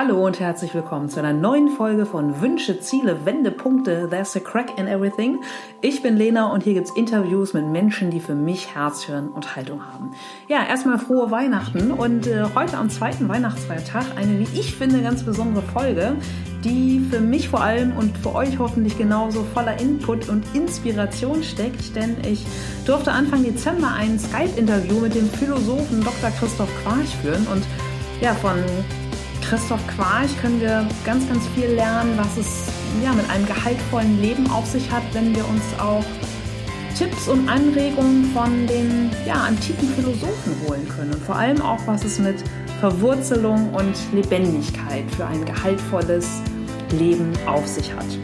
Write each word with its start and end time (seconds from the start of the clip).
Hallo 0.00 0.24
und 0.24 0.38
herzlich 0.38 0.72
willkommen 0.74 1.08
zu 1.08 1.18
einer 1.18 1.32
neuen 1.32 1.70
Folge 1.70 2.06
von 2.06 2.40
Wünsche, 2.40 2.78
Ziele, 2.78 3.26
Wendepunkte, 3.26 4.06
There's 4.08 4.36
a 4.36 4.38
Crack 4.38 4.78
in 4.78 4.86
Everything. 4.86 5.40
Ich 5.80 6.02
bin 6.04 6.16
Lena 6.16 6.52
und 6.52 6.62
hier 6.62 6.74
gibt's 6.74 6.92
Interviews 6.92 7.52
mit 7.52 7.66
Menschen, 7.66 8.12
die 8.12 8.20
für 8.20 8.36
mich 8.36 8.76
Herz, 8.76 9.08
hören 9.08 9.28
und 9.30 9.56
Haltung 9.56 9.84
haben. 9.84 10.12
Ja, 10.46 10.64
erstmal 10.64 11.00
frohe 11.00 11.32
Weihnachten 11.32 11.90
und 11.90 12.28
äh, 12.28 12.44
heute 12.54 12.76
am 12.76 12.90
zweiten 12.90 13.28
Weihnachtsfeiertag 13.28 14.04
eine, 14.14 14.38
wie 14.38 14.46
ich 14.56 14.76
finde, 14.76 15.02
ganz 15.02 15.24
besondere 15.24 15.64
Folge, 15.64 16.14
die 16.62 17.00
für 17.00 17.18
mich 17.18 17.48
vor 17.48 17.62
allem 17.62 17.96
und 17.96 18.16
für 18.18 18.36
euch 18.36 18.56
hoffentlich 18.60 18.96
genauso 18.98 19.42
voller 19.52 19.80
Input 19.80 20.28
und 20.28 20.44
Inspiration 20.54 21.42
steckt, 21.42 21.96
denn 21.96 22.18
ich 22.24 22.46
durfte 22.86 23.10
Anfang 23.10 23.42
Dezember 23.42 23.94
ein 23.98 24.16
Skype-Interview 24.16 25.00
mit 25.00 25.16
dem 25.16 25.28
Philosophen 25.28 26.04
Dr. 26.04 26.30
Christoph 26.38 26.70
Quarch 26.84 27.16
führen 27.20 27.44
und 27.48 27.64
ja, 28.20 28.32
von 28.34 28.58
Christoph 29.48 29.80
Quarch 29.86 30.38
können 30.42 30.60
wir 30.60 30.86
ganz, 31.06 31.26
ganz 31.26 31.46
viel 31.54 31.68
lernen, 31.68 32.18
was 32.18 32.36
es 32.36 32.66
ja, 33.02 33.12
mit 33.14 33.30
einem 33.30 33.46
gehaltvollen 33.46 34.20
Leben 34.20 34.50
auf 34.50 34.66
sich 34.66 34.90
hat, 34.90 35.02
wenn 35.14 35.34
wir 35.34 35.48
uns 35.48 35.62
auch 35.80 36.04
Tipps 36.98 37.28
und 37.28 37.48
Anregungen 37.48 38.26
von 38.34 38.66
den 38.66 39.10
ja, 39.26 39.36
antiken 39.36 39.88
Philosophen 39.94 40.54
holen 40.66 40.86
können. 40.90 41.14
Und 41.14 41.22
vor 41.22 41.36
allem 41.36 41.62
auch, 41.62 41.78
was 41.86 42.04
es 42.04 42.18
mit 42.18 42.44
Verwurzelung 42.80 43.72
und 43.72 43.94
Lebendigkeit 44.12 45.10
für 45.16 45.26
ein 45.26 45.42
gehaltvolles 45.46 46.42
Leben 46.90 47.32
auf 47.46 47.66
sich 47.66 47.90
hat. 47.94 48.18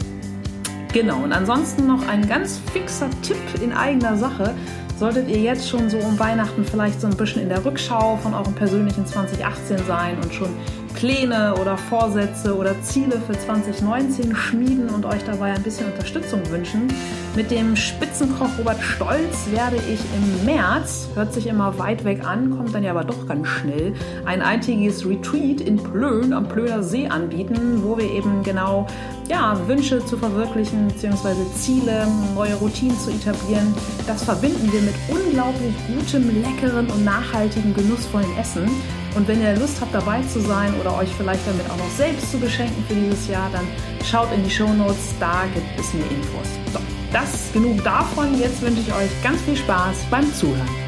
Genau, 0.93 1.23
und 1.23 1.33
ansonsten 1.33 1.87
noch 1.87 2.07
ein 2.07 2.27
ganz 2.27 2.61
fixer 2.71 3.09
Tipp 3.23 3.37
in 3.63 3.73
eigener 3.73 4.15
Sache. 4.15 4.53
Solltet 4.99 5.27
ihr 5.27 5.39
jetzt 5.39 5.67
schon 5.67 5.89
so 5.89 5.97
um 5.97 6.19
Weihnachten 6.19 6.63
vielleicht 6.63 7.01
so 7.01 7.07
ein 7.07 7.17
bisschen 7.17 7.41
in 7.41 7.49
der 7.49 7.65
Rückschau 7.65 8.15
von 8.17 8.35
eurem 8.35 8.53
persönlichen 8.53 9.07
2018 9.07 9.79
sein 9.87 10.17
und 10.21 10.31
schon 10.31 10.49
Pläne 10.95 11.53
oder 11.55 11.77
Vorsätze 11.77 12.55
oder 12.55 12.81
Ziele 12.81 13.19
für 13.19 13.37
2019 13.37 14.33
schmieden 14.35 14.89
und 14.89 15.05
euch 15.05 15.23
dabei 15.25 15.51
ein 15.51 15.61
bisschen 15.61 15.91
Unterstützung 15.91 16.41
wünschen. 16.49 16.87
Mit 17.35 17.51
dem 17.51 17.75
Spitzenkoch 17.75 18.57
Robert 18.57 18.81
Stolz 18.81 19.47
werde 19.51 19.75
ich 19.75 19.99
im 20.15 20.45
März, 20.45 21.09
hört 21.13 21.33
sich 21.33 21.47
immer 21.47 21.77
weit 21.77 22.05
weg 22.05 22.25
an, 22.25 22.49
kommt 22.51 22.73
dann 22.73 22.83
ja 22.83 22.91
aber 22.91 23.03
doch 23.03 23.27
ganz 23.27 23.47
schnell, 23.47 23.93
ein 24.25 24.41
eintägiges 24.41 25.05
Retreat 25.05 25.59
in 25.59 25.75
Plön 25.75 26.31
am 26.31 26.47
Plöner 26.47 26.81
See 26.81 27.07
anbieten, 27.07 27.83
wo 27.83 27.97
wir 27.97 28.09
eben 28.09 28.41
genau 28.43 28.87
ja, 29.27 29.59
Wünsche 29.67 30.05
zu 30.05 30.17
verwirklichen 30.17 30.87
bzw. 30.87 31.35
Ziele, 31.55 32.07
neue 32.33 32.55
Routinen 32.55 32.97
zu 32.99 33.11
etablieren. 33.11 33.73
Das 34.07 34.23
verbinden 34.23 34.71
wir 34.71 34.81
mit 34.81 34.95
unglaublich 35.09 35.73
gutem, 35.87 36.41
leckeren 36.41 36.89
und 36.89 37.03
nachhaltigen, 37.03 37.73
genussvollen 37.73 38.37
Essen. 38.37 38.69
Und 39.15 39.27
wenn 39.27 39.41
ihr 39.41 39.55
Lust 39.55 39.79
habt, 39.79 39.93
dabei 39.93 40.21
zu 40.23 40.41
sein 40.41 40.73
oder 40.79 40.97
euch 40.97 41.09
vielleicht 41.17 41.47
damit 41.47 41.69
auch 41.69 41.77
noch 41.77 41.91
selbst 41.91 42.31
zu 42.31 42.37
beschenken 42.37 42.83
für 42.87 42.95
dieses 42.95 43.27
Jahr, 43.27 43.49
dann 43.51 43.65
schaut 44.03 44.31
in 44.33 44.43
die 44.43 44.49
Show 44.49 44.71
Notes, 44.73 45.13
da 45.19 45.45
gibt 45.53 45.79
es 45.79 45.93
mehr 45.93 46.09
Infos. 46.11 46.47
So, 46.73 46.79
das 47.13 47.51
genug 47.53 47.83
davon. 47.83 48.37
Jetzt 48.37 48.61
wünsche 48.61 48.81
ich 48.81 48.93
euch 48.93 49.23
ganz 49.23 49.41
viel 49.41 49.55
Spaß 49.55 50.05
beim 50.11 50.31
Zuhören. 50.33 50.84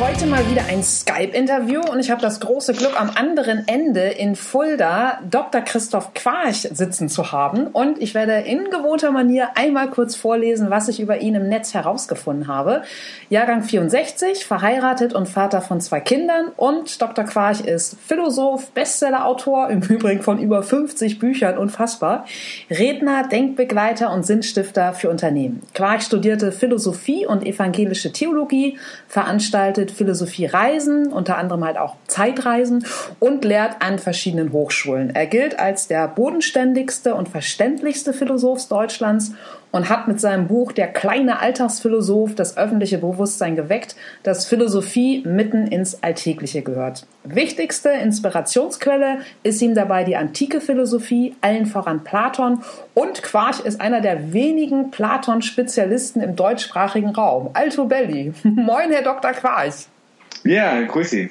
Heute 0.00 0.26
mal 0.26 0.48
wieder 0.48 0.64
ein 0.66 0.84
Skype-Interview 0.84 1.80
und 1.80 1.98
ich 1.98 2.10
habe 2.10 2.20
das 2.20 2.38
große 2.38 2.72
Glück, 2.72 3.00
am 3.00 3.10
anderen 3.10 3.66
Ende 3.66 4.02
in 4.02 4.36
Fulda 4.36 5.18
Dr. 5.28 5.60
Christoph 5.62 6.14
Quarch 6.14 6.68
sitzen 6.72 7.08
zu 7.08 7.32
haben. 7.32 7.66
Und 7.66 8.00
ich 8.00 8.14
werde 8.14 8.34
in 8.34 8.70
gewohnter 8.70 9.10
Manier 9.10 9.50
einmal 9.56 9.90
kurz 9.90 10.14
vorlesen, 10.14 10.70
was 10.70 10.86
ich 10.86 11.00
über 11.00 11.18
ihn 11.18 11.34
im 11.34 11.48
Netz 11.48 11.74
herausgefunden 11.74 12.46
habe. 12.46 12.82
Jahrgang 13.28 13.64
64, 13.64 14.44
verheiratet 14.44 15.14
und 15.14 15.28
Vater 15.28 15.62
von 15.62 15.80
zwei 15.80 15.98
Kindern. 15.98 16.52
Und 16.56 17.02
Dr. 17.02 17.24
Quarch 17.24 17.62
ist 17.62 17.96
Philosoph, 18.06 18.70
Bestsellerautor, 18.70 19.68
im 19.68 19.82
Übrigen 19.82 20.22
von 20.22 20.38
über 20.38 20.62
50 20.62 21.18
Büchern, 21.18 21.58
unfassbar. 21.58 22.24
Redner, 22.70 23.26
Denkbegleiter 23.26 24.12
und 24.12 24.24
Sinnstifter 24.24 24.92
für 24.92 25.10
Unternehmen. 25.10 25.62
Quarch 25.74 26.02
studierte 26.02 26.52
Philosophie 26.52 27.26
und 27.26 27.44
evangelische 27.44 28.12
Theologie, 28.12 28.78
veranstaltet 29.08 29.87
mit 29.88 29.96
Philosophie 29.96 30.44
Reisen, 30.44 31.12
unter 31.12 31.38
anderem 31.38 31.64
halt 31.64 31.78
auch 31.78 31.96
Zeitreisen 32.06 32.84
und 33.20 33.44
lehrt 33.44 33.76
an 33.80 33.98
verschiedenen 33.98 34.52
Hochschulen. 34.52 35.14
Er 35.14 35.26
gilt 35.26 35.58
als 35.58 35.88
der 35.88 36.06
bodenständigste 36.08 37.14
und 37.14 37.30
verständlichste 37.30 38.12
Philosoph 38.12 38.68
Deutschlands 38.68 39.32
und 39.70 39.88
hat 39.88 40.08
mit 40.08 40.20
seinem 40.20 40.46
Buch 40.46 40.72
Der 40.72 40.88
kleine 40.88 41.40
Alltagsphilosoph 41.40 42.34
das 42.34 42.56
öffentliche 42.56 42.98
Bewusstsein 42.98 43.56
geweckt, 43.56 43.96
dass 44.22 44.46
Philosophie 44.46 45.22
mitten 45.26 45.66
ins 45.66 46.02
Alltägliche 46.02 46.62
gehört. 46.62 47.06
Wichtigste 47.24 47.90
Inspirationsquelle 47.90 49.18
ist 49.42 49.60
ihm 49.60 49.74
dabei 49.74 50.04
die 50.04 50.16
antike 50.16 50.60
Philosophie, 50.60 51.36
allen 51.40 51.66
voran 51.66 52.04
Platon 52.04 52.62
und 52.94 53.22
Quarch 53.22 53.60
ist 53.60 53.80
einer 53.80 54.00
der 54.00 54.32
wenigen 54.32 54.90
Platon-Spezialisten 54.90 56.20
im 56.20 56.36
deutschsprachigen 56.36 57.10
Raum. 57.10 57.50
Alto 57.52 57.84
Belli. 57.84 58.32
Moin, 58.42 58.90
Herr 58.90 59.02
Dr. 59.02 59.32
Quarch. 59.32 59.86
Ja, 60.44 60.80
grüß 60.82 61.10
Sie. 61.10 61.30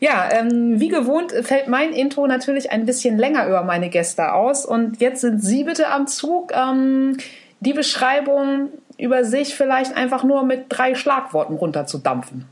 Ja, 0.00 0.28
ähm, 0.32 0.80
wie 0.80 0.88
gewohnt 0.88 1.32
fällt 1.42 1.68
mein 1.68 1.92
Intro 1.92 2.26
natürlich 2.26 2.72
ein 2.72 2.86
bisschen 2.86 3.18
länger 3.18 3.46
über 3.46 3.62
meine 3.62 3.88
Gäste 3.88 4.32
aus. 4.32 4.66
Und 4.66 5.00
jetzt 5.00 5.20
sind 5.20 5.44
Sie 5.44 5.62
bitte 5.62 5.88
am 5.90 6.08
Zug. 6.08 6.52
Ähm, 6.52 7.18
die 7.62 7.72
Beschreibung 7.72 8.70
über 8.98 9.24
sich 9.24 9.54
vielleicht 9.54 9.96
einfach 9.96 10.24
nur 10.24 10.44
mit 10.44 10.66
drei 10.68 10.94
Schlagworten 10.94 11.54
runterzudampfen. 11.54 12.44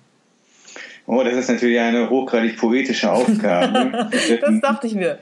Oh, 1.06 1.22
das 1.24 1.34
ist 1.34 1.50
natürlich 1.50 1.80
eine 1.80 2.08
hochgradig 2.08 2.56
poetische 2.56 3.10
Aufgabe. 3.10 4.08
das 4.40 4.60
dachte 4.60 4.86
ich 4.86 4.94
mir. 4.94 5.18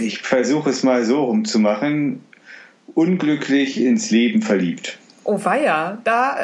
Ich 0.00 0.18
versuche 0.18 0.70
es 0.70 0.82
mal 0.82 1.04
so 1.04 1.24
rumzumachen. 1.24 2.22
Unglücklich 2.94 3.80
ins 3.80 4.10
Leben 4.10 4.42
verliebt. 4.42 4.98
Oh 5.24 5.38
weia, 5.42 5.98
da, 6.04 6.36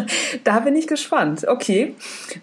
da 0.44 0.60
bin 0.60 0.74
ich 0.74 0.88
gespannt. 0.88 1.46
Okay. 1.46 1.94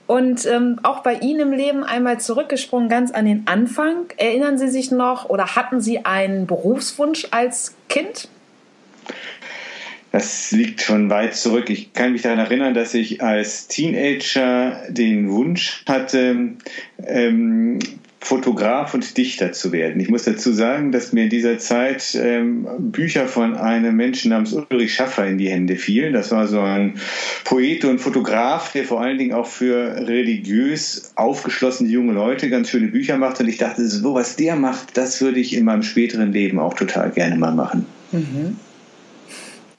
Und 0.08 0.46
ähm, 0.46 0.80
auch 0.84 1.02
bei 1.02 1.16
Ihnen 1.16 1.40
im 1.40 1.52
Leben 1.52 1.84
einmal 1.84 2.20
zurückgesprungen, 2.22 2.88
ganz 2.88 3.12
an 3.12 3.26
den 3.26 3.48
Anfang. 3.48 4.06
Erinnern 4.18 4.58
Sie 4.58 4.70
sich 4.70 4.92
noch 4.92 5.28
oder 5.28 5.56
hatten 5.56 5.82
Sie 5.82 6.06
einen 6.06 6.48
Berufswunsch 6.48 7.28
als 7.32 7.76
Kind? 7.90 8.30
Das 10.12 10.52
liegt 10.52 10.82
schon 10.82 11.10
weit 11.10 11.36
zurück. 11.36 11.70
Ich 11.70 11.94
kann 11.94 12.14
mich 12.14 12.24
daran 12.24 12.40
erinnern, 12.40 12.74
dass 12.74 12.94
ich 12.94 13.22
als 13.22 13.68
Teenager 13.68 14.82
den 14.90 15.30
Wunsch 15.30 15.84
hatte, 15.88 16.56
ähm, 17.06 17.80
Fotograf 18.22 18.94
und 18.94 19.18
Dichter 19.18 19.54
zu 19.54 19.72
werden. 19.72 20.02
Ich 20.02 20.10
muss 20.10 20.24
dazu 20.24 20.52
sagen, 20.52 20.92
dass 20.92 21.14
mir 21.14 21.24
in 21.24 21.30
dieser 21.30 21.58
Zeit 21.58 22.20
ähm, 22.22 22.68
Bücher 22.78 23.28
von 23.28 23.56
einem 23.56 23.96
Menschen 23.96 24.32
namens 24.32 24.54
Ulrich 24.54 24.94
Schaffer 24.94 25.26
in 25.26 25.38
die 25.38 25.50
Hände 25.50 25.78
fielen. 25.78 26.14
Das 26.14 26.32
war 26.32 26.48
so 26.48 26.60
ein 26.60 26.96
Poet 27.46 27.86
und 27.86 28.00
Fotograf, 28.00 28.74
der 28.74 28.84
vor 28.84 29.02
allen 29.02 29.18
Dingen 29.18 29.34
auch 29.34 29.48
für 29.48 30.08
religiös 30.08 31.14
aufgeschlossene 31.16 31.90
junge 31.90 32.14
Leute 32.14 32.50
ganz 32.50 32.70
schöne 32.70 32.88
Bücher 32.88 33.18
macht. 33.18 33.40
Und 33.40 33.48
ich 33.48 33.58
dachte, 33.58 33.88
so 33.88 34.14
was 34.16 34.36
der 34.36 34.58
macht, 34.58 34.98
das 34.98 35.22
würde 35.22 35.40
ich 35.40 35.56
in 35.56 35.64
meinem 35.64 35.84
späteren 35.84 36.34
Leben 36.34 36.60
auch 36.60 36.74
total 36.74 37.12
gerne 37.12 37.38
mal 37.38 37.54
machen. 37.54 37.86
Mhm. 38.12 38.58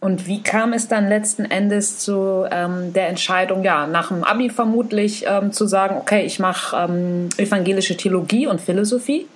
Und 0.01 0.27
wie 0.27 0.43
kam 0.43 0.73
es 0.73 0.89
dann 0.89 1.09
letzten 1.09 1.45
Endes 1.45 1.99
zu 1.99 2.47
ähm, 2.51 2.95
der 2.95 3.09
Entscheidung, 3.09 3.63
ja, 3.63 3.87
nach 3.87 4.09
dem 4.09 4.25
Abi 4.25 4.49
vermutlich 4.49 5.27
ähm, 5.29 5.53
zu 5.53 5.67
sagen, 5.67 5.97
okay, 5.99 6.25
ich 6.25 6.39
mache 6.39 6.89
ähm, 6.89 7.29
evangelische 7.37 7.97
Theologie 7.99 8.47
und 8.47 8.63
Philosophie? 8.63 9.27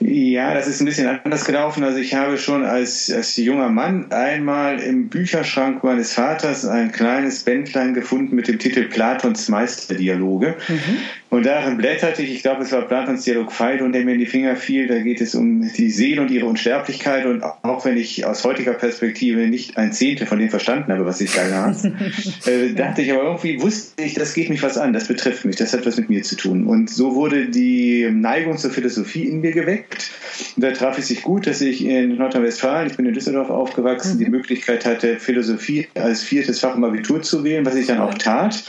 Ja, 0.00 0.54
das 0.54 0.68
ist 0.68 0.80
ein 0.80 0.84
bisschen 0.84 1.20
anders 1.24 1.44
gelaufen. 1.44 1.84
Also 1.84 1.98
ich 1.98 2.14
habe 2.14 2.38
schon 2.38 2.64
als, 2.64 3.10
als 3.10 3.36
junger 3.36 3.68
Mann 3.68 4.10
einmal 4.10 4.80
im 4.80 5.08
Bücherschrank 5.08 5.82
meines 5.82 6.12
Vaters 6.12 6.64
ein 6.64 6.92
kleines 6.92 7.42
Bändlein 7.42 7.94
gefunden 7.94 8.36
mit 8.36 8.48
dem 8.48 8.58
Titel 8.58 8.84
Platons 8.84 9.48
Meisterdialoge. 9.48 10.56
Mhm. 10.68 10.98
Und 11.34 11.44
darin 11.44 11.76
blätterte 11.76 12.22
ich, 12.22 12.32
ich 12.32 12.42
glaube, 12.42 12.62
es 12.62 12.70
war 12.70 12.82
Platons 12.82 13.24
Dialog 13.24 13.50
Phaidon, 13.50 13.90
der 13.90 14.04
mir 14.04 14.12
in 14.12 14.20
die 14.20 14.26
Finger 14.26 14.54
fiel. 14.54 14.86
Da 14.86 15.00
geht 15.00 15.20
es 15.20 15.34
um 15.34 15.62
die 15.62 15.90
Seele 15.90 16.22
und 16.22 16.30
ihre 16.30 16.46
Unsterblichkeit. 16.46 17.26
Und 17.26 17.42
auch 17.42 17.84
wenn 17.84 17.96
ich 17.96 18.24
aus 18.24 18.44
heutiger 18.44 18.74
Perspektive 18.74 19.40
nicht 19.48 19.76
ein 19.76 19.92
Zehntel 19.92 20.28
von 20.28 20.38
dem 20.38 20.48
verstanden 20.48 20.92
habe, 20.92 21.04
was 21.04 21.20
ich 21.20 21.34
da 21.34 21.44
las, 21.48 21.84
äh, 22.46 22.72
dachte 22.76 23.02
ich 23.02 23.12
aber 23.12 23.24
irgendwie, 23.24 23.60
wusste 23.60 24.00
ich, 24.04 24.14
das 24.14 24.32
geht 24.32 24.48
mich 24.48 24.62
was 24.62 24.78
an, 24.78 24.92
das 24.92 25.08
betrifft 25.08 25.44
mich, 25.44 25.56
das 25.56 25.72
hat 25.72 25.84
was 25.84 25.96
mit 25.96 26.08
mir 26.08 26.22
zu 26.22 26.36
tun. 26.36 26.68
Und 26.68 26.88
so 26.88 27.16
wurde 27.16 27.46
die 27.46 28.08
Neigung 28.12 28.56
zur 28.56 28.70
Philosophie 28.70 29.24
in 29.24 29.40
mir 29.40 29.50
geweckt. 29.50 30.12
Und 30.54 30.62
da 30.62 30.70
traf 30.70 30.98
es 30.98 31.08
sich 31.08 31.22
gut, 31.22 31.48
dass 31.48 31.60
ich 31.60 31.84
in 31.84 32.14
Nordrhein-Westfalen, 32.14 32.88
ich 32.88 32.96
bin 32.96 33.06
in 33.06 33.12
Düsseldorf 33.12 33.50
aufgewachsen, 33.50 34.18
mhm. 34.18 34.24
die 34.24 34.30
Möglichkeit 34.30 34.86
hatte, 34.86 35.18
Philosophie 35.18 35.88
als 35.94 36.22
viertes 36.22 36.60
Fach 36.60 36.76
im 36.76 36.84
Abitur 36.84 37.22
zu 37.22 37.42
wählen, 37.42 37.66
was 37.66 37.74
ich 37.74 37.88
dann 37.88 37.98
auch 37.98 38.14
tat. 38.14 38.62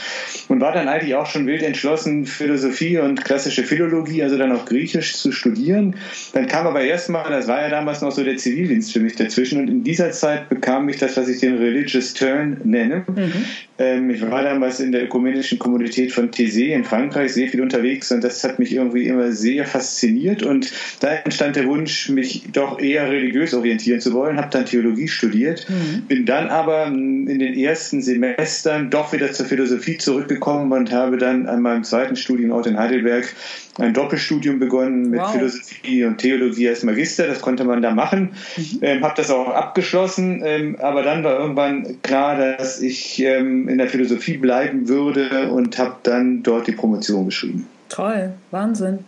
Und 0.48 0.60
war 0.60 0.72
dann 0.72 0.88
eigentlich 0.88 1.14
auch 1.14 1.26
schon 1.26 1.46
wild 1.46 1.62
entschlossen, 1.62 2.26
Philosophie 2.26 2.55
Philosophie 2.56 2.98
und 2.98 3.24
klassische 3.24 3.64
Philologie, 3.64 4.22
also 4.22 4.38
dann 4.38 4.52
auch 4.52 4.64
Griechisch 4.64 5.16
zu 5.16 5.30
studieren. 5.30 5.96
Dann 6.32 6.46
kam 6.46 6.66
aber 6.66 6.80
erstmal, 6.80 7.30
das 7.30 7.46
war 7.48 7.60
ja 7.60 7.68
damals 7.68 8.00
noch 8.00 8.12
so 8.12 8.24
der 8.24 8.36
Zivildienst 8.36 8.92
für 8.92 9.00
mich 9.00 9.14
dazwischen 9.14 9.60
und 9.60 9.68
in 9.68 9.84
dieser 9.84 10.10
Zeit 10.12 10.48
bekam 10.48 10.88
ich 10.88 10.96
das, 10.96 11.16
was 11.16 11.28
ich 11.28 11.40
den 11.40 11.58
Religious 11.58 12.14
Turn 12.14 12.60
nenne. 12.64 13.04
Mhm. 13.08 13.44
Ähm, 13.78 14.10
ich 14.10 14.22
war 14.22 14.42
damals 14.42 14.80
in 14.80 14.92
der 14.92 15.04
ökumenischen 15.04 15.58
Kommunität 15.58 16.12
von 16.12 16.30
Thésée 16.30 16.74
in 16.74 16.84
Frankreich 16.84 17.34
sehr 17.34 17.48
viel 17.48 17.60
unterwegs 17.60 18.10
und 18.10 18.24
das 18.24 18.42
hat 18.44 18.58
mich 18.58 18.74
irgendwie 18.74 19.06
immer 19.06 19.32
sehr 19.32 19.66
fasziniert 19.66 20.42
und 20.42 20.72
da 21.00 21.08
entstand 21.08 21.56
der 21.56 21.66
Wunsch, 21.66 22.08
mich 22.08 22.44
doch 22.52 22.78
eher 22.78 23.10
religiös 23.10 23.52
orientieren 23.54 24.00
zu 24.00 24.12
wollen, 24.12 24.38
habe 24.38 24.48
dann 24.50 24.64
Theologie 24.64 25.08
studiert, 25.08 25.66
mhm. 25.68 26.02
bin 26.06 26.26
dann 26.26 26.48
aber 26.48 26.86
in 26.86 27.26
den 27.26 27.54
ersten 27.54 28.00
Semestern 28.02 28.90
doch 28.90 29.12
wieder 29.12 29.32
zur 29.32 29.46
Philosophie 29.46 29.98
zurückgekommen 29.98 30.72
und 30.72 30.92
habe 30.92 31.18
dann 31.18 31.46
an 31.46 31.60
meinem 31.60 31.84
zweiten 31.84 32.16
Studienort 32.16 32.66
in 32.66 32.78
Heidelberg 32.78 33.34
ein 33.78 33.92
Doppelstudium 33.92 34.58
begonnen 34.58 35.10
mit 35.10 35.20
wow. 35.20 35.32
Philosophie 35.32 36.04
und 36.04 36.18
Theologie 36.18 36.68
als 36.68 36.82
Magister. 36.82 37.26
Das 37.26 37.40
konnte 37.40 37.64
man 37.64 37.82
da 37.82 37.90
machen. 37.90 38.30
Mhm. 38.56 38.78
Ähm, 38.82 39.04
habe 39.04 39.14
das 39.16 39.30
auch 39.30 39.48
abgeschlossen. 39.48 40.42
Ähm, 40.44 40.76
aber 40.80 41.02
dann 41.02 41.24
war 41.24 41.38
irgendwann 41.38 42.00
klar, 42.02 42.36
dass 42.36 42.80
ich 42.80 43.22
ähm, 43.22 43.65
in 43.68 43.78
der 43.78 43.88
Philosophie 43.88 44.36
bleiben 44.36 44.88
würde 44.88 45.50
und 45.50 45.78
habe 45.78 45.96
dann 46.02 46.42
dort 46.42 46.66
die 46.66 46.72
Promotion 46.72 47.26
geschrieben. 47.26 47.66
Toll, 47.88 48.32
Wahnsinn. 48.50 49.00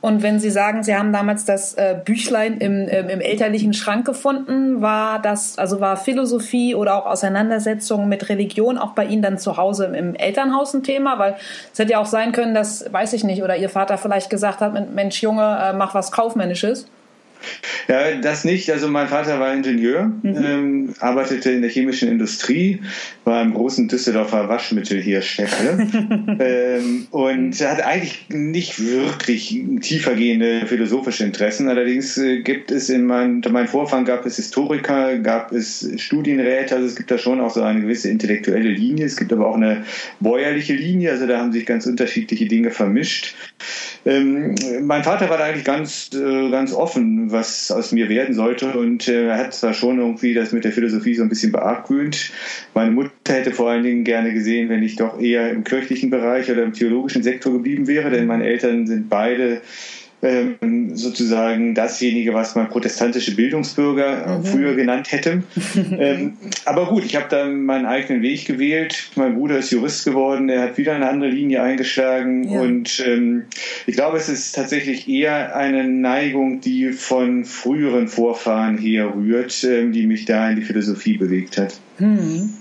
Und 0.00 0.22
wenn 0.22 0.38
Sie 0.40 0.50
sagen, 0.50 0.82
Sie 0.82 0.94
haben 0.94 1.12
damals 1.12 1.44
das 1.44 1.74
äh, 1.74 1.96
Büchlein 2.04 2.58
im, 2.58 2.86
ähm, 2.88 3.08
im 3.08 3.20
elterlichen 3.20 3.72
Schrank 3.72 4.04
gefunden, 4.04 4.82
war 4.82 5.20
das, 5.22 5.58
also 5.58 5.80
war 5.80 5.96
Philosophie 5.96 6.74
oder 6.74 6.96
auch 6.96 7.06
Auseinandersetzung 7.06 8.08
mit 8.08 8.28
Religion 8.28 8.78
auch 8.78 8.92
bei 8.92 9.06
Ihnen 9.06 9.22
dann 9.22 9.38
zu 9.38 9.56
Hause 9.56 9.86
im, 9.86 9.94
im 9.94 10.14
Elternhaus 10.14 10.74
ein 10.74 10.82
Thema? 10.82 11.18
Weil 11.18 11.36
es 11.72 11.78
hätte 11.78 11.92
ja 11.92 11.98
auch 11.98 12.06
sein 12.06 12.32
können, 12.32 12.54
dass, 12.54 12.92
weiß 12.92 13.12
ich 13.12 13.24
nicht, 13.24 13.42
oder 13.42 13.56
Ihr 13.56 13.68
Vater 13.70 13.96
vielleicht 13.96 14.28
gesagt 14.28 14.60
hat, 14.60 14.74
Mensch 14.94 15.22
Junge, 15.22 15.58
äh, 15.62 15.72
mach 15.72 15.94
was 15.94 16.12
Kaufmännisches. 16.12 16.86
Ja, 17.88 18.16
das 18.16 18.44
nicht. 18.44 18.70
Also 18.70 18.88
mein 18.88 19.08
Vater 19.08 19.38
war 19.40 19.52
Ingenieur, 19.52 20.12
mhm. 20.22 20.44
ähm, 20.44 20.94
arbeitete 21.00 21.50
in 21.50 21.62
der 21.62 21.70
chemischen 21.70 22.08
Industrie, 22.08 22.80
war 23.24 23.42
im 23.42 23.52
großen 23.54 23.88
Düsseldorfer 23.88 24.48
Waschmittelhersteller 24.48 25.78
ähm, 26.40 27.06
und 27.10 27.60
hat 27.60 27.82
eigentlich 27.82 28.26
nicht 28.28 28.80
wirklich 28.84 29.60
tiefergehende 29.80 30.66
philosophische 30.66 31.24
Interessen. 31.24 31.68
Allerdings 31.68 32.16
äh, 32.16 32.40
gibt 32.40 32.70
es 32.70 32.88
in 32.88 33.04
meinem, 33.04 33.42
meinem 33.50 33.68
Vorfahren 33.68 34.04
gab 34.04 34.24
es 34.24 34.36
Historiker, 34.36 35.18
gab 35.18 35.52
es 35.52 35.88
Studienräte, 35.96 36.76
also 36.76 36.86
es 36.86 36.96
gibt 36.96 37.10
da 37.10 37.18
schon 37.18 37.40
auch 37.40 37.50
so 37.50 37.62
eine 37.62 37.82
gewisse 37.82 38.08
intellektuelle 38.08 38.70
Linie. 38.70 39.06
Es 39.06 39.16
gibt 39.16 39.32
aber 39.32 39.48
auch 39.48 39.56
eine 39.56 39.84
bäuerliche 40.20 40.74
Linie, 40.74 41.10
also 41.10 41.26
da 41.26 41.38
haben 41.38 41.52
sich 41.52 41.66
ganz 41.66 41.86
unterschiedliche 41.86 42.46
Dinge 42.46 42.70
vermischt. 42.70 43.34
Ähm, 44.06 44.54
mein 44.82 45.02
Vater 45.02 45.30
war 45.30 45.38
da 45.38 45.44
eigentlich 45.44 45.64
ganz, 45.64 46.10
äh, 46.14 46.50
ganz 46.50 46.72
offen, 46.72 47.30
was 47.34 47.70
aus 47.70 47.92
mir 47.92 48.08
werden 48.08 48.34
sollte 48.34 48.72
und 48.72 49.06
äh, 49.08 49.26
er 49.26 49.36
hat 49.36 49.52
zwar 49.52 49.74
schon 49.74 49.98
irgendwie 49.98 50.32
das 50.32 50.52
mit 50.52 50.64
der 50.64 50.72
Philosophie 50.72 51.14
so 51.14 51.22
ein 51.22 51.28
bisschen 51.28 51.52
beargwöhnt. 51.52 52.32
Meine 52.72 52.92
Mutter 52.92 53.10
hätte 53.26 53.50
vor 53.50 53.68
allen 53.68 53.82
Dingen 53.82 54.04
gerne 54.04 54.32
gesehen, 54.32 54.70
wenn 54.70 54.82
ich 54.82 54.96
doch 54.96 55.20
eher 55.20 55.50
im 55.50 55.64
kirchlichen 55.64 56.08
Bereich 56.08 56.50
oder 56.50 56.62
im 56.62 56.72
theologischen 56.72 57.22
Sektor 57.22 57.52
geblieben 57.52 57.86
wäre, 57.86 58.08
denn 58.10 58.26
meine 58.26 58.46
Eltern 58.46 58.86
sind 58.86 59.10
beide 59.10 59.60
ähm, 60.24 60.96
sozusagen 60.96 61.74
dasjenige, 61.74 62.32
was 62.32 62.54
man 62.54 62.68
protestantische 62.68 63.36
Bildungsbürger 63.36 64.26
äh, 64.26 64.38
mhm. 64.38 64.44
früher 64.44 64.74
genannt 64.74 65.12
hätte. 65.12 65.42
ähm, 65.98 66.34
aber 66.64 66.86
gut, 66.86 67.04
ich 67.04 67.14
habe 67.14 67.26
dann 67.28 67.64
meinen 67.64 67.86
eigenen 67.86 68.22
Weg 68.22 68.46
gewählt. 68.46 69.10
Mein 69.16 69.34
Bruder 69.34 69.58
ist 69.58 69.70
Jurist 69.70 70.04
geworden, 70.04 70.48
er 70.48 70.62
hat 70.62 70.78
wieder 70.78 70.94
eine 70.94 71.08
andere 71.08 71.30
Linie 71.30 71.62
eingeschlagen 71.62 72.50
ja. 72.50 72.60
und 72.60 73.04
ähm, 73.06 73.44
ich 73.86 73.94
glaube, 73.94 74.16
es 74.16 74.28
ist 74.28 74.52
tatsächlich 74.52 75.08
eher 75.08 75.54
eine 75.54 75.84
Neigung, 75.84 76.60
die 76.60 76.92
von 76.92 77.44
früheren 77.44 78.08
Vorfahren 78.08 78.78
her 78.78 79.14
rührt, 79.14 79.62
ähm, 79.64 79.92
die 79.92 80.06
mich 80.06 80.24
da 80.24 80.50
in 80.50 80.56
die 80.56 80.62
Philosophie 80.62 81.18
bewegt 81.18 81.58
hat. 81.58 81.78
Mhm. 81.98 82.54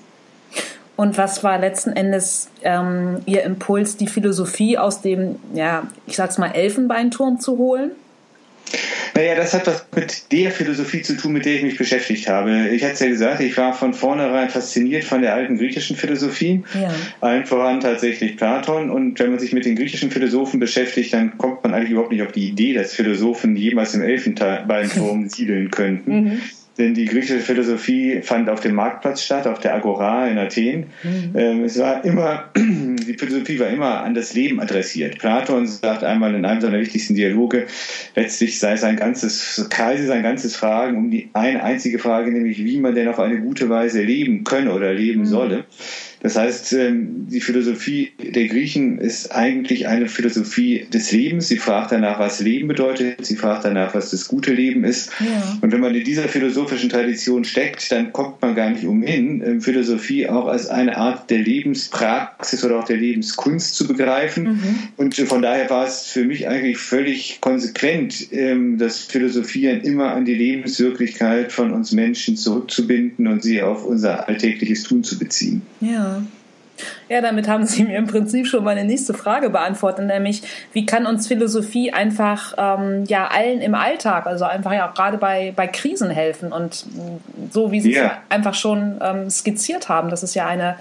Und 0.96 1.18
was 1.18 1.44
war 1.44 1.58
letzten 1.60 1.92
Endes 1.94 2.50
ähm, 2.62 3.22
Ihr 3.26 3.44
Impuls, 3.44 3.98
die 3.98 4.08
Philosophie 4.08 4.78
aus 4.78 5.02
dem, 5.02 5.38
ja, 5.54 5.88
ich 6.06 6.16
sag's 6.16 6.38
mal, 6.38 6.52
Elfenbeinturm 6.52 7.40
zu 7.40 7.58
holen? 7.58 7.92
Naja, 9.16 9.36
das 9.36 9.54
hat 9.54 9.68
was 9.68 9.86
mit 9.96 10.32
der 10.32 10.52
Philosophie 10.52 11.02
zu 11.02 11.16
tun, 11.16 11.34
mit 11.34 11.46
der 11.46 11.56
ich 11.56 11.64
mich 11.64 11.78
beschäftigt 11.78 12.28
habe. 12.28 12.70
Ich 12.70 12.84
hatte 12.84 12.94
es 12.94 13.00
ja 13.00 13.08
gesagt, 13.08 13.42
ich 13.42 13.56
war 13.58 13.74
von 13.74 13.94
vornherein 13.94 14.50
fasziniert 14.50 15.04
von 15.04 15.22
der 15.22 15.36
alten 15.36 15.58
griechischen 15.58 15.96
Philosophie. 15.96 16.64
Ja. 16.74 16.94
Allen 17.22 17.46
voran 17.46 17.80
tatsächlich 17.80 18.38
Platon. 18.38 18.90
Und 18.90 19.20
wenn 19.20 19.30
man 19.30 19.40
sich 19.40 19.54
mit 19.54 19.66
den 19.66 19.76
griechischen 19.76 20.10
Philosophen 20.10 20.60
beschäftigt, 20.60 21.14
dann 21.14 21.38
kommt 21.38 21.64
man 21.64 21.74
eigentlich 21.74 21.92
überhaupt 21.92 22.12
nicht 22.12 22.24
auf 22.24 22.32
die 22.32 22.48
Idee, 22.48 22.74
dass 22.74 22.94
Philosophen 22.94 23.56
jemals 23.56 23.94
im 23.94 24.02
Elfenbeinturm 24.02 25.30
siedeln 25.30 25.70
könnten. 25.70 26.16
Mhm. 26.16 26.42
Denn 26.78 26.96
die 26.96 27.06
griechische 27.06 27.40
Philosophie 27.40 28.22
fand 28.24 28.50
auf 28.50 28.60
dem 28.62 28.74
Marktplatz 28.74 29.22
statt, 29.22 29.46
auf 29.46 29.60
der 29.60 29.76
Agora 29.76 30.28
in 30.28 30.40
Athen. 30.40 30.88
Mhm. 31.04 31.32
Ähm, 31.36 31.64
es 31.66 31.78
war 31.78 32.04
immer, 32.04 32.50
die 32.58 33.14
Philosophie 33.14 33.60
war 33.60 33.68
immer 33.68 34.02
an 34.02 34.16
das 34.16 34.34
Leben 34.34 34.60
adressiert. 34.60 35.20
Platon 35.20 35.68
sagt 35.68 36.04
einmal 36.04 36.34
in 36.34 36.46
einem 36.46 36.62
seiner 36.62 36.80
wichtigsten 36.80 37.14
Dialoge, 37.14 37.68
letztlich 38.16 38.60
sei 38.60 38.76
sein 38.78 38.96
ganzes, 38.96 39.68
kreise 39.70 40.08
sein 40.08 40.24
ganzes 40.24 40.56
Fragen 40.56 40.98
um 40.98 41.12
die 41.12 41.30
eine 41.34 41.64
einzige 41.64 42.00
Frage, 42.00 42.32
nämlich 42.32 42.64
wie 42.64 42.80
man 42.80 42.96
denn 42.96 43.08
auf 43.08 43.20
eine 43.20 43.40
gute 43.40 43.70
Weise 43.70 44.02
leben 44.02 44.44
könne 44.44 44.74
oder 44.74 44.94
leben 44.94 45.22
mhm. 45.22 45.26
solle. 45.26 45.66
Das 46.24 46.38
heißt, 46.38 46.72
ähm, 46.74 47.28
die 47.30 47.42
Philosophie 47.42 48.14
der 48.18 48.48
Griechen 48.48 48.98
ist 48.98 49.36
eigentlich 49.36 49.88
eine 49.88 50.08
Philosophie 50.08 50.88
des 50.92 51.12
Lebens. 51.12 51.50
Sie 51.50 51.58
fragt 51.58 51.92
danach, 51.92 52.18
was 52.18 52.40
Leben 52.40 52.70
bedeutet. 52.70 53.26
Sie 53.26 53.36
fragt 53.36 53.66
danach, 53.66 53.94
was 53.94 54.12
das 54.12 54.30
gute 54.30 54.54
Leben 54.54 54.86
ist. 54.86 55.12
Ja. 55.20 55.58
Und 55.60 55.74
wenn 55.74 55.82
man 55.82 55.94
in 55.94 56.06
dieser 56.06 56.30
philosophischen 56.30 56.90
Tradition 56.90 57.44
steckt, 57.44 57.92
dann 57.92 58.14
kommt 58.14 58.42
man 58.42 58.56
gar 58.56 58.70
nicht 58.70 58.86
umhin, 58.86 59.44
ähm, 59.46 59.62
Philosophie 59.62 60.30
auch 60.30 60.48
als 60.48 60.68
eine 60.70 60.96
Art 60.96 61.30
der 61.30 61.40
Lebenspraxis 61.40 62.64
oder 62.64 62.80
auch 62.80 62.86
der 62.86 62.98
Lebenskunst 62.98 63.76
zu 63.76 63.86
begreifen. 63.86 64.44
Mhm. 64.44 64.76
Und 64.96 65.16
von 65.16 65.42
daher 65.42 65.70
war 65.70 65.86
es 65.86 66.06
für 66.06 66.24
mich 66.24 66.48
eigentlich 66.48 66.78
völlig 66.78 67.40
konsequent, 67.42 68.32
ähm, 68.32 68.78
das 68.78 69.00
Philosophieren 69.00 69.82
immer 69.82 70.14
an 70.14 70.24
die 70.24 70.36
Lebenswirklichkeit 70.36 71.52
von 71.52 71.72
uns 71.72 71.92
Menschen 71.92 72.38
zurückzubinden 72.38 73.28
und 73.28 73.44
sie 73.44 73.62
auf 73.62 73.84
unser 73.84 74.30
alltägliches 74.30 74.84
Tun 74.84 75.04
zu 75.04 75.20
beziehen. 75.20 75.64
Ja. 75.82 76.13
Ja. 77.10 77.22
damit 77.22 77.48
haben 77.48 77.66
Sie 77.66 77.84
mir 77.84 77.98
im 77.98 78.08
Prinzip 78.08 78.48
schon 78.48 78.64
meine 78.64 78.84
nächste 78.84 79.14
Frage 79.14 79.50
beantwortet, 79.50 80.06
nämlich 80.08 80.42
wie 80.74 80.86
kann 80.86 81.06
uns 81.06 81.28
Philosophie 81.28 81.94
einfach 81.94 82.54
ähm, 82.58 83.06
ja 83.06 83.28
allen 83.28 83.62
im 83.62 83.76
Alltag, 83.76 84.26
also 84.26 84.46
einfach 84.46 84.74
ja 84.74 84.90
auch 84.90 84.94
gerade 84.94 85.18
bei, 85.18 85.54
bei 85.56 85.68
Krisen 85.68 86.10
helfen 86.10 86.52
und 86.52 86.86
so 87.52 87.72
wie 87.72 87.82
Sie 87.82 87.94
yeah. 87.94 88.06
es 88.06 88.12
einfach 88.36 88.54
schon 88.54 89.00
ähm, 89.02 89.30
skizziert 89.30 89.90
haben, 89.90 90.10
das 90.10 90.24
ist 90.24 90.34
ja 90.34 90.48
eine 90.48 90.78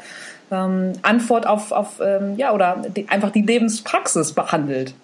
ähm, 0.51 0.93
Antwort 1.03 1.47
auf, 1.47 1.73
auf 1.73 2.01
ähm, 2.05 2.37
ja 2.37 2.53
oder 2.53 2.83
die, 2.97 3.09
einfach 3.09 3.31
die 3.31 3.43
Lebenspraxis 3.43 4.33
behandelt. 4.33 4.95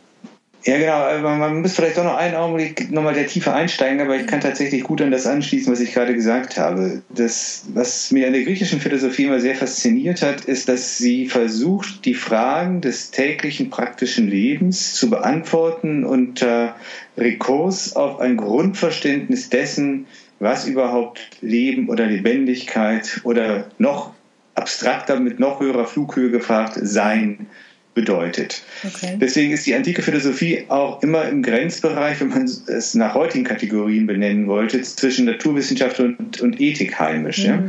Ja, 0.69 0.77
genau. 0.77 1.39
Man 1.39 1.63
muss 1.63 1.77
vielleicht 1.77 1.99
auch 1.99 2.05
noch 2.05 2.19
einen 2.19 2.35
Augenblick 2.35 2.91
nochmal 2.91 3.15
der 3.15 3.27
Tiefe 3.27 3.55
einsteigen, 3.55 4.03
aber 4.03 4.17
ich 4.17 4.27
kann 4.27 4.43
tatsächlich 4.43 4.83
gut 4.83 5.01
an 5.01 5.11
das 5.11 5.27
anschließen, 5.27 5.73
was 5.73 5.81
ich 5.81 5.95
gerade 5.95 6.13
gesagt 6.13 6.59
habe. 6.59 7.01
Das, 7.09 7.65
was 7.73 8.11
mir 8.11 8.27
an 8.27 8.35
der 8.35 8.43
griechischen 8.43 8.79
Philosophie 8.79 9.25
immer 9.25 9.41
sehr 9.41 9.55
fasziniert 9.55 10.21
hat, 10.21 10.45
ist, 10.45 10.69
dass 10.69 10.99
sie 10.99 11.27
versucht, 11.27 12.05
die 12.05 12.13
Fragen 12.13 12.83
des 12.83 13.11
täglichen 13.11 13.71
praktischen 13.71 14.29
Lebens 14.29 14.93
zu 14.93 15.09
beantworten 15.09 16.05
unter 16.05 16.77
Rekurs 17.17 17.97
auf 17.97 18.21
ein 18.21 18.37
Grundverständnis 18.37 19.49
dessen, 19.49 20.07
was 20.39 20.67
überhaupt 20.67 21.31
Leben 21.41 21.89
oder 21.89 22.05
Lebendigkeit 22.05 23.23
oder 23.25 23.71
noch 23.79 24.13
abstrakter 24.55 25.19
mit 25.19 25.41
noch 25.41 25.61
höherer 25.61 25.87
Flughöhe 25.87 26.31
gefragt 26.31 26.79
sein 26.83 27.47
bedeutet. 27.99 28.63
Okay. 28.87 29.17
Deswegen 29.21 29.53
ist 29.53 29.67
die 29.67 29.75
antike 29.75 30.03
Philosophie 30.03 30.65
auch 30.69 31.03
immer 31.03 31.29
im 31.29 31.43
Grenzbereich, 31.43 32.21
wenn 32.21 32.29
man 32.29 32.45
es 32.45 32.95
nach 32.95 33.15
heutigen 33.15 33.43
Kategorien 33.43 34.07
benennen 34.07 34.47
wollte, 34.47 34.81
zwischen 34.83 35.25
Naturwissenschaft 35.25 35.99
und, 35.99 36.41
und 36.41 36.61
Ethik 36.61 37.01
heimisch. 37.01 37.39
Mhm. 37.39 37.45
Ja. 37.45 37.63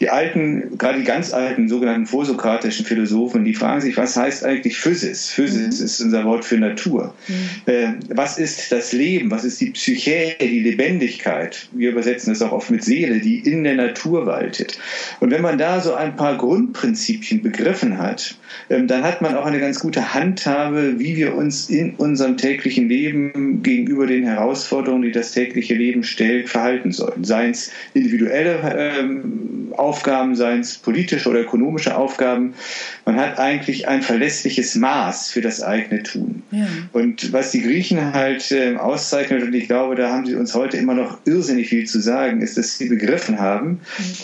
Die 0.00 0.10
alten, 0.10 0.76
gerade 0.76 0.98
die 0.98 1.04
ganz 1.04 1.32
alten 1.32 1.66
sogenannten 1.70 2.04
vorsokratischen 2.04 2.84
Philosophen, 2.84 3.46
die 3.46 3.54
fragen 3.54 3.80
sich, 3.80 3.96
was 3.96 4.18
heißt 4.18 4.44
eigentlich 4.44 4.76
Physis? 4.76 5.30
Physis 5.30 5.78
mhm. 5.78 5.86
ist 5.86 6.00
unser 6.02 6.26
Wort 6.26 6.44
für 6.44 6.58
Natur. 6.58 7.14
Mhm. 7.28 7.72
Äh, 7.72 7.88
was 8.10 8.36
ist 8.36 8.70
das 8.70 8.92
Leben? 8.92 9.30
Was 9.30 9.44
ist 9.44 9.62
die 9.62 9.70
Psyche, 9.70 10.36
die 10.38 10.60
Lebendigkeit? 10.60 11.70
Wir 11.72 11.92
übersetzen 11.92 12.34
es 12.34 12.42
auch 12.42 12.52
oft 12.52 12.70
mit 12.70 12.84
Seele, 12.84 13.20
die 13.20 13.38
in 13.38 13.64
der 13.64 13.76
Natur 13.76 14.26
waltet. 14.26 14.78
Und 15.20 15.30
wenn 15.30 15.40
man 15.40 15.56
da 15.56 15.80
so 15.80 15.94
ein 15.94 16.16
paar 16.16 16.36
Grundprinzipien 16.36 17.40
begriffen 17.40 17.96
hat, 17.96 18.34
ähm, 18.68 18.86
dann 18.86 19.04
hat 19.04 19.22
man 19.22 19.36
auch 19.36 19.46
eine 19.46 19.60
ganz 19.60 19.69
gute 19.78 20.14
Handhabe, 20.14 20.98
wie 20.98 21.16
wir 21.16 21.36
uns 21.36 21.70
in 21.70 21.94
unserem 21.94 22.36
täglichen 22.36 22.88
Leben 22.88 23.62
gegenüber 23.62 24.06
den 24.06 24.24
Herausforderungen, 24.24 25.02
die 25.02 25.12
das 25.12 25.32
tägliche 25.32 25.74
Leben 25.74 26.02
stellt, 26.02 26.48
verhalten 26.48 26.90
sollten. 26.90 27.22
Seien 27.22 27.52
es 27.52 27.70
individuelle 27.94 28.58
ähm, 28.76 29.72
Aufgaben, 29.76 30.34
seien 30.34 30.60
es 30.60 30.78
politische 30.78 31.28
oder 31.28 31.40
ökonomische 31.40 31.96
Aufgaben. 31.96 32.54
Man 33.04 33.16
hat 33.16 33.38
eigentlich 33.38 33.86
ein 33.86 34.02
verlässliches 34.02 34.74
Maß 34.74 35.30
für 35.30 35.40
das 35.40 35.62
eigene 35.62 36.02
Tun. 36.02 36.42
Ja. 36.50 36.66
Und 36.92 37.32
was 37.32 37.52
die 37.52 37.62
Griechen 37.62 38.12
halt 38.12 38.50
äh, 38.50 38.76
auszeichnet, 38.76 39.42
und 39.42 39.54
ich 39.54 39.68
glaube, 39.68 39.94
da 39.94 40.10
haben 40.10 40.26
sie 40.26 40.34
uns 40.34 40.54
heute 40.54 40.76
immer 40.76 40.94
noch 40.94 41.18
irrsinnig 41.24 41.68
viel 41.68 41.86
zu 41.86 42.00
sagen, 42.00 42.40
ist, 42.40 42.58
dass 42.58 42.78
sie 42.78 42.88
begriffen 42.88 43.38
haben, 43.38 43.68
mhm. 43.70 43.80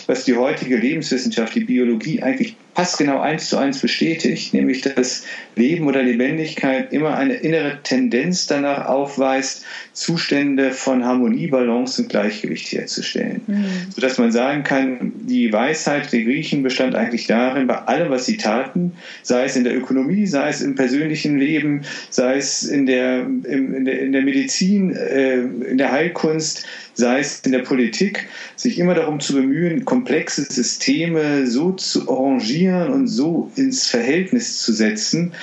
was 0.07 0.25
die 0.25 0.35
heutige 0.35 0.77
Lebenswissenschaft, 0.77 1.55
die 1.55 1.63
Biologie 1.63 2.21
eigentlich 2.21 2.55
passgenau 2.77 3.19
eins 3.19 3.49
zu 3.49 3.57
eins 3.57 3.79
bestätigt, 3.79 4.53
nämlich 4.53 4.81
dass 4.81 5.25
Leben 5.55 5.87
oder 5.87 6.03
Lebendigkeit 6.03 6.93
immer 6.93 7.17
eine 7.17 7.33
innere 7.33 7.81
Tendenz 7.81 8.45
danach 8.45 8.85
aufweist, 8.85 9.65
Zustände 9.97 10.73
von 10.73 11.03
Harmonie, 11.03 11.47
Balance 11.47 12.03
und 12.03 12.09
Gleichgewicht 12.09 12.71
herzustellen. 12.71 13.41
Mhm. 13.47 13.65
Sodass 13.95 14.19
man 14.19 14.31
sagen 14.31 14.61
kann, 14.61 15.11
die 15.15 15.51
Weisheit 15.51 16.13
der 16.13 16.21
Griechen 16.21 16.61
bestand 16.61 16.93
eigentlich 16.93 17.25
darin, 17.25 17.65
bei 17.65 17.79
allem, 17.79 18.11
was 18.11 18.27
sie 18.27 18.37
taten, 18.37 18.91
sei 19.23 19.45
es 19.45 19.55
in 19.55 19.63
der 19.63 19.75
Ökonomie, 19.75 20.27
sei 20.27 20.49
es 20.49 20.61
im 20.61 20.75
persönlichen 20.75 21.39
Leben, 21.39 21.81
sei 22.11 22.37
es 22.37 22.61
in 22.61 22.85
der, 22.85 23.25
in 23.25 23.85
der, 23.85 23.99
in 23.99 24.11
der 24.11 24.21
Medizin, 24.21 24.95
äh, 24.95 25.39
in 25.39 25.79
der 25.79 25.91
Heilkunst, 25.91 26.67
sei 26.93 27.19
es 27.19 27.39
in 27.39 27.51
der 27.51 27.63
Politik, 27.63 28.27
sich 28.55 28.77
immer 28.77 28.93
darum 28.93 29.19
zu 29.19 29.33
bemühen, 29.33 29.83
komplexe 29.83 30.43
Systeme 30.43 31.47
so 31.47 31.71
zu 31.71 32.07
arrangieren 32.07 32.93
und 32.93 33.07
so 33.07 33.51
ins 33.55 33.87
Verhältnis 33.87 34.61
zu 34.61 34.73
setzen, 34.73 35.33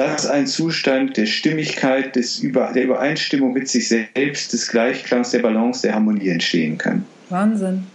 dass 0.00 0.26
ein 0.26 0.46
Zustand 0.46 1.18
der 1.18 1.26
Stimmigkeit, 1.26 2.16
des 2.16 2.40
der 2.40 2.84
Übereinstimmung 2.84 3.52
mit 3.52 3.68
sich 3.68 3.86
selbst, 3.88 4.50
des 4.54 4.68
Gleichklangs, 4.68 5.30
der 5.30 5.40
Balance, 5.40 5.82
der 5.82 5.94
Harmonie 5.94 6.30
entstehen 6.30 6.78
kann. 6.78 7.04
Wahnsinn. 7.28 7.86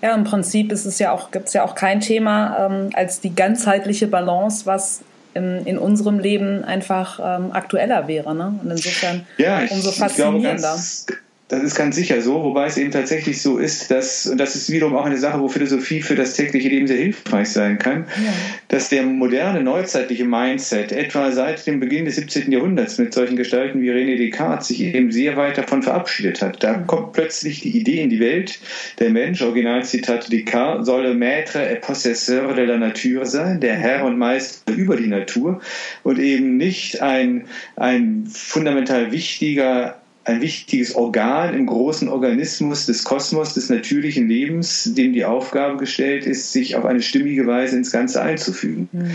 Ja, 0.00 0.14
im 0.14 0.22
Prinzip 0.22 0.70
ist 0.70 0.84
es 0.84 1.00
ja 1.00 1.10
auch, 1.10 1.32
gibt 1.32 1.48
es 1.48 1.54
ja 1.54 1.64
auch 1.64 1.74
kein 1.74 2.00
Thema 2.00 2.68
ähm, 2.70 2.90
als 2.94 3.20
die 3.20 3.34
ganzheitliche 3.34 4.06
Balance, 4.06 4.66
was 4.66 5.00
in, 5.34 5.66
in 5.66 5.78
unserem 5.78 6.20
Leben 6.20 6.62
einfach 6.62 7.18
ähm, 7.20 7.50
aktueller 7.50 8.06
wäre. 8.06 8.36
Ne? 8.36 8.54
Und 8.62 8.70
insofern 8.70 9.26
ja, 9.36 9.62
ich, 9.62 9.72
umso 9.72 9.90
faszinierender. 9.90 10.52
Ich 10.54 10.60
glaube, 10.60 10.76
ganz, 10.76 11.06
das 11.52 11.62
ist 11.64 11.74
ganz 11.74 11.96
sicher 11.96 12.22
so, 12.22 12.42
wobei 12.42 12.64
es 12.64 12.78
eben 12.78 12.90
tatsächlich 12.90 13.42
so 13.42 13.58
ist, 13.58 13.90
dass, 13.90 14.26
und 14.26 14.38
das 14.38 14.54
ist 14.54 14.70
wiederum 14.70 14.96
auch 14.96 15.04
eine 15.04 15.18
Sache, 15.18 15.38
wo 15.38 15.48
Philosophie 15.48 16.00
für 16.00 16.14
das 16.14 16.32
tägliche 16.32 16.70
Leben 16.70 16.86
sehr 16.86 16.96
hilfreich 16.96 17.50
sein 17.50 17.78
kann, 17.78 18.06
ja. 18.24 18.32
dass 18.68 18.88
der 18.88 19.02
moderne, 19.02 19.62
neuzeitliche 19.62 20.24
Mindset 20.24 20.92
etwa 20.92 21.30
seit 21.30 21.66
dem 21.66 21.78
Beginn 21.78 22.06
des 22.06 22.16
17. 22.16 22.50
Jahrhunderts 22.50 22.96
mit 22.96 23.12
solchen 23.12 23.36
Gestalten 23.36 23.82
wie 23.82 23.90
René 23.90 24.16
Descartes 24.16 24.68
sich 24.68 24.80
eben 24.80 25.12
sehr 25.12 25.36
weit 25.36 25.58
davon 25.58 25.82
verabschiedet 25.82 26.40
hat. 26.40 26.62
Da 26.62 26.72
kommt 26.86 27.12
plötzlich 27.12 27.60
die 27.60 27.76
Idee 27.76 28.00
in 28.00 28.08
die 28.08 28.20
Welt, 28.20 28.58
der 28.98 29.10
Mensch, 29.10 29.42
Originalzitat 29.42 30.32
Descartes, 30.32 30.86
solle 30.86 31.12
Maître 31.12 31.58
et 31.58 31.82
Possesseur 31.82 32.54
de 32.54 32.64
la 32.64 32.78
Nature 32.78 33.26
sein, 33.26 33.60
der 33.60 33.74
Herr 33.74 34.06
und 34.06 34.16
Meister 34.16 34.72
über 34.72 34.96
die 34.96 35.06
Natur 35.06 35.60
und 36.02 36.18
eben 36.18 36.56
nicht 36.56 37.02
ein, 37.02 37.44
ein 37.76 38.24
fundamental 38.26 39.12
wichtiger 39.12 40.01
ein 40.24 40.40
wichtiges 40.40 40.94
Organ 40.94 41.54
im 41.54 41.66
großen 41.66 42.08
Organismus 42.08 42.86
des 42.86 43.02
Kosmos, 43.02 43.54
des 43.54 43.70
natürlichen 43.70 44.28
Lebens, 44.28 44.94
dem 44.94 45.12
die 45.12 45.24
Aufgabe 45.24 45.78
gestellt 45.78 46.26
ist, 46.26 46.52
sich 46.52 46.76
auf 46.76 46.84
eine 46.84 47.02
stimmige 47.02 47.46
Weise 47.46 47.76
ins 47.76 47.90
Ganze 47.90 48.22
einzufügen. 48.22 48.88
Mhm. 48.92 49.10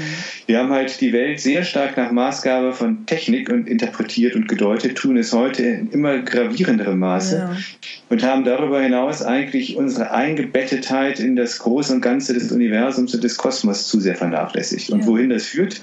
Wir 0.48 0.60
haben 0.60 0.70
halt 0.70 1.00
die 1.00 1.14
Welt 1.14 1.40
sehr 1.40 1.64
stark 1.64 1.96
nach 1.96 2.12
Maßgabe 2.12 2.74
von 2.74 3.06
Technik 3.06 3.50
und 3.50 3.68
interpretiert 3.70 4.36
und 4.36 4.48
gedeutet, 4.48 4.98
tun 4.98 5.18
es 5.18 5.32
heute 5.32 5.64
in 5.64 5.92
immer 5.92 6.20
gravierenderem 6.20 7.00
Maße 7.00 7.38
ja. 7.38 7.58
und 8.10 8.24
haben 8.24 8.44
darüber 8.44 8.82
hinaus 8.82 9.22
eigentlich 9.22 9.78
unsere 9.78 10.12
Eingebettetheit 10.12 11.20
in 11.20 11.36
das 11.36 11.60
Große 11.60 11.94
und 11.94 12.02
Ganze 12.02 12.34
des 12.34 12.52
Universums 12.52 13.16
und 13.16 13.24
des 13.24 13.38
Kosmos 13.38 13.88
zu 13.88 14.00
sehr 14.02 14.16
vernachlässigt. 14.16 14.90
Und 14.90 15.02
ja. 15.02 15.08
wohin 15.08 15.30
das 15.30 15.46
führt, 15.46 15.82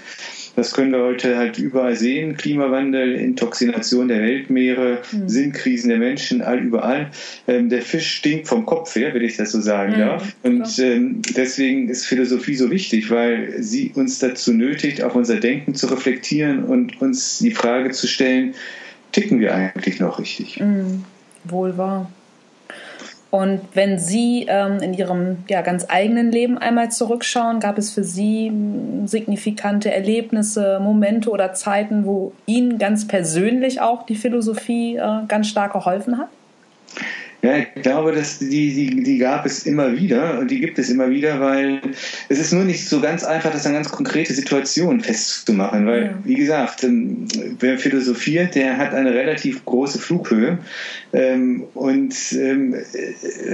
das 0.56 0.72
können 0.72 0.92
wir 0.92 1.00
heute 1.00 1.36
halt 1.36 1.58
überall 1.58 1.96
sehen. 1.96 2.36
Klimawandel, 2.36 3.14
Intoxination 3.14 4.08
der 4.08 4.22
Weltmeere, 4.22 4.98
mhm. 5.12 5.28
Sinnkrisen 5.28 5.88
der 5.88 5.98
Menschen, 5.98 6.42
all 6.42 6.58
überall. 6.58 7.10
Ähm, 7.46 7.68
der 7.68 7.82
Fisch 7.82 8.16
stinkt 8.16 8.48
vom 8.48 8.66
Kopf 8.66 8.94
her, 8.94 9.14
wenn 9.14 9.22
ich 9.22 9.36
das 9.36 9.52
so 9.52 9.60
sagen 9.60 9.94
mhm. 9.94 9.98
darf. 9.98 10.36
Und 10.42 10.78
ähm, 10.78 11.22
deswegen 11.36 11.88
ist 11.88 12.06
Philosophie 12.06 12.54
so 12.54 12.70
wichtig, 12.70 13.10
weil 13.10 13.62
sie 13.62 13.92
uns 13.94 14.18
dazu 14.18 14.52
nötigt, 14.52 15.02
auf 15.02 15.14
unser 15.14 15.36
Denken 15.36 15.74
zu 15.74 15.86
reflektieren 15.86 16.64
und 16.64 17.00
uns 17.00 17.38
die 17.38 17.50
Frage 17.50 17.90
zu 17.90 18.06
stellen, 18.06 18.54
ticken 19.12 19.40
wir 19.40 19.54
eigentlich 19.54 20.00
noch 20.00 20.18
richtig? 20.18 20.60
Mhm. 20.60 21.04
Wohl 21.44 21.76
wahr. 21.76 22.10
Und 23.34 23.62
wenn 23.74 23.98
Sie 23.98 24.46
ähm, 24.48 24.78
in 24.78 24.94
Ihrem 24.94 25.38
ja, 25.48 25.60
ganz 25.62 25.86
eigenen 25.88 26.30
Leben 26.30 26.56
einmal 26.56 26.92
zurückschauen, 26.92 27.58
gab 27.58 27.78
es 27.78 27.90
für 27.90 28.04
Sie 28.04 28.46
hm, 28.46 29.08
signifikante 29.08 29.92
Erlebnisse, 29.92 30.78
Momente 30.80 31.30
oder 31.30 31.52
Zeiten, 31.52 32.06
wo 32.06 32.32
Ihnen 32.46 32.78
ganz 32.78 33.08
persönlich 33.08 33.80
auch 33.80 34.06
die 34.06 34.14
Philosophie 34.14 34.98
äh, 34.98 35.26
ganz 35.26 35.48
stark 35.48 35.72
geholfen 35.72 36.16
hat? 36.16 36.28
Ja, 37.44 37.58
ich 37.58 37.82
glaube, 37.82 38.12
dass 38.12 38.38
die, 38.38 38.72
die, 38.72 39.02
die 39.02 39.18
gab 39.18 39.44
es 39.44 39.66
immer 39.66 39.98
wieder 39.98 40.38
und 40.38 40.50
die 40.50 40.60
gibt 40.60 40.78
es 40.78 40.88
immer 40.88 41.10
wieder, 41.10 41.40
weil 41.40 41.78
es 42.30 42.38
ist 42.38 42.54
nur 42.54 42.64
nicht 42.64 42.88
so 42.88 43.02
ganz 43.02 43.22
einfach, 43.22 43.52
das 43.52 43.66
an 43.66 43.74
ganz 43.74 43.90
konkrete 43.90 44.32
Situationen 44.32 45.02
festzumachen. 45.02 45.86
Weil, 45.86 46.04
ja. 46.04 46.18
wie 46.24 46.36
gesagt, 46.36 46.84
ähm, 46.84 47.26
wer 47.60 47.76
philosophiert, 47.76 48.54
der 48.54 48.78
hat 48.78 48.94
eine 48.94 49.12
relativ 49.12 49.62
große 49.66 49.98
Flughöhe. 49.98 50.56
Ähm, 51.12 51.64
und 51.74 52.14
ähm, 52.32 52.76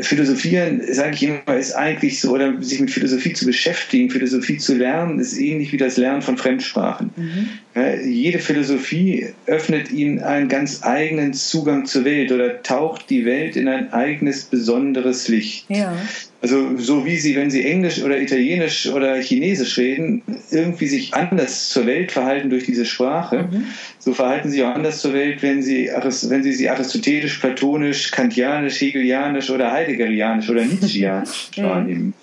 philosophieren, 0.03 0.83
sage 0.89 1.15
ich 1.15 1.25
immer, 1.25 1.59
ist 1.59 1.73
eigentlich 1.73 2.21
so, 2.21 2.31
oder 2.31 2.63
sich 2.63 2.79
mit 2.79 2.93
Philosophie 2.93 3.33
zu 3.33 3.45
beschäftigen, 3.45 4.09
Philosophie 4.09 4.59
zu 4.59 4.77
lernen, 4.77 5.19
ist 5.19 5.37
ähnlich 5.37 5.73
wie 5.73 5.79
das 5.79 5.97
Lernen 5.97 6.23
von 6.23 6.39
Fremdsprachen. 6.39 7.11
Mhm. 7.17 7.49
Jede 8.05 8.41
Philosophie 8.41 9.29
öffnet 9.47 9.93
ihnen 9.93 10.21
einen 10.21 10.49
ganz 10.49 10.83
eigenen 10.83 11.35
Zugang 11.35 11.87
zur 11.87 12.05
Welt 12.05 12.33
oder 12.33 12.63
taucht 12.63 13.09
die 13.11 13.25
Welt 13.25 13.57
in 13.57 13.69
ein 13.69 13.80
ein 13.81 13.93
eigenes 13.93 14.45
besonderes 14.45 15.29
Licht. 15.29 15.65
Ja. 15.69 15.97
Also 16.43 16.77
so 16.79 17.05
wie 17.05 17.19
sie, 17.19 17.37
wenn 17.37 17.51
sie 17.51 17.65
Englisch 17.65 18.03
oder 18.03 18.19
Italienisch 18.19 18.87
oder 18.87 19.17
Chinesisch 19.17 19.77
reden, 19.77 20.23
irgendwie 20.51 20.87
sich 20.87 21.13
anders 21.13 21.69
zur 21.69 21.87
Welt 21.87 22.13
verhalten 22.13 22.49
durch 22.49 22.65
diese 22.65 22.87
Sprache, 22.87 23.49
mhm. 23.51 23.67
so 23.99 24.15
verhalten 24.15 24.51
sie 24.51 24.65
auch 24.65 24.75
anders 24.75 25.01
zur 25.01 25.13
Welt, 25.13 25.43
wenn 25.43 25.63
sie, 25.63 25.91
wenn 25.93 26.43
sie 26.43 26.53
sie 26.53 26.69
aristotelisch, 26.69 27.39
platonisch, 27.39 28.11
kantianisch, 28.11 28.81
hegelianisch 28.81 29.51
oder 29.51 29.71
heideggerianisch 29.71 30.49
oder 30.49 30.65
nietzscheanisch 30.65 31.51
wahrnehmen. 31.57 32.15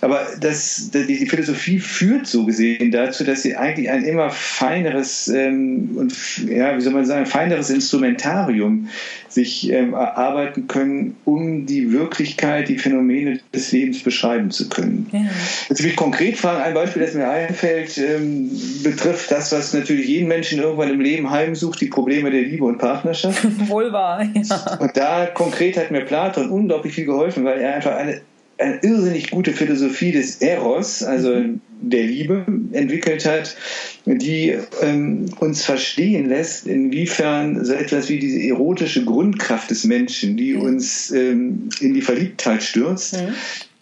Aber 0.00 0.26
das, 0.40 0.90
die 0.92 1.26
Philosophie 1.26 1.78
führt 1.78 2.26
so 2.26 2.46
gesehen 2.46 2.90
dazu, 2.90 3.24
dass 3.24 3.42
sie 3.42 3.56
eigentlich 3.56 3.90
ein 3.90 4.04
immer 4.04 4.30
feineres 4.30 5.28
ähm, 5.28 5.90
und 5.96 6.14
ja, 6.48 6.76
wie 6.76 6.80
soll 6.80 6.92
man 6.92 7.04
sagen, 7.04 7.26
feineres 7.26 7.70
Instrumentarium 7.70 8.88
sich 9.28 9.70
ähm, 9.70 9.92
erarbeiten 9.92 10.66
können, 10.66 11.16
um 11.24 11.66
die 11.66 11.92
Wirklichkeit, 11.92 12.68
die 12.68 12.78
Phänomene 12.78 13.40
des 13.54 13.70
Lebens 13.72 14.02
beschreiben 14.02 14.50
zu 14.50 14.68
können. 14.68 15.08
Ja. 15.12 15.20
Jetzt 15.68 15.82
will 15.82 15.90
ich 15.90 15.96
konkret 15.96 16.36
fragen, 16.36 16.62
ein 16.62 16.74
Beispiel, 16.74 17.02
das 17.02 17.14
mir 17.14 17.28
einfällt, 17.28 17.96
ähm, 17.98 18.50
betrifft 18.82 19.30
das, 19.30 19.52
was 19.52 19.72
natürlich 19.72 20.08
jeden 20.08 20.28
Menschen 20.28 20.60
irgendwann 20.60 20.90
im 20.90 21.00
Leben 21.00 21.30
heimsucht, 21.30 21.80
die 21.80 21.86
Probleme 21.86 22.30
der 22.30 22.42
Liebe 22.42 22.64
und 22.64 22.78
Partnerschaft. 22.78 23.46
Wohl 23.68 23.92
wahr, 23.92 24.24
ja. 24.34 24.78
Und 24.80 24.96
da 24.96 25.26
konkret 25.26 25.76
hat 25.76 25.90
mir 25.90 26.00
Platon 26.00 26.50
unglaublich 26.50 26.94
viel 26.94 27.04
geholfen, 27.04 27.44
weil 27.44 27.60
er 27.60 27.76
einfach 27.76 27.94
eine 27.94 28.20
eine 28.60 28.78
irrsinnig 28.82 29.30
gute 29.30 29.52
Philosophie 29.52 30.12
des 30.12 30.36
Eros, 30.36 31.02
also 31.02 31.34
mhm. 31.34 31.60
der 31.80 32.04
Liebe, 32.04 32.44
entwickelt 32.72 33.24
hat, 33.24 33.56
die 34.04 34.56
ähm, 34.82 35.26
uns 35.40 35.64
verstehen 35.64 36.28
lässt, 36.28 36.66
inwiefern 36.66 37.64
so 37.64 37.72
etwas 37.72 38.08
wie 38.08 38.18
diese 38.18 38.40
erotische 38.40 39.04
Grundkraft 39.04 39.70
des 39.70 39.84
Menschen, 39.84 40.36
die 40.36 40.54
mhm. 40.54 40.62
uns 40.62 41.10
ähm, 41.10 41.70
in 41.80 41.94
die 41.94 42.02
Verliebtheit 42.02 42.62
stürzt, 42.62 43.14
mhm 43.14 43.34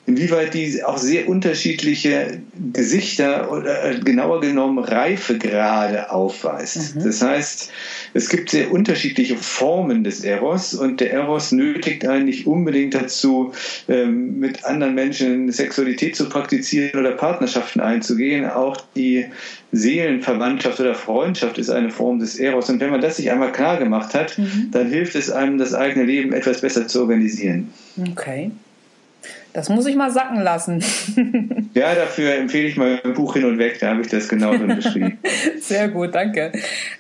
inwieweit 0.09 0.55
die 0.55 0.83
auch 0.83 0.97
sehr 0.97 1.29
unterschiedliche 1.29 2.41
Gesichter 2.73 3.53
oder 3.53 3.85
äh, 3.85 4.01
genauer 4.01 4.41
genommen 4.41 4.83
Reifegrade 4.83 6.11
aufweist. 6.11 6.97
Mhm. 6.97 7.05
Das 7.05 7.21
heißt, 7.21 7.71
es 8.15 8.29
gibt 8.31 8.49
sehr 8.49 8.73
unterschiedliche 8.73 9.37
Formen 9.37 10.05
des 10.05 10.25
Eros 10.25 10.73
und 10.73 11.01
der 11.01 11.13
Eros 11.13 11.53
nötigt 11.53 12.07
einen 12.07 12.25
nicht 12.25 12.47
unbedingt 12.47 12.95
dazu, 12.95 13.53
ähm, 13.87 14.41
mit 14.41 14.65
anderen 14.65 14.95
Menschen 14.95 15.53
Sexualität 15.53 16.17
zu 16.17 16.31
praktizieren 16.31 16.99
oder 16.99 17.13
Partnerschaften 17.13 17.81
einzugehen. 17.81 18.49
Auch 18.49 18.79
die 18.97 19.27
Seelenverwandtschaft 19.73 20.81
oder 20.81 20.95
Freundschaft 20.95 21.59
ist 21.59 21.69
eine 21.69 21.91
Form 21.91 22.19
des 22.19 22.37
Eros. 22.39 22.71
Und 22.71 22.81
wenn 22.81 22.91
man 22.91 23.03
das 23.03 23.19
sich 23.19 23.31
einmal 23.31 23.53
klar 23.53 23.77
gemacht 23.77 24.15
hat, 24.15 24.39
mhm. 24.39 24.71
dann 24.73 24.89
hilft 24.89 25.15
es 25.17 25.31
einem, 25.31 25.59
das 25.59 25.75
eigene 25.75 26.07
Leben 26.07 26.33
etwas 26.33 26.63
besser 26.63 26.89
zu 26.89 27.03
organisieren. 27.03 27.69
Okay. 28.11 28.51
Das 29.55 29.69
muss 29.71 29.87
ich 29.87 29.97
mal 29.97 30.11
sacken 30.11 30.41
lassen. 30.43 30.85
ja, 31.75 31.95
dafür 31.95 32.35
empfehle 32.35 32.69
ich 32.69 32.77
mal 32.77 33.01
ein 33.03 33.15
Buch 33.15 33.35
hin 33.35 33.45
und 33.45 33.59
weg, 33.59 33.79
da 33.81 33.89
habe 33.89 34.03
ich 34.03 34.09
das 34.09 34.29
genau 34.29 34.51
drin 34.51 34.77
beschrieben. 34.77 35.19
Sehr 35.61 35.89
gut, 35.89 36.15
danke. 36.15 36.53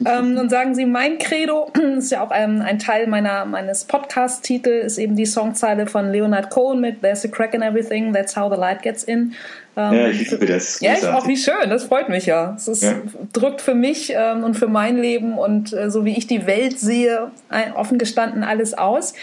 ähm, 0.04 0.36
und 0.36 0.48
sagen 0.48 0.74
Sie, 0.74 0.86
mein 0.86 1.18
Credo 1.18 1.70
ist 1.98 2.10
ja 2.10 2.22
auch 2.22 2.30
ein, 2.30 2.62
ein 2.62 2.78
Teil 2.78 3.06
meiner, 3.06 3.44
meines 3.44 3.84
Podcast-Titels, 3.84 4.86
ist 4.86 4.98
eben 4.98 5.14
die 5.14 5.26
Songzeile 5.26 5.86
von 5.86 6.10
Leonard 6.10 6.50
Cohen 6.50 6.80
mit 6.80 7.02
There's 7.02 7.24
a 7.24 7.28
crack 7.28 7.54
in 7.54 7.62
everything, 7.62 8.12
that's 8.12 8.34
how 8.34 8.50
the 8.52 8.58
light 8.58 8.82
gets 8.82 9.04
in. 9.04 9.34
Ähm, 9.76 9.92
ja, 9.92 10.08
ich 10.08 10.30
liebe 10.30 10.46
das. 10.46 10.80
Ja, 10.80 10.94
ich 10.94 11.06
auch, 11.06 11.28
wie 11.28 11.36
schön, 11.36 11.70
das 11.70 11.84
freut 11.84 12.08
mich 12.08 12.26
ja. 12.26 12.54
Es 12.56 12.66
ist, 12.66 12.82
ja. 12.82 12.94
drückt 13.32 13.60
für 13.60 13.74
mich 13.74 14.12
ähm, 14.16 14.42
und 14.42 14.54
für 14.54 14.66
mein 14.66 14.96
Leben 14.96 15.38
und 15.38 15.72
äh, 15.72 15.90
so 15.90 16.04
wie 16.04 16.16
ich 16.16 16.26
die 16.26 16.46
Welt 16.46 16.80
sehe, 16.80 17.30
ein, 17.48 17.72
offen 17.74 17.98
gestanden 17.98 18.42
alles 18.42 18.74
aus. 18.74 19.14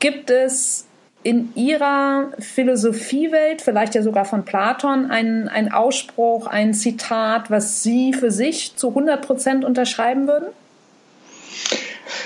Gibt 0.00 0.30
es 0.30 0.87
in 1.28 1.52
Ihrer 1.54 2.30
Philosophiewelt, 2.38 3.60
vielleicht 3.60 3.94
ja 3.94 4.02
sogar 4.02 4.24
von 4.24 4.46
Platon, 4.46 5.10
ein, 5.10 5.46
ein 5.48 5.70
Ausspruch, 5.70 6.46
ein 6.46 6.72
Zitat, 6.72 7.50
was 7.50 7.82
Sie 7.82 8.14
für 8.14 8.30
sich 8.30 8.76
zu 8.76 8.88
100 8.88 9.20
Prozent 9.20 9.62
unterschreiben 9.62 10.26
würden? 10.26 10.46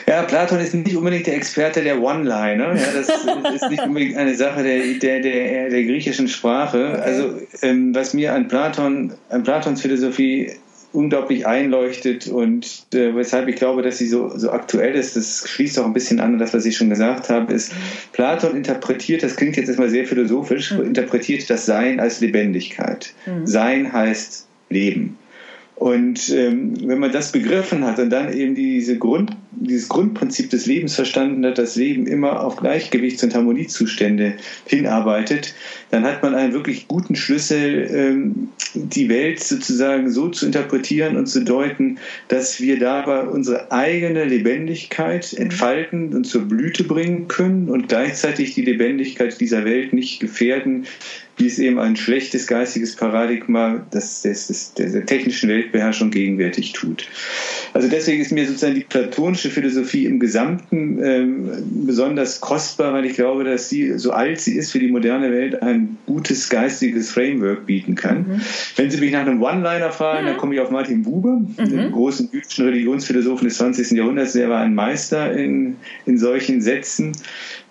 Ja, 0.06 0.22
Platon 0.22 0.60
ist 0.60 0.72
nicht 0.74 0.96
unbedingt 0.96 1.26
der 1.26 1.34
Experte 1.34 1.82
der 1.82 2.00
One-Liner. 2.00 2.76
Ja, 2.76 2.92
das 2.94 3.08
ist 3.08 3.70
nicht 3.70 3.82
unbedingt 3.82 4.16
eine 4.16 4.36
Sache 4.36 4.62
der, 4.62 4.78
der, 5.00 5.18
der, 5.18 5.68
der 5.68 5.82
griechischen 5.82 6.28
Sprache. 6.28 6.92
Okay. 6.92 7.02
Also, 7.02 7.40
ähm, 7.62 7.92
was 7.92 8.14
mir 8.14 8.32
an 8.32 8.46
Platon, 8.46 9.14
an 9.30 9.42
Platons 9.42 9.82
Philosophie 9.82 10.52
unglaublich 10.92 11.46
einleuchtet 11.46 12.26
und 12.26 12.86
äh, 12.92 13.14
weshalb 13.14 13.48
ich 13.48 13.56
glaube, 13.56 13.82
dass 13.82 13.98
sie 13.98 14.06
so, 14.06 14.36
so 14.36 14.50
aktuell 14.50 14.94
ist, 14.94 15.16
das 15.16 15.48
schließt 15.48 15.78
auch 15.78 15.86
ein 15.86 15.92
bisschen 15.92 16.20
an 16.20 16.38
das, 16.38 16.52
was 16.52 16.66
ich 16.66 16.76
schon 16.76 16.90
gesagt 16.90 17.30
habe, 17.30 17.52
ist, 17.52 17.72
Platon 18.12 18.56
interpretiert, 18.56 19.22
das 19.22 19.36
klingt 19.36 19.56
jetzt 19.56 19.68
erstmal 19.68 19.90
sehr 19.90 20.06
philosophisch, 20.06 20.72
mhm. 20.72 20.84
interpretiert 20.84 21.48
das 21.48 21.66
Sein 21.66 22.00
als 22.00 22.20
Lebendigkeit. 22.20 23.14
Mhm. 23.26 23.46
Sein 23.46 23.92
heißt 23.92 24.46
Leben. 24.68 25.18
Und 25.76 26.28
ähm, 26.28 26.74
wenn 26.86 26.98
man 26.98 27.12
das 27.12 27.32
begriffen 27.32 27.84
hat 27.84 27.98
und 27.98 28.10
dann 28.10 28.32
eben 28.32 28.54
diese 28.54 28.98
Grund, 28.98 29.32
dieses 29.66 29.88
Grundprinzip 29.88 30.50
des 30.50 30.66
Lebens 30.66 30.94
verstanden 30.94 31.44
hat, 31.46 31.58
das 31.58 31.76
Leben 31.76 32.06
immer 32.06 32.40
auf 32.40 32.56
Gleichgewichts- 32.56 33.22
und 33.22 33.34
Harmoniezustände 33.34 34.34
hinarbeitet, 34.66 35.54
dann 35.90 36.04
hat 36.04 36.22
man 36.22 36.34
einen 36.34 36.52
wirklich 36.52 36.88
guten 36.88 37.14
Schlüssel, 37.14 37.88
ähm, 37.90 38.48
die 38.74 39.08
Welt 39.08 39.42
sozusagen 39.42 40.10
so 40.10 40.28
zu 40.28 40.46
interpretieren 40.46 41.16
und 41.16 41.26
zu 41.26 41.44
deuten, 41.44 41.98
dass 42.28 42.60
wir 42.60 42.78
dabei 42.78 43.24
unsere 43.24 43.70
eigene 43.70 44.24
Lebendigkeit 44.24 45.32
entfalten 45.34 46.14
und 46.14 46.24
zur 46.24 46.42
Blüte 46.42 46.84
bringen 46.84 47.28
können 47.28 47.68
und 47.68 47.88
gleichzeitig 47.88 48.54
die 48.54 48.62
Lebendigkeit 48.62 49.38
dieser 49.40 49.64
Welt 49.64 49.92
nicht 49.92 50.20
gefährden, 50.20 50.86
wie 51.42 51.48
es 51.48 51.58
eben 51.58 51.80
ein 51.80 51.96
schlechtes 51.96 52.46
geistiges 52.46 52.94
Paradigma 52.94 53.84
das, 53.90 54.22
das, 54.22 54.46
das, 54.46 54.74
der 54.74 55.04
technischen 55.04 55.48
Weltbeherrschung 55.48 56.12
gegenwärtig 56.12 56.72
tut. 56.72 57.08
Also 57.72 57.88
deswegen 57.88 58.22
ist 58.22 58.30
mir 58.30 58.46
sozusagen 58.46 58.76
die 58.76 58.84
platonische 58.84 59.50
Philosophie 59.50 60.06
im 60.06 60.20
Gesamten 60.20 61.02
ähm, 61.02 61.48
besonders 61.84 62.40
kostbar, 62.40 62.92
weil 62.92 63.06
ich 63.06 63.14
glaube, 63.14 63.42
dass 63.42 63.68
sie, 63.68 63.98
so 63.98 64.12
alt 64.12 64.40
sie 64.40 64.54
ist, 64.54 64.70
für 64.70 64.78
die 64.78 64.86
moderne 64.86 65.32
Welt 65.32 65.60
ein 65.62 65.96
gutes 66.06 66.48
geistiges 66.48 67.10
Framework 67.10 67.66
bieten 67.66 67.96
kann. 67.96 68.18
Mhm. 68.18 68.40
Wenn 68.76 68.90
Sie 68.90 69.00
mich 69.00 69.10
nach 69.10 69.26
einem 69.26 69.42
One-Liner 69.42 69.90
fragen, 69.90 70.22
mhm. 70.22 70.28
dann 70.28 70.36
komme 70.36 70.54
ich 70.54 70.60
auf 70.60 70.70
Martin 70.70 71.02
Buber, 71.02 71.40
mhm. 71.40 71.56
den 71.56 71.90
großen 71.90 72.28
jüdischen 72.32 72.66
Religionsphilosophen 72.66 73.48
des 73.48 73.56
20. 73.56 73.90
Jahrhunderts. 73.92 74.34
Der 74.34 74.48
war 74.48 74.60
ein 74.60 74.76
Meister 74.76 75.32
in, 75.32 75.76
in 76.06 76.18
solchen 76.18 76.60
Sätzen 76.60 77.12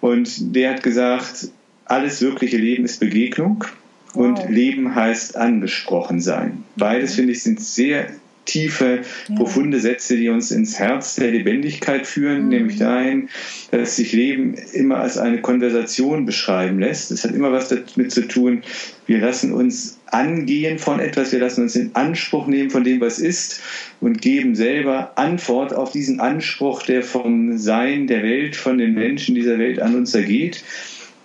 und 0.02 0.56
der 0.56 0.72
hat 0.72 0.84
gesagt, 0.84 1.52
alles 1.92 2.22
wirkliche 2.22 2.58
Leben 2.58 2.86
ist 2.86 3.00
Begegnung 3.00 3.66
wow. 4.14 4.26
und 4.26 4.50
Leben 4.50 4.96
heißt 4.96 5.36
angesprochen 5.36 6.22
sein. 6.22 6.64
Beides, 6.78 7.16
finde 7.16 7.34
ich, 7.34 7.44
sind 7.44 7.60
sehr 7.60 8.08
tiefe, 8.46 9.02
ja. 9.28 9.36
profunde 9.36 9.80
Sätze, 9.80 10.18
die 10.18 10.30
uns 10.30 10.52
ins 10.52 10.80
Herz 10.80 11.16
der 11.16 11.32
Lebendigkeit 11.32 12.08
führen, 12.08 12.44
mhm. 12.44 12.50
nämlich 12.50 12.78
dahin, 12.78 13.30
dass 13.70 13.96
sich 13.98 14.14
Leben 14.14 14.56
immer 14.74 14.98
als 14.98 15.18
eine 15.18 15.42
Konversation 15.42 16.26
beschreiben 16.26 16.80
lässt. 16.80 17.12
Das 17.12 17.24
hat 17.24 17.36
immer 17.36 17.52
was 17.52 17.70
damit 17.70 18.12
zu 18.12 18.28
tun, 18.28 18.64
wir 19.06 19.20
lassen 19.20 19.54
uns 19.54 20.00
angehen 20.08 20.80
von 20.80 21.00
etwas, 21.00 21.32
wir 21.32 21.40
lassen 21.40 21.64
uns 21.64 21.76
in 21.76 21.92
Anspruch 21.94 22.48
nehmen 22.48 22.70
von 22.70 22.84
dem, 22.84 23.00
was 23.02 23.20
ist 23.20 23.62
und 24.00 24.22
geben 24.22 24.56
selber 24.56 25.14
Antwort 25.16 25.74
auf 25.74 25.92
diesen 25.92 26.20
Anspruch, 26.20 26.84
der 26.84 27.04
vom 27.04 27.58
Sein 27.58 28.08
der 28.08 28.24
Welt, 28.24 28.56
von 28.56 28.78
den 28.78 28.94
Menschen 28.94 29.36
dieser 29.36 29.60
Welt 29.60 29.82
an 29.82 29.96
uns 29.96 30.16
ergeht. 30.16 30.64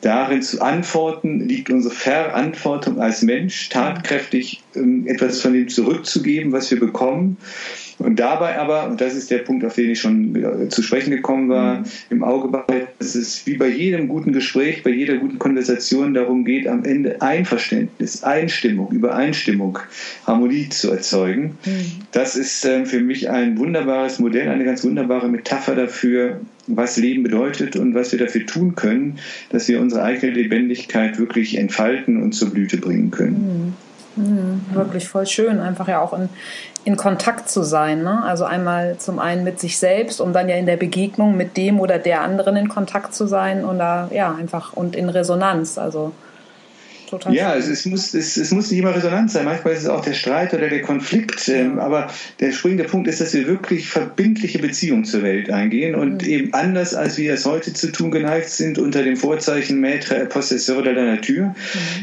Darin 0.06 0.40
zu 0.40 0.62
antworten 0.62 1.40
liegt 1.40 1.68
unsere 1.68 1.92
Verantwortung 1.92 3.00
als 3.00 3.22
Mensch, 3.22 3.70
tatkräftig 3.70 4.62
ähm, 4.76 5.04
etwas 5.08 5.40
von 5.40 5.52
dem 5.52 5.66
zurückzugeben, 5.66 6.52
was 6.52 6.70
wir 6.70 6.78
bekommen 6.78 7.38
und 7.98 8.20
dabei 8.20 8.58
aber, 8.58 8.88
und 8.88 9.00
das 9.00 9.14
ist 9.14 9.30
der 9.30 9.38
Punkt, 9.38 9.64
auf 9.64 9.75
den 9.75 9.90
ich 9.90 10.00
schon 10.00 10.36
äh, 10.36 10.68
zu 10.68 10.82
sprechen 10.82 11.10
gekommen 11.10 11.48
war, 11.48 11.78
mhm. 11.78 11.84
im 12.10 12.25
Auge 12.25 12.49
behalten, 12.49 12.88
dass 12.99 13.14
es 13.14 13.47
wie 13.47 13.56
bei 13.56 13.69
jedem 13.69 14.08
guten 14.08 14.32
Gespräch, 14.32 14.82
bei 14.82 14.90
jeder 14.90 15.16
guten 15.16 15.38
Konversation 15.38 16.12
darum 16.12 16.45
geht, 16.45 16.69
am 16.69 16.84
Ende 16.84 17.23
Einverständnis, 17.23 18.23
Einstimmung, 18.23 18.90
Übereinstimmung, 18.92 19.78
Harmonie 20.26 20.69
zu 20.69 20.90
erzeugen. 20.90 21.58
Mhm. 21.64 22.02
Das 22.12 22.36
ist 22.36 22.64
äh, 22.64 22.84
für 22.84 23.00
mich 23.00 23.30
ein 23.30 23.58
wunderbares 23.58 24.19
Modell, 24.19 24.49
eine 24.49 24.64
ganz 24.64 24.84
wunderbare 24.84 25.28
Metapher 25.28 25.75
dafür, 25.75 26.40
was 26.66 26.96
Leben 26.96 27.22
bedeutet 27.22 27.76
und 27.76 27.94
was 27.94 28.12
wir 28.12 28.18
dafür 28.18 28.46
tun 28.46 28.74
können, 28.74 29.18
dass 29.50 29.68
wir 29.68 29.80
unsere 29.80 30.02
eigene 30.02 30.32
Lebendigkeit 30.32 31.18
wirklich 31.18 31.58
entfalten 31.58 32.22
und 32.22 32.32
zur 32.32 32.50
Blüte 32.50 32.78
bringen 32.78 33.10
können. 33.10 33.74
Mhm. 33.74 33.74
Mhm, 34.16 34.62
wirklich 34.72 35.06
voll 35.06 35.26
schön, 35.26 35.60
einfach 35.60 35.88
ja 35.88 36.00
auch 36.00 36.14
in, 36.18 36.30
in 36.84 36.96
Kontakt 36.96 37.50
zu 37.50 37.62
sein. 37.62 38.02
Ne? 38.02 38.22
Also 38.24 38.44
einmal 38.44 38.96
zum 38.96 39.18
einen 39.18 39.44
mit 39.44 39.60
sich 39.60 39.78
selbst, 39.78 40.22
um 40.22 40.32
dann 40.32 40.48
ja 40.48 40.56
in 40.56 40.64
der 40.64 40.78
Begegnung 40.78 41.36
mit 41.36 41.58
dem 41.58 41.80
oder 41.80 41.98
der 41.98 42.22
anderen 42.22 42.56
in 42.56 42.68
Kontakt 42.68 43.14
zu 43.14 43.26
sein 43.26 43.64
und 43.64 43.78
da 43.78 44.08
ja 44.10 44.34
einfach 44.34 44.72
und 44.72 44.96
in 44.96 45.10
Resonanz. 45.10 45.76
Also 45.76 46.12
total. 47.06 47.34
Ja, 47.34 47.54
es, 47.54 47.69
es, 47.69 47.86
muss, 47.86 48.14
es, 48.14 48.36
es, 48.36 48.50
muss 48.50 48.71
nicht 48.71 48.80
immer 48.80 48.95
Resonanz 48.95 49.32
sein. 49.32 49.45
Manchmal 49.45 49.75
ist 49.75 49.82
es 49.82 49.88
auch 49.88 50.04
der 50.04 50.14
Streit 50.14 50.52
oder 50.54 50.69
der 50.69 50.82
Konflikt. 50.82 51.49
Ähm, 51.49 51.78
aber 51.78 52.08
der 52.40 52.52
springende 52.52 52.84
Punkt 52.84 53.08
ist, 53.08 53.21
dass 53.21 53.32
wir 53.34 53.47
wirklich 53.47 53.88
verbindliche 53.88 54.58
Beziehungen 54.58 55.04
zur 55.04 55.23
Welt 55.23 55.50
eingehen 55.50 55.95
und 55.95 56.23
mhm. 56.23 56.28
eben 56.28 56.54
anders, 56.54 56.95
als 56.95 57.19
wir 57.19 57.32
es 57.32 57.45
heute 57.47 57.73
zu 57.73 57.92
tun 57.92 58.10
geneigt 58.10 58.50
sind, 58.50 58.78
unter 58.78 59.02
dem 59.02 59.16
Vorzeichen 59.16 59.84
Maître 59.84 60.26
Possesseur 60.26 60.82
de 60.82 60.92
la 60.92 61.04
Nature, 61.04 61.54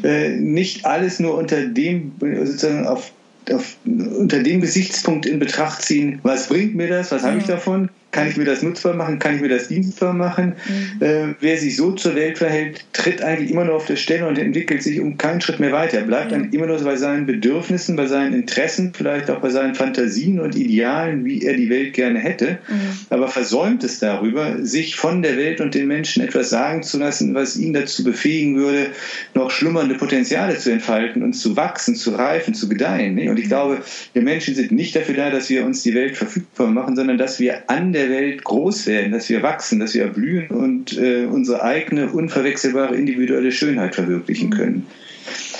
mhm. 0.01 0.05
äh, 0.05 0.29
nicht 0.29 0.85
alles 0.85 1.19
nur 1.19 1.37
unter 1.37 1.61
dem, 1.61 2.13
sozusagen 2.19 2.87
auf 2.87 3.11
auf, 3.51 3.75
unter 3.85 4.41
dem 4.41 4.61
Gesichtspunkt 4.61 5.25
in 5.25 5.39
Betracht 5.39 5.81
ziehen, 5.81 6.19
was 6.23 6.47
bringt 6.47 6.75
mir 6.75 6.87
das, 6.87 7.11
was 7.11 7.23
habe 7.23 7.39
ich 7.39 7.43
davon, 7.43 7.89
kann 8.13 8.29
ich 8.29 8.37
mir 8.37 8.45
das 8.45 8.61
nutzbar 8.61 8.93
machen? 8.93 9.19
Kann 9.19 9.35
ich 9.35 9.41
mir 9.41 9.49
das 9.49 9.67
dienstbar 9.67 10.13
machen? 10.13 10.53
Mhm. 10.67 11.05
Äh, 11.05 11.35
wer 11.39 11.57
sich 11.57 11.75
so 11.75 11.91
zur 11.91 12.15
Welt 12.15 12.37
verhält, 12.37 12.85
tritt 12.93 13.21
eigentlich 13.21 13.51
immer 13.51 13.65
nur 13.65 13.75
auf 13.75 13.87
der 13.87 13.95
Stelle 13.95 14.27
und 14.27 14.37
entwickelt 14.37 14.83
sich 14.83 15.01
um 15.01 15.17
keinen 15.17 15.41
Schritt 15.41 15.59
mehr 15.59 15.71
weiter. 15.71 15.97
Er 15.97 16.03
bleibt 16.03 16.31
mhm. 16.31 16.35
dann 16.35 16.49
immer 16.51 16.67
nur 16.67 16.79
bei 16.79 16.95
seinen 16.95 17.25
Bedürfnissen, 17.25 17.95
bei 17.95 18.05
seinen 18.05 18.33
Interessen, 18.33 18.93
vielleicht 18.95 19.29
auch 19.29 19.41
bei 19.41 19.49
seinen 19.49 19.75
Fantasien 19.75 20.39
und 20.39 20.55
Idealen, 20.55 21.25
wie 21.25 21.43
er 21.43 21.55
die 21.55 21.69
Welt 21.69 21.93
gerne 21.93 22.19
hätte, 22.19 22.59
mhm. 22.67 22.75
aber 23.09 23.27
versäumt 23.27 23.83
es 23.83 23.99
darüber, 23.99 24.63
sich 24.63 24.95
von 24.95 25.21
der 25.23 25.35
Welt 25.37 25.59
und 25.59 25.73
den 25.73 25.87
Menschen 25.87 26.23
etwas 26.23 26.51
sagen 26.51 26.83
zu 26.83 26.99
lassen, 26.99 27.33
was 27.33 27.57
ihn 27.57 27.73
dazu 27.73 28.03
befähigen 28.03 28.57
würde, 28.57 28.87
noch 29.33 29.49
schlummernde 29.49 29.95
Potenziale 29.95 30.57
zu 30.57 30.71
entfalten 30.71 31.23
und 31.23 31.33
zu 31.33 31.57
wachsen, 31.57 31.95
zu 31.95 32.11
reifen, 32.11 32.53
zu 32.53 32.69
gedeihen. 32.69 33.17
Und 33.27 33.39
ich 33.39 33.45
mhm. 33.45 33.49
glaube, 33.49 33.77
wir 34.13 34.21
Menschen 34.21 34.53
sind 34.53 34.71
nicht 34.71 34.95
dafür 34.95 35.15
da, 35.15 35.31
dass 35.31 35.49
wir 35.49 35.65
uns 35.65 35.81
die 35.81 35.95
Welt 35.95 36.15
verfügbar 36.15 36.67
machen, 36.67 36.95
sondern 36.95 37.17
dass 37.17 37.39
wir 37.39 37.69
an 37.69 37.91
der 37.91 38.02
der 38.03 38.09
Welt 38.09 38.43
groß 38.43 38.87
werden, 38.87 39.11
dass 39.11 39.29
wir 39.29 39.41
wachsen, 39.43 39.79
dass 39.79 39.93
wir 39.93 40.07
blühen 40.07 40.47
und 40.47 40.97
äh, 40.97 41.25
unsere 41.25 41.63
eigene 41.63 42.09
unverwechselbare 42.09 42.95
individuelle 42.95 43.51
Schönheit 43.51 43.95
verwirklichen 43.95 44.49
mhm. 44.49 44.53
können. 44.53 44.87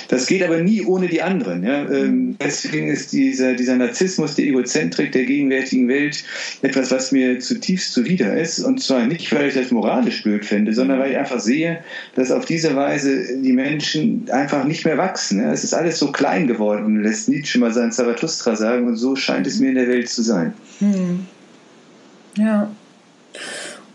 Das 0.08 0.26
geht 0.26 0.42
aber 0.42 0.58
nie 0.58 0.82
ohne 0.82 1.08
die 1.08 1.22
anderen. 1.22 1.64
Ja? 1.64 1.88
Ähm, 1.90 2.36
deswegen 2.40 2.88
ist 2.88 3.12
dieser, 3.12 3.54
dieser 3.54 3.76
Narzissmus, 3.76 4.34
die 4.34 4.48
Egozentrik 4.48 5.12
der 5.12 5.24
gegenwärtigen 5.24 5.88
Welt 5.88 6.22
etwas, 6.62 6.90
was 6.90 7.12
mir 7.12 7.40
zutiefst 7.40 7.92
zuwider 7.92 8.36
ist. 8.36 8.60
Und 8.60 8.82
zwar 8.82 9.06
nicht, 9.06 9.34
weil 9.34 9.48
ich 9.48 9.54
das 9.54 9.70
moralisch 9.70 10.22
blöd 10.22 10.44
finde, 10.44 10.72
sondern 10.72 10.98
weil 10.98 11.12
ich 11.12 11.16
einfach 11.16 11.40
sehe, 11.40 11.80
dass 12.14 12.30
auf 12.30 12.44
diese 12.44 12.74
Weise 12.76 13.38
die 13.38 13.52
Menschen 13.52 14.28
einfach 14.30 14.64
nicht 14.64 14.84
mehr 14.84 14.98
wachsen. 14.98 15.40
Ja? 15.40 15.52
Es 15.52 15.64
ist 15.64 15.74
alles 15.74 15.98
so 15.98 16.12
klein 16.12 16.46
geworden, 16.46 17.02
lässt 17.02 17.28
Nietzsche 17.28 17.58
mal 17.58 17.72
sein 17.72 17.92
Zarathustra 17.92 18.56
sagen. 18.56 18.86
Und 18.86 18.96
so 18.96 19.16
scheint 19.16 19.46
es 19.46 19.58
mir 19.58 19.70
in 19.70 19.76
der 19.76 19.88
Welt 19.88 20.08
zu 20.08 20.22
sein. 20.22 20.52
Hm. 20.80 21.26
Ja. 22.36 22.68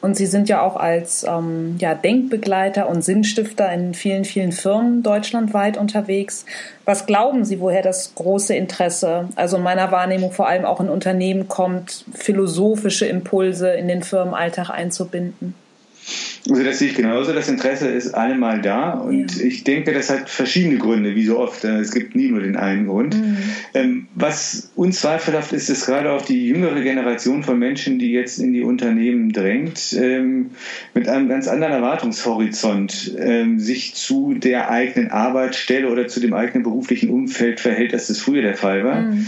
Und 0.01 0.15
Sie 0.15 0.27
sind 0.27 0.47
ja 0.47 0.61
auch 0.61 0.77
als 0.77 1.25
ähm, 1.27 1.75
ja, 1.79 1.93
Denkbegleiter 1.93 2.87
und 2.87 3.03
Sinnstifter 3.03 3.71
in 3.73 3.93
vielen, 3.93 4.23
vielen 4.23 4.53
Firmen 4.53 5.03
deutschlandweit 5.03 5.77
unterwegs. 5.77 6.45
Was 6.85 7.05
glauben 7.05 7.43
Sie, 7.43 7.59
woher 7.59 7.81
das 7.81 8.15
große 8.15 8.55
Interesse, 8.55 9.27
also 9.35 9.57
in 9.57 9.63
meiner 9.63 9.91
Wahrnehmung 9.91 10.31
vor 10.31 10.47
allem 10.47 10.63
auch 10.63 10.79
in 10.79 10.89
Unternehmen 10.89 11.49
kommt, 11.49 12.05
philosophische 12.13 13.07
Impulse 13.07 13.71
in 13.71 13.89
den 13.89 14.01
Firmenalltag 14.01 14.69
einzubinden? 14.69 15.53
Also 16.49 16.63
das 16.63 16.79
sehe 16.79 16.89
ich 16.89 16.95
genauso. 16.95 17.33
Das 17.33 17.49
Interesse 17.49 17.87
ist 17.87 18.13
allemal 18.13 18.61
da 18.61 18.91
und 18.91 19.35
ja. 19.35 19.45
ich 19.45 19.63
denke, 19.63 19.93
das 19.93 20.09
hat 20.09 20.29
verschiedene 20.29 20.77
Gründe, 20.77 21.15
wie 21.15 21.25
so 21.25 21.37
oft. 21.37 21.63
Es 21.63 21.91
gibt 21.91 22.15
nie 22.15 22.29
nur 22.29 22.41
den 22.41 22.55
einen 22.55 22.87
Grund. 22.87 23.15
Mhm. 23.15 23.37
Ähm, 23.73 24.07
was 24.15 24.71
unzweifelhaft 24.75 25.53
ist, 25.53 25.69
ist 25.69 25.85
gerade 25.85 26.11
auf 26.11 26.25
die 26.25 26.47
jüngere 26.47 26.81
Generation 26.81 27.43
von 27.43 27.59
Menschen, 27.59 27.99
die 27.99 28.11
jetzt 28.11 28.39
in 28.39 28.53
die 28.53 28.63
Unternehmen 28.63 29.31
drängt, 29.31 29.93
ähm, 29.93 30.51
mit 30.93 31.07
einem 31.07 31.29
ganz 31.29 31.47
anderen 31.47 31.73
Erwartungshorizont 31.73 33.15
ähm, 33.19 33.59
sich 33.59 33.95
zu 33.95 34.33
der 34.33 34.71
eigenen 34.71 35.11
Arbeitsstelle 35.11 35.89
oder 35.89 36.07
zu 36.07 36.19
dem 36.19 36.33
eigenen 36.33 36.63
beruflichen 36.63 37.09
Umfeld 37.09 37.59
verhält, 37.59 37.93
als 37.93 38.07
das 38.07 38.19
früher 38.19 38.41
der 38.41 38.55
Fall 38.55 38.83
war. 38.83 39.01
Mhm 39.01 39.27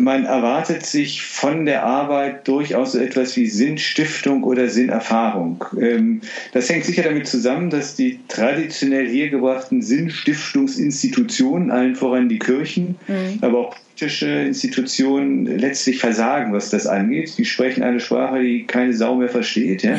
man 0.00 0.24
erwartet 0.24 0.86
sich 0.86 1.22
von 1.22 1.66
der 1.66 1.84
Arbeit 1.84 2.48
durchaus 2.48 2.92
so 2.92 2.98
etwas 2.98 3.36
wie 3.36 3.46
Sinnstiftung 3.46 4.42
oder 4.44 4.68
Sinnerfahrung. 4.68 5.64
Ähm, 5.80 6.20
das 6.52 6.68
hängt 6.68 6.84
sicher 6.84 7.02
damit 7.02 7.26
zusammen, 7.26 7.70
dass 7.70 7.94
die 7.94 8.20
traditionell 8.28 9.08
hergebrachten 9.08 9.82
Sinnstiftungsinstitutionen, 9.82 11.70
allen 11.70 11.94
voran 11.94 12.28
die 12.28 12.38
Kirchen, 12.38 12.96
mhm. 13.06 13.38
aber 13.42 13.58
auch 13.58 13.76
politische 14.00 14.28
Institutionen 14.28 15.44
letztlich 15.44 15.98
versagen, 15.98 16.52
was 16.52 16.70
das 16.70 16.86
angeht. 16.86 17.36
Die 17.36 17.44
sprechen 17.44 17.82
eine 17.82 18.00
Sprache, 18.00 18.40
die 18.40 18.64
keine 18.64 18.94
Sau 18.94 19.16
mehr 19.16 19.28
versteht. 19.28 19.82
Ja? 19.82 19.98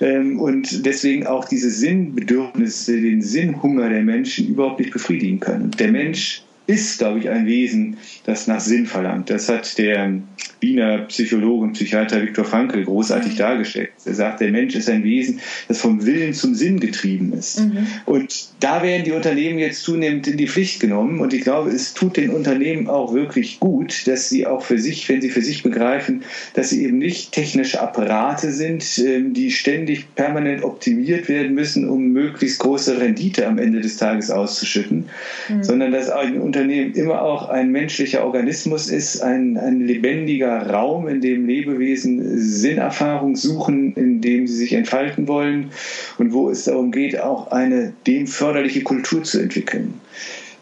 Ähm, 0.00 0.38
und 0.38 0.86
deswegen 0.86 1.26
auch 1.26 1.46
diese 1.46 1.70
Sinnbedürfnisse, 1.70 3.00
den 3.00 3.22
Sinnhunger 3.22 3.88
der 3.88 4.02
Menschen 4.02 4.48
überhaupt 4.48 4.78
nicht 4.78 4.92
befriedigen 4.92 5.40
können. 5.40 5.72
Der 5.78 5.90
Mensch 5.90 6.42
ist, 6.70 6.98
glaube 6.98 7.18
ich, 7.18 7.28
ein 7.28 7.46
Wesen, 7.46 7.96
das 8.24 8.46
nach 8.46 8.60
Sinn 8.60 8.86
verlangt. 8.86 9.28
Das 9.28 9.48
hat 9.48 9.76
der 9.78 10.20
Wiener 10.60 10.98
Psychologe 11.08 11.64
und 11.64 11.72
Psychiater 11.72 12.22
Viktor 12.22 12.44
Frankl 12.44 12.84
großartig 12.84 13.34
mhm. 13.34 13.38
dargestellt. 13.38 13.90
Er 14.04 14.14
sagt, 14.14 14.40
der 14.40 14.50
Mensch 14.50 14.74
ist 14.74 14.88
ein 14.88 15.02
Wesen, 15.02 15.40
das 15.68 15.78
vom 15.78 16.04
Willen 16.04 16.34
zum 16.34 16.54
Sinn 16.54 16.78
getrieben 16.78 17.32
ist. 17.32 17.60
Mhm. 17.60 17.86
Und 18.06 18.50
da 18.60 18.82
werden 18.82 19.04
die 19.04 19.12
Unternehmen 19.12 19.58
jetzt 19.58 19.82
zunehmend 19.82 20.26
in 20.26 20.36
die 20.36 20.46
Pflicht 20.46 20.80
genommen. 20.80 21.20
Und 21.20 21.32
ich 21.32 21.42
glaube, 21.42 21.70
es 21.70 21.94
tut 21.94 22.16
den 22.16 22.30
Unternehmen 22.30 22.88
auch 22.88 23.14
wirklich 23.14 23.58
gut, 23.58 24.06
dass 24.06 24.28
sie 24.28 24.46
auch 24.46 24.62
für 24.62 24.78
sich, 24.78 25.08
wenn 25.08 25.20
sie 25.20 25.30
für 25.30 25.42
sich 25.42 25.62
begreifen, 25.62 26.22
dass 26.54 26.70
sie 26.70 26.84
eben 26.84 26.98
nicht 26.98 27.32
technische 27.32 27.80
Apparate 27.80 28.52
sind, 28.52 28.98
ähm, 28.98 29.32
die 29.32 29.50
ständig 29.50 30.14
permanent 30.14 30.62
optimiert 30.62 31.28
werden 31.28 31.54
müssen, 31.54 31.88
um 31.88 32.08
möglichst 32.08 32.58
große 32.60 33.00
Rendite 33.00 33.46
am 33.46 33.58
Ende 33.58 33.80
des 33.80 33.96
Tages 33.96 34.30
auszuschütten, 34.30 35.06
mhm. 35.48 35.64
sondern 35.64 35.92
dass 35.92 36.10
ein 36.10 36.38
Unternehmen 36.38 36.59
immer 36.68 37.22
auch 37.22 37.48
ein 37.48 37.70
menschlicher 37.70 38.24
Organismus 38.24 38.88
ist, 38.88 39.22
ein, 39.22 39.56
ein 39.56 39.80
lebendiger 39.80 40.68
Raum, 40.68 41.08
in 41.08 41.20
dem 41.20 41.46
Lebewesen 41.46 42.38
Sinnerfahrung 42.38 43.36
suchen, 43.36 43.94
in 43.94 44.20
dem 44.20 44.46
sie 44.46 44.56
sich 44.56 44.72
entfalten 44.74 45.28
wollen 45.28 45.70
und 46.18 46.32
wo 46.32 46.50
es 46.50 46.64
darum 46.64 46.90
geht, 46.90 47.18
auch 47.18 47.50
eine 47.52 47.94
dem 48.06 48.26
förderliche 48.26 48.82
Kultur 48.82 49.22
zu 49.22 49.40
entwickeln. 49.40 49.94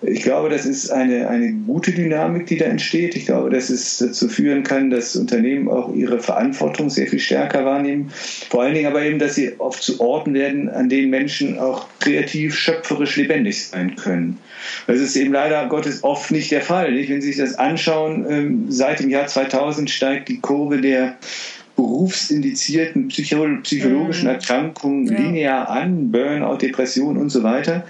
Ich 0.01 0.23
glaube, 0.23 0.49
das 0.49 0.65
ist 0.65 0.91
eine, 0.91 1.29
eine 1.29 1.53
gute 1.53 1.91
Dynamik, 1.91 2.47
die 2.47 2.57
da 2.57 2.67
entsteht. 2.67 3.17
Ich 3.17 3.27
glaube, 3.27 3.51
dass 3.51 3.69
es 3.69 3.99
dazu 3.99 4.29
führen 4.29 4.63
kann, 4.63 4.91
dass 4.91 5.17
Unternehmen 5.17 5.69
auch 5.69 5.93
ihre 5.93 6.21
Verantwortung 6.21 6.89
sehr 6.89 7.09
viel 7.09 7.19
stärker 7.19 7.65
wahrnehmen. 7.65 8.11
Vor 8.49 8.63
allen 8.63 8.75
Dingen 8.75 8.87
aber 8.87 9.03
eben, 9.03 9.19
dass 9.19 9.35
sie 9.35 9.59
oft 9.59 9.83
zu 9.83 10.01
Orten 10.01 10.35
werden, 10.35 10.69
an 10.69 10.89
denen 10.89 11.11
Menschen 11.11 11.59
auch 11.59 11.89
kreativ, 11.99 12.55
schöpferisch 12.55 13.17
lebendig 13.17 13.67
sein 13.67 13.97
können. 13.97 14.39
Das 14.87 15.01
ist 15.01 15.17
eben 15.17 15.33
leider 15.33 15.67
Gottes 15.67 16.05
oft 16.05 16.31
nicht 16.31 16.53
der 16.53 16.63
Fall. 16.63 16.93
Nicht? 16.93 17.11
Wenn 17.11 17.21
Sie 17.21 17.29
sich 17.33 17.39
das 17.39 17.57
anschauen, 17.57 18.25
ähm, 18.29 18.67
seit 18.69 19.01
dem 19.01 19.11
Jahr 19.11 19.27
2000 19.27 19.91
steigt 19.91 20.29
die 20.29 20.39
Kurve 20.39 20.81
der 20.81 21.17
berufsindizierten 21.75 23.09
psychologischen 23.09 24.25
mhm. 24.25 24.35
Erkrankungen 24.35 25.07
ja. 25.07 25.19
linear 25.19 25.69
an, 25.69 26.13
Burnout, 26.13 26.59
Depression 26.59 27.17
und 27.17 27.31
so 27.31 27.43
weiter 27.43 27.85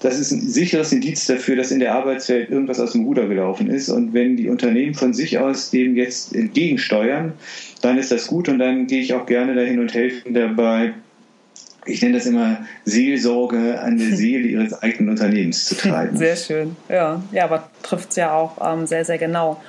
das 0.00 0.18
ist 0.18 0.30
ein 0.30 0.40
sicheres 0.40 0.92
Indiz 0.92 1.26
dafür, 1.26 1.56
dass 1.56 1.70
in 1.70 1.80
der 1.80 1.94
Arbeitswelt 1.94 2.50
irgendwas 2.50 2.78
aus 2.78 2.92
dem 2.92 3.04
Ruder 3.04 3.26
gelaufen 3.26 3.68
ist. 3.68 3.88
Und 3.88 4.14
wenn 4.14 4.36
die 4.36 4.48
Unternehmen 4.48 4.94
von 4.94 5.12
sich 5.12 5.38
aus 5.38 5.70
dem 5.70 5.96
jetzt 5.96 6.34
entgegensteuern, 6.34 7.32
dann 7.80 7.98
ist 7.98 8.12
das 8.12 8.28
gut 8.28 8.48
und 8.48 8.58
dann 8.60 8.86
gehe 8.86 9.00
ich 9.00 9.14
auch 9.14 9.26
gerne 9.26 9.54
dahin 9.54 9.80
und 9.80 9.92
helfe 9.92 10.32
dabei, 10.32 10.94
ich 11.88 12.02
nenne 12.02 12.18
das 12.18 12.26
immer 12.26 12.58
Seelsorge 12.84 13.80
an 13.80 13.96
der 13.98 14.08
Seele 14.16 14.46
ihres 14.46 14.82
eigenen 14.82 15.10
Unternehmens 15.10 15.64
zu 15.64 15.74
treiben. 15.74 16.16
Sehr 16.16 16.36
schön, 16.36 16.76
ja. 16.88 17.22
Ja, 17.32 17.44
aber 17.44 17.68
trifft 17.82 18.10
es 18.10 18.16
ja 18.16 18.32
auch 18.32 18.58
ähm, 18.72 18.86
sehr, 18.86 19.04
sehr 19.04 19.18
genau. 19.18 19.60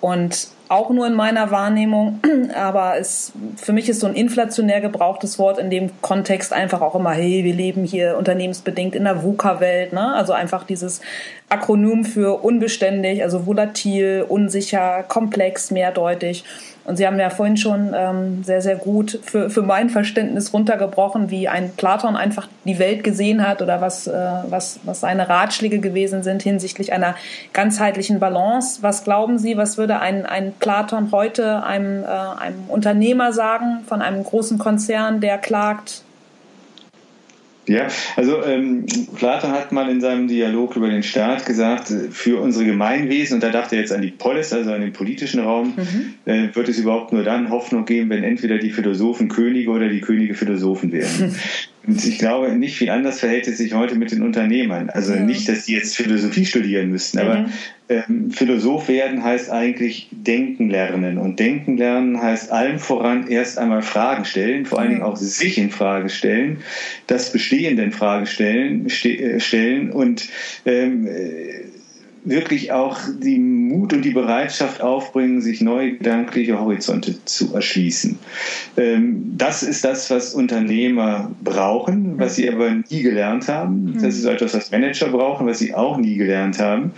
Und 0.00 0.48
auch 0.72 0.90
nur 0.90 1.06
in 1.06 1.14
meiner 1.14 1.50
Wahrnehmung, 1.50 2.20
aber 2.54 2.98
es, 2.98 3.32
für 3.56 3.72
mich 3.72 3.88
ist 3.88 4.00
so 4.00 4.06
ein 4.06 4.14
inflationär 4.14 4.80
gebrauchtes 4.80 5.38
Wort 5.38 5.58
in 5.58 5.68
dem 5.68 5.90
Kontext 6.00 6.52
einfach 6.52 6.80
auch 6.80 6.94
immer, 6.94 7.12
hey, 7.12 7.44
wir 7.44 7.52
leben 7.52 7.84
hier 7.84 8.16
unternehmensbedingt 8.16 8.94
in 8.94 9.04
der 9.04 9.22
VUCA-Welt, 9.22 9.92
ne? 9.92 10.14
also 10.14 10.32
einfach 10.32 10.64
dieses 10.64 11.02
Akronym 11.50 12.04
für 12.04 12.42
unbeständig, 12.42 13.22
also 13.22 13.46
volatil, 13.46 14.24
unsicher, 14.26 15.04
komplex, 15.06 15.70
mehrdeutig. 15.70 16.44
Und 16.84 16.96
Sie 16.96 17.06
haben 17.06 17.18
ja 17.18 17.30
vorhin 17.30 17.56
schon 17.56 17.94
ähm, 17.94 18.42
sehr, 18.42 18.60
sehr 18.60 18.76
gut 18.76 19.20
für, 19.22 19.50
für 19.50 19.62
mein 19.62 19.88
Verständnis 19.88 20.52
runtergebrochen, 20.52 21.30
wie 21.30 21.48
ein 21.48 21.70
Platon 21.76 22.16
einfach 22.16 22.48
die 22.64 22.78
Welt 22.78 23.04
gesehen 23.04 23.46
hat 23.46 23.62
oder 23.62 23.80
was, 23.80 24.06
äh, 24.06 24.12
was, 24.48 24.80
was 24.84 25.00
seine 25.00 25.28
Ratschläge 25.28 25.78
gewesen 25.78 26.22
sind 26.22 26.42
hinsichtlich 26.42 26.92
einer 26.92 27.14
ganzheitlichen 27.52 28.18
Balance. 28.18 28.82
Was 28.82 29.04
glauben 29.04 29.38
Sie, 29.38 29.56
was 29.56 29.78
würde 29.78 30.00
ein, 30.00 30.26
ein 30.26 30.52
Platon 30.58 31.12
heute 31.12 31.62
einem, 31.64 32.02
äh, 32.02 32.06
einem 32.06 32.64
Unternehmer 32.68 33.32
sagen 33.32 33.84
von 33.86 34.02
einem 34.02 34.24
großen 34.24 34.58
Konzern, 34.58 35.20
der 35.20 35.38
klagt, 35.38 36.02
ja, 37.66 37.86
also 38.16 38.42
ähm, 38.44 38.86
Platon 39.16 39.52
hat 39.52 39.70
mal 39.70 39.88
in 39.88 40.00
seinem 40.00 40.26
Dialog 40.26 40.74
über 40.76 40.88
den 40.88 41.02
Staat 41.02 41.46
gesagt, 41.46 41.92
für 42.10 42.40
unsere 42.40 42.64
Gemeinwesen, 42.64 43.34
und 43.36 43.42
da 43.42 43.50
dachte 43.50 43.76
er 43.76 43.82
jetzt 43.82 43.92
an 43.92 44.02
die 44.02 44.10
Polis, 44.10 44.52
also 44.52 44.72
an 44.72 44.80
den 44.80 44.92
politischen 44.92 45.40
Raum, 45.40 45.74
mhm. 45.76 46.14
äh, 46.24 46.54
wird 46.54 46.68
es 46.68 46.78
überhaupt 46.78 47.12
nur 47.12 47.22
dann 47.22 47.50
Hoffnung 47.50 47.84
geben, 47.84 48.10
wenn 48.10 48.24
entweder 48.24 48.58
die 48.58 48.70
Philosophen 48.70 49.28
Könige 49.28 49.70
oder 49.70 49.88
die 49.88 50.00
Könige 50.00 50.34
Philosophen 50.34 50.92
werden. 50.92 51.36
Ich 51.86 52.18
glaube, 52.18 52.52
nicht 52.52 52.76
viel 52.76 52.90
anders 52.90 53.18
verhält 53.18 53.48
es 53.48 53.58
sich 53.58 53.74
heute 53.74 53.96
mit 53.96 54.12
den 54.12 54.22
Unternehmern. 54.22 54.88
Also 54.88 55.14
ja. 55.14 55.20
nicht, 55.20 55.48
dass 55.48 55.64
die 55.64 55.74
jetzt 55.74 55.96
Philosophie 55.96 56.46
studieren 56.46 56.90
müssten, 56.90 57.18
aber 57.18 57.38
mhm. 57.38 57.52
ähm, 57.88 58.30
Philosoph 58.30 58.88
werden 58.88 59.24
heißt 59.24 59.50
eigentlich 59.50 60.08
denken 60.12 60.70
lernen. 60.70 61.18
Und 61.18 61.40
denken 61.40 61.76
lernen 61.76 62.22
heißt 62.22 62.52
allem 62.52 62.78
voran 62.78 63.26
erst 63.26 63.58
einmal 63.58 63.82
Fragen 63.82 64.24
stellen, 64.24 64.64
vor 64.64 64.78
allen 64.78 64.90
Dingen 64.90 65.02
auch 65.02 65.16
sich 65.16 65.58
in 65.58 65.70
Frage 65.70 66.08
stellen, 66.08 66.58
das 67.08 67.32
Bestehende 67.32 67.82
in 67.82 67.92
Frage 67.92 68.26
stellen, 68.26 68.88
ste 68.88 69.18
äh, 69.18 69.40
stellen 69.40 69.90
und 69.90 70.28
ähm, 70.64 71.08
wirklich 72.24 72.70
auch 72.72 72.98
die 73.20 73.38
Mut 73.38 73.92
und 73.92 74.04
die 74.04 74.10
Bereitschaft 74.10 74.80
aufbringen, 74.80 75.40
sich 75.40 75.60
neue 75.60 75.96
gedankliche 75.96 76.60
Horizonte 76.60 77.24
zu 77.24 77.54
erschließen. 77.54 78.18
Ähm, 78.76 79.32
das 79.36 79.62
ist 79.62 79.84
das, 79.84 80.10
was 80.10 80.34
Unternehmer 80.34 81.32
brauchen, 81.42 82.18
was 82.18 82.36
sie 82.36 82.48
aber 82.48 82.70
nie 82.70 83.02
gelernt 83.02 83.48
haben. 83.48 83.98
Das 84.00 84.16
ist 84.16 84.24
etwas, 84.24 84.54
was 84.54 84.70
Manager 84.70 85.08
brauchen, 85.08 85.46
was 85.46 85.58
sie 85.58 85.74
auch 85.74 85.96
nie 85.96 86.16
gelernt 86.16 86.58
haben. 86.60 86.92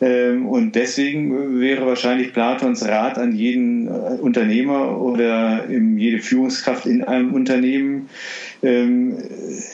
Ähm, 0.00 0.46
und 0.46 0.74
deswegen 0.74 1.60
wäre 1.60 1.86
wahrscheinlich 1.86 2.32
Platons 2.32 2.86
Rat 2.86 3.18
an 3.18 3.34
jeden 3.34 3.88
äh, 3.88 3.90
Unternehmer 4.20 5.00
oder 5.00 5.66
jede 5.68 6.18
Führungskraft 6.18 6.86
in 6.86 7.04
einem 7.04 7.34
Unternehmen, 7.34 8.08
ähm, 8.62 9.18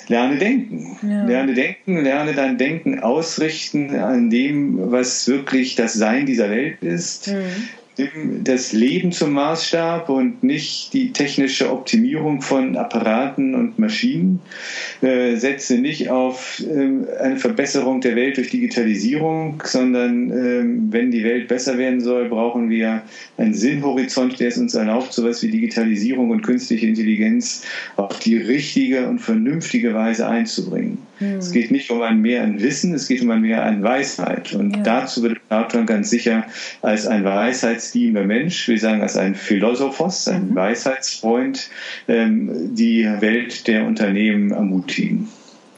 lerne 0.09 0.39
denken. 0.39 0.97
Ja. 1.03 1.25
Lerne 1.27 1.55
denken, 1.55 2.03
lerne 2.03 2.33
dein 2.35 2.59
Denken 2.59 3.01
ausrichten 3.01 3.95
an 3.97 4.31
dem, 4.31 4.91
was 4.91 5.29
wirklich 5.29 5.75
das 5.75 5.95
Sein 5.95 6.27
dieser 6.27 6.51
Welt 6.51 6.83
ist. 6.83 7.29
Mhm 7.29 7.69
nimm 7.99 8.45
das 8.45 8.73
Leben 8.73 9.13
zum 9.13 9.33
Maßstab 9.33 10.09
und 10.09 10.43
nicht 10.43 10.93
die 10.93 11.13
technische 11.13 11.71
Optimierung 11.71 12.41
von 12.41 12.77
Apparaten 12.77 13.55
und 13.55 13.79
Maschinen. 13.79 14.41
Äh, 15.01 15.37
setze 15.37 15.79
nicht 15.79 16.11
auf 16.11 16.61
äh, 16.61 17.21
eine 17.23 17.37
Verbesserung 17.37 18.01
der 18.01 18.17
Welt 18.17 18.37
durch 18.37 18.51
Digitalisierung, 18.51 19.63
sondern 19.65 20.31
äh, 20.31 20.93
wenn 20.93 21.13
die 21.13 21.23
Welt 21.23 21.47
besser 21.47 21.79
werden 21.79 22.01
soll, 22.01 22.29
brauchen 22.29 22.69
wir 22.69 23.03
einen 23.37 23.55
Sinnhorizont, 23.55 24.41
der 24.41 24.49
es 24.49 24.59
uns 24.59 24.75
erlaubt, 24.75 25.13
sowas 25.13 25.41
wie 25.45 25.53
Digitalisierung 25.53 26.31
und 26.31 26.43
künstliche 26.43 26.87
Intelligenz 26.87 27.65
auf 27.95 28.19
die 28.19 28.39
richtige 28.39 29.07
und 29.07 29.21
vernünftige 29.21 29.95
Weise 29.95 30.27
einzubringen. 30.27 30.99
Mhm. 31.21 31.37
Es 31.37 31.53
geht 31.53 31.71
nicht 31.71 31.91
um 31.91 32.03
ein 32.03 32.21
Mehr 32.21 32.43
an 32.43 32.61
Wissen, 32.61 32.93
es 32.93 33.07
geht 33.07 33.23
um 33.23 33.31
ein 33.31 33.43
Mehr 33.43 33.65
an 33.65 33.85
Weisheit. 33.85 34.53
Und 34.53 34.79
ja. 34.79 34.83
dazu 34.83 35.23
wird 35.23 35.47
Platon 35.47 35.87
ganz 35.87 36.11
sicher 36.11 36.45
als 36.83 37.07
ein 37.07 37.23
weisheitsliebender 37.23 38.25
Mensch, 38.25 38.67
wir 38.67 38.79
sagen 38.81 39.01
als 39.01 39.17
ein 39.17 39.37
Philosophos, 39.37 40.27
ein 40.27 40.51
mhm. 40.51 40.55
Weisheitsfreund, 40.57 41.71
ähm, 42.09 42.75
die 42.75 43.05
Welt 43.21 43.69
der 43.69 43.87
Unternehmen 43.87 44.51
ermutigen. 44.51 44.88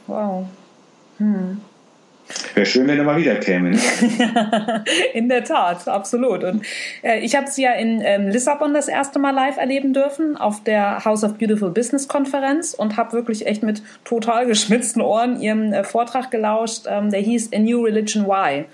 Wow. 0.07 0.47
Hm. 1.17 1.61
Wäre 2.53 2.65
schön, 2.65 2.87
wenn 2.87 2.97
er 2.97 3.03
mal 3.03 3.17
wieder 3.17 3.35
käme. 3.35 3.71
Ne? 3.71 3.79
in 5.13 5.29
der 5.29 5.43
Tat, 5.43 5.87
absolut. 5.87 6.43
Und 6.43 6.63
äh, 7.03 7.19
ich 7.19 7.35
habe 7.35 7.47
sie 7.47 7.63
ja 7.63 7.73
in 7.73 8.01
ähm, 8.03 8.27
Lissabon 8.27 8.73
das 8.73 8.87
erste 8.87 9.19
Mal 9.19 9.31
live 9.31 9.57
erleben 9.57 9.93
dürfen 9.93 10.37
auf 10.37 10.63
der 10.63 11.03
House 11.05 11.23
of 11.23 11.37
Beautiful 11.37 11.71
Business 11.71 12.07
Konferenz 12.07 12.73
und 12.73 12.97
habe 12.97 13.13
wirklich 13.13 13.47
echt 13.47 13.63
mit 13.63 13.83
total 14.03 14.45
geschmitzten 14.47 15.01
Ohren 15.01 15.41
ihrem 15.41 15.73
äh, 15.73 15.83
Vortrag 15.83 16.31
gelauscht. 16.31 16.85
Ähm, 16.87 17.09
der 17.09 17.21
hieß 17.21 17.51
A 17.53 17.59
New 17.59 17.83
Religion 17.83 18.25
Why. 18.25 18.65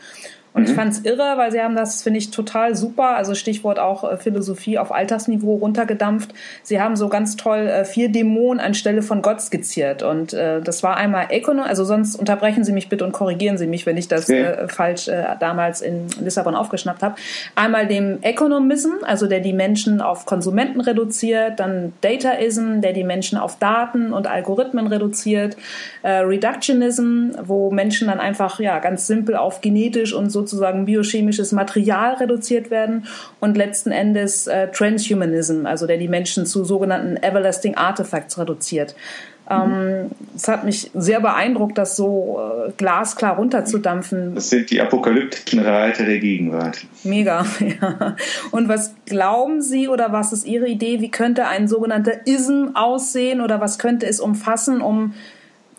Und 0.53 0.63
mhm. 0.63 0.69
ich 0.69 0.75
fand 0.75 0.93
es 0.93 1.05
irre, 1.05 1.33
weil 1.37 1.51
sie 1.51 1.61
haben 1.61 1.75
das, 1.75 2.01
finde 2.01 2.17
ich, 2.17 2.31
total 2.31 2.75
super. 2.75 3.15
Also 3.15 3.35
Stichwort 3.35 3.79
auch 3.79 4.03
äh, 4.03 4.17
Philosophie 4.17 4.77
auf 4.79 4.91
Alltagsniveau 4.91 5.55
runtergedampft. 5.55 6.33
Sie 6.63 6.81
haben 6.81 6.95
so 6.95 7.09
ganz 7.09 7.35
toll 7.35 7.67
äh, 7.67 7.85
vier 7.85 8.09
Dämonen 8.09 8.59
anstelle 8.59 9.01
von 9.01 9.21
Gott 9.21 9.41
skizziert. 9.41 10.03
Und 10.03 10.33
äh, 10.33 10.61
das 10.61 10.83
war 10.83 10.97
einmal 10.97 11.27
Econo, 11.29 11.61
also 11.61 11.85
sonst 11.85 12.15
unterbrechen 12.15 12.63
Sie 12.63 12.71
mich 12.71 12.89
bitte 12.89 13.05
und 13.05 13.11
korrigieren 13.11 13.57
Sie 13.57 13.67
mich, 13.67 13.85
wenn 13.85 13.97
ich 13.97 14.07
das 14.07 14.27
ja. 14.27 14.37
äh, 14.37 14.67
falsch 14.67 15.07
äh, 15.07 15.25
damals 15.39 15.81
in 15.81 16.07
Lissabon 16.21 16.55
aufgeschnappt 16.55 17.03
habe. 17.03 17.15
Einmal 17.55 17.87
dem 17.87 18.19
Economism, 18.21 19.03
also 19.03 19.27
der 19.27 19.41
die 19.41 19.53
Menschen 19.53 20.01
auf 20.01 20.25
Konsumenten 20.25 20.81
reduziert, 20.81 21.59
dann 21.59 21.93
Dataism, 22.01 22.81
der 22.81 22.93
die 22.93 23.03
Menschen 23.03 23.37
auf 23.37 23.59
Daten 23.59 24.11
und 24.13 24.27
Algorithmen 24.27 24.87
reduziert, 24.87 25.55
äh, 26.01 26.19
Reductionism, 26.19 27.31
wo 27.43 27.69
Menschen 27.69 28.07
dann 28.07 28.19
einfach 28.19 28.59
ja 28.59 28.79
ganz 28.79 29.07
simpel 29.07 29.35
auf 29.35 29.61
genetisch 29.61 30.13
und 30.13 30.31
so 30.31 30.36
sozusagen 30.37 30.85
biochemisches 30.85 31.51
Material 31.51 32.15
reduziert 32.15 32.69
werden 32.69 33.05
und 33.39 33.57
letzten 33.57 33.91
Endes 33.91 34.47
äh, 34.47 34.67
Transhumanism, 34.69 35.65
also 35.65 35.87
der 35.87 35.97
die 35.97 36.07
Menschen 36.07 36.45
zu 36.45 36.63
sogenannten 36.63 37.17
Everlasting 37.17 37.75
Artifacts 37.75 38.37
reduziert. 38.37 38.95
Ähm, 39.49 40.11
es 40.35 40.47
hat 40.47 40.65
mich 40.65 40.91
sehr 40.93 41.21
beeindruckt, 41.21 41.77
das 41.77 41.95
so 41.95 42.39
äh, 42.67 42.71
glasklar 42.75 43.37
runterzudampfen. 43.37 44.35
Das 44.35 44.49
sind 44.49 44.69
die 44.71 44.81
apokalyptischen 44.81 45.59
Reiter 45.59 46.03
der 46.03 46.19
Gegenwart. 46.19 46.85
Mega, 47.03 47.45
ja. 47.59 48.15
Und 48.51 48.67
was 48.67 48.93
glauben 49.05 49.61
Sie 49.61 49.87
oder 49.87 50.11
was 50.11 50.33
ist 50.33 50.45
Ihre 50.45 50.67
Idee? 50.67 50.99
Wie 50.99 51.11
könnte 51.11 51.47
ein 51.47 51.67
sogenannter 51.67 52.27
Ism 52.27 52.71
aussehen 52.73 53.39
oder 53.39 53.61
was 53.61 53.79
könnte 53.79 54.05
es 54.05 54.19
umfassen, 54.19 54.81
um 54.81 55.13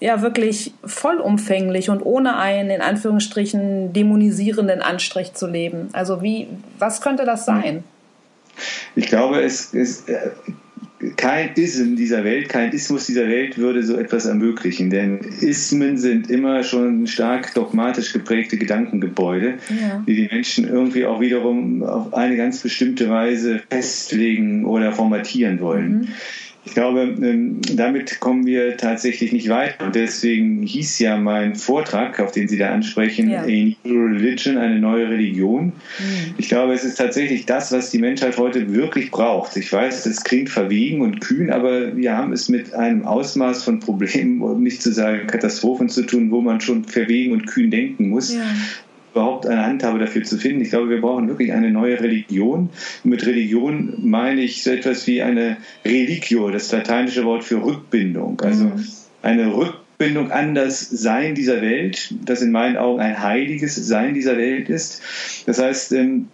ja 0.00 0.22
wirklich 0.22 0.72
vollumfänglich 0.84 1.90
und 1.90 2.02
ohne 2.02 2.36
einen 2.36 2.70
in 2.70 2.80
Anführungsstrichen 2.80 3.92
dämonisierenden 3.92 4.80
Anstrich 4.80 5.34
zu 5.34 5.46
leben? 5.46 5.88
Also 5.92 6.22
wie, 6.22 6.48
was 6.78 7.00
könnte 7.00 7.24
das 7.24 7.44
sein? 7.44 7.84
Ich 8.96 9.06
glaube, 9.06 9.40
es 9.42 9.72
ist 9.72 10.08
äh, 10.08 10.30
kein 11.16 11.54
Ism 11.54 11.94
dieser 11.94 12.24
Welt, 12.24 12.48
kein 12.48 12.72
Ismus 12.72 13.06
dieser 13.06 13.28
Welt 13.28 13.56
würde 13.56 13.82
so 13.84 13.96
etwas 13.96 14.26
ermöglichen, 14.26 14.90
denn 14.90 15.20
Ismen 15.40 15.96
sind 15.96 16.28
immer 16.28 16.64
schon 16.64 17.06
stark 17.06 17.54
dogmatisch 17.54 18.12
geprägte 18.12 18.58
Gedankengebäude, 18.58 19.54
ja. 19.68 20.02
die 20.06 20.14
die 20.14 20.28
Menschen 20.32 20.68
irgendwie 20.68 21.06
auch 21.06 21.20
wiederum 21.20 21.84
auf 21.84 22.14
eine 22.14 22.36
ganz 22.36 22.60
bestimmte 22.60 23.08
Weise 23.08 23.60
festlegen 23.70 24.64
oder 24.64 24.92
formatieren 24.92 25.60
wollen. 25.60 25.98
Mhm. 26.00 26.08
Ich 26.68 26.74
glaube, 26.74 27.14
ähm, 27.22 27.60
damit 27.72 28.20
kommen 28.20 28.44
wir 28.44 28.76
tatsächlich 28.76 29.32
nicht 29.32 29.48
weiter. 29.48 29.86
Und 29.86 29.94
deswegen 29.94 30.62
hieß 30.62 30.98
ja 30.98 31.16
mein 31.16 31.54
Vortrag, 31.54 32.20
auf 32.20 32.32
den 32.32 32.46
Sie 32.46 32.58
da 32.58 32.70
ansprechen, 32.70 33.30
ja. 33.30 33.42
A 33.42 33.46
New 33.46 34.06
Religion, 34.06 34.58
eine 34.58 34.78
neue 34.78 35.08
Religion. 35.08 35.64
Mhm. 35.66 36.34
Ich 36.36 36.48
glaube, 36.48 36.74
es 36.74 36.84
ist 36.84 36.96
tatsächlich 36.96 37.46
das, 37.46 37.72
was 37.72 37.90
die 37.90 37.98
Menschheit 37.98 38.36
heute 38.36 38.74
wirklich 38.74 39.10
braucht. 39.10 39.56
Ich 39.56 39.72
weiß, 39.72 40.04
das 40.04 40.22
klingt 40.22 40.50
verwegen 40.50 41.00
und 41.00 41.20
kühn, 41.20 41.50
aber 41.50 41.96
wir 41.96 42.14
haben 42.14 42.32
es 42.32 42.50
mit 42.50 42.74
einem 42.74 43.06
Ausmaß 43.06 43.64
von 43.64 43.80
Problemen, 43.80 44.42
um 44.42 44.62
nicht 44.62 44.82
zu 44.82 44.92
sagen 44.92 45.26
Katastrophen 45.26 45.88
zu 45.88 46.02
tun, 46.02 46.30
wo 46.30 46.42
man 46.42 46.60
schon 46.60 46.84
verwegen 46.84 47.32
und 47.32 47.46
kühn 47.46 47.70
denken 47.70 48.10
muss. 48.10 48.34
Ja 48.34 48.42
überhaupt 49.18 49.46
eine 49.46 49.66
Handhabe 49.66 49.98
dafür 49.98 50.22
zu 50.22 50.38
finden. 50.38 50.62
Ich 50.62 50.70
glaube, 50.70 50.88
wir 50.90 51.00
brauchen 51.00 51.26
wirklich 51.26 51.52
eine 51.52 51.70
neue 51.70 52.00
Religion. 52.00 52.70
Und 53.02 53.10
mit 53.10 53.26
Religion 53.26 53.94
meine 53.98 54.42
ich 54.42 54.62
so 54.62 54.70
etwas 54.70 55.06
wie 55.08 55.22
eine 55.22 55.56
Religio, 55.84 56.50
das 56.50 56.70
lateinische 56.70 57.24
Wort 57.24 57.42
für 57.42 57.62
Rückbindung. 57.64 58.40
Also 58.40 58.66
mhm. 58.66 58.86
eine 59.22 59.56
Rückbindung 59.56 60.30
an 60.30 60.54
das 60.54 60.80
Sein 60.80 61.34
dieser 61.34 61.60
Welt, 61.62 62.14
das 62.24 62.42
in 62.42 62.52
meinen 62.52 62.76
Augen 62.76 63.00
ein 63.00 63.20
heiliges 63.20 63.74
Sein 63.74 64.14
dieser 64.14 64.36
Welt 64.36 64.70
ist. 64.70 65.02
Das 65.46 65.58
heißt, 65.58 65.92
ähm, 65.94 66.28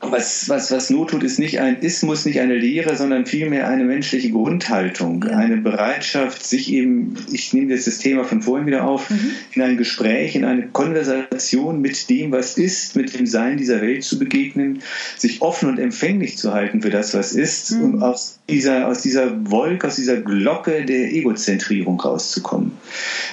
was, 0.00 0.48
was, 0.48 0.70
was 0.70 0.90
Not 0.90 1.10
tut, 1.10 1.22
ist 1.22 1.38
nicht 1.38 1.60
ein 1.60 1.80
Ismus, 1.80 2.26
nicht 2.26 2.40
eine 2.40 2.54
Lehre, 2.54 2.96
sondern 2.96 3.24
vielmehr 3.24 3.68
eine 3.68 3.84
menschliche 3.84 4.30
Grundhaltung, 4.30 5.24
ja. 5.26 5.36
eine 5.36 5.56
Bereitschaft, 5.56 6.46
sich 6.46 6.72
eben, 6.72 7.16
ich 7.32 7.54
nehme 7.54 7.72
jetzt 7.72 7.86
das 7.86 7.98
Thema 7.98 8.24
von 8.24 8.42
vorhin 8.42 8.66
wieder 8.66 8.84
auf, 8.84 9.08
mhm. 9.08 9.30
in 9.54 9.62
ein 9.62 9.76
Gespräch, 9.76 10.36
in 10.36 10.44
eine 10.44 10.68
Konversation 10.68 11.80
mit 11.80 12.10
dem, 12.10 12.30
was 12.30 12.58
ist, 12.58 12.94
mit 12.94 13.18
dem 13.18 13.26
Sein 13.26 13.56
dieser 13.56 13.80
Welt 13.80 14.04
zu 14.04 14.18
begegnen, 14.18 14.82
sich 15.16 15.40
offen 15.40 15.68
und 15.68 15.78
empfänglich 15.78 16.36
zu 16.36 16.52
halten 16.52 16.82
für 16.82 16.90
das, 16.90 17.14
was 17.14 17.32
ist, 17.32 17.72
mhm. 17.72 17.84
um 17.84 18.02
aus 18.02 18.38
dieser, 18.50 18.88
aus 18.88 19.00
dieser 19.00 19.50
Wolke, 19.50 19.86
aus 19.86 19.96
dieser 19.96 20.18
Glocke 20.18 20.84
der 20.84 21.12
Egozentrierung 21.12 21.98
rauszukommen. 21.98 22.72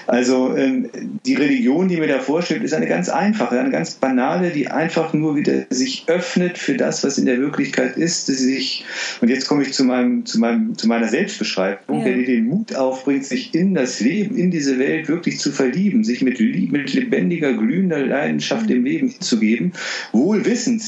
Also 0.08 0.56
ähm, 0.56 0.89
die 1.26 1.36
Religion, 1.36 1.89
die 1.89 1.97
mir 1.97 2.08
da 2.08 2.19
vorstellt, 2.19 2.63
ist 2.63 2.73
eine 2.73 2.88
ganz 2.88 3.10
einfache, 3.10 3.60
eine 3.60 3.69
ganz 3.69 3.91
banale, 3.91 4.52
die 4.52 4.69
einfach 4.69 5.13
nur 5.13 5.36
wieder 5.36 5.65
sich 5.69 6.06
öffnet 6.08 6.53
für 6.58 6.76
das, 6.76 7.04
was 7.04 7.18
in 7.18 7.26
der 7.26 7.39
Wirklichkeit 7.39 7.98
ist, 7.98 8.30
dass 8.30 8.38
sich, 8.38 8.86
und 9.22 9.30
jetzt 9.30 9.48
komme 9.48 9.63
ich 9.63 9.74
zu, 9.74 9.84
meinem, 9.84 10.26
zu, 10.26 10.39
meinem, 10.39 10.78
zu 10.78 10.88
meiner 10.88 11.08
Selbstbeschreibung, 11.08 12.00
ja. 12.00 12.06
der 12.06 12.18
dir 12.18 12.26
den 12.26 12.46
Mut 12.46 12.76
aufbringt, 12.76 13.26
sich 13.26 13.54
in 13.54 13.74
das 13.74 14.00
Leben, 14.00 14.38
in 14.38 14.52
diese 14.52 14.80
Welt 14.80 15.08
wirklich 15.08 15.39
zu 15.39 15.52
verlieben, 15.52 16.04
sich 16.04 16.22
mit, 16.22 16.39
mit 16.39 16.94
lebendiger, 16.94 17.54
glühender 17.54 18.06
Leidenschaft 18.06 18.63
mhm. 18.63 18.70
dem 18.70 18.86
Leben 18.86 19.10
hinzugeben, 19.10 19.74
wohl 20.12 20.46
wissend, 20.46 20.84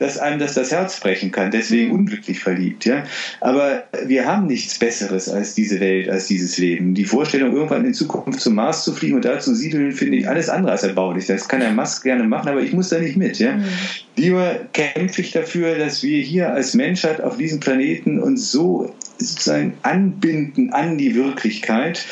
dass 0.00 0.18
einem 0.18 0.38
das 0.38 0.54
das 0.54 0.72
Herz 0.72 0.98
brechen 0.98 1.30
kann, 1.30 1.50
deswegen 1.50 1.88
mhm. 1.88 2.00
unglücklich 2.00 2.40
verliebt. 2.40 2.86
Ja? 2.86 3.04
Aber 3.40 3.84
wir 4.06 4.26
haben 4.26 4.46
nichts 4.46 4.78
Besseres 4.78 5.28
als 5.28 5.54
diese 5.54 5.78
Welt, 5.78 6.08
als 6.08 6.26
dieses 6.26 6.56
Leben. 6.58 6.94
Die 6.94 7.04
Vorstellung, 7.04 7.54
irgendwann 7.54 7.84
in 7.84 7.94
Zukunft 7.94 8.40
zum 8.40 8.54
Mars 8.54 8.82
zu 8.82 8.92
fliegen 8.92 9.16
und 9.16 9.24
da 9.24 9.38
zu 9.38 9.54
siedeln, 9.54 9.92
finde 9.92 10.16
ich 10.16 10.28
alles 10.28 10.48
andere 10.48 10.72
als 10.72 10.82
erbaulich. 10.82 11.26
Das 11.26 11.48
kann 11.48 11.60
der 11.60 11.72
Musk 11.72 12.02
gerne 12.02 12.24
machen, 12.24 12.48
aber 12.48 12.62
ich 12.62 12.72
muss 12.72 12.88
da 12.88 12.98
nicht 12.98 13.16
mit. 13.16 13.38
Ja? 13.38 13.56
Mhm. 13.56 13.64
Lieber 14.16 14.56
kämpfe 14.72 15.20
ich 15.20 15.32
dafür, 15.32 15.76
dass 15.76 16.02
wir 16.02 16.20
hier 16.22 16.52
als 16.52 16.74
Menschheit 16.74 17.20
auf 17.20 17.36
diesem 17.36 17.60
Planeten 17.60 18.18
uns 18.18 18.50
so 18.50 18.94
sozusagen 19.18 19.74
anbinden 19.82 20.72
an 20.72 20.96
die 20.96 21.14
Wirklichkeit, 21.14 22.06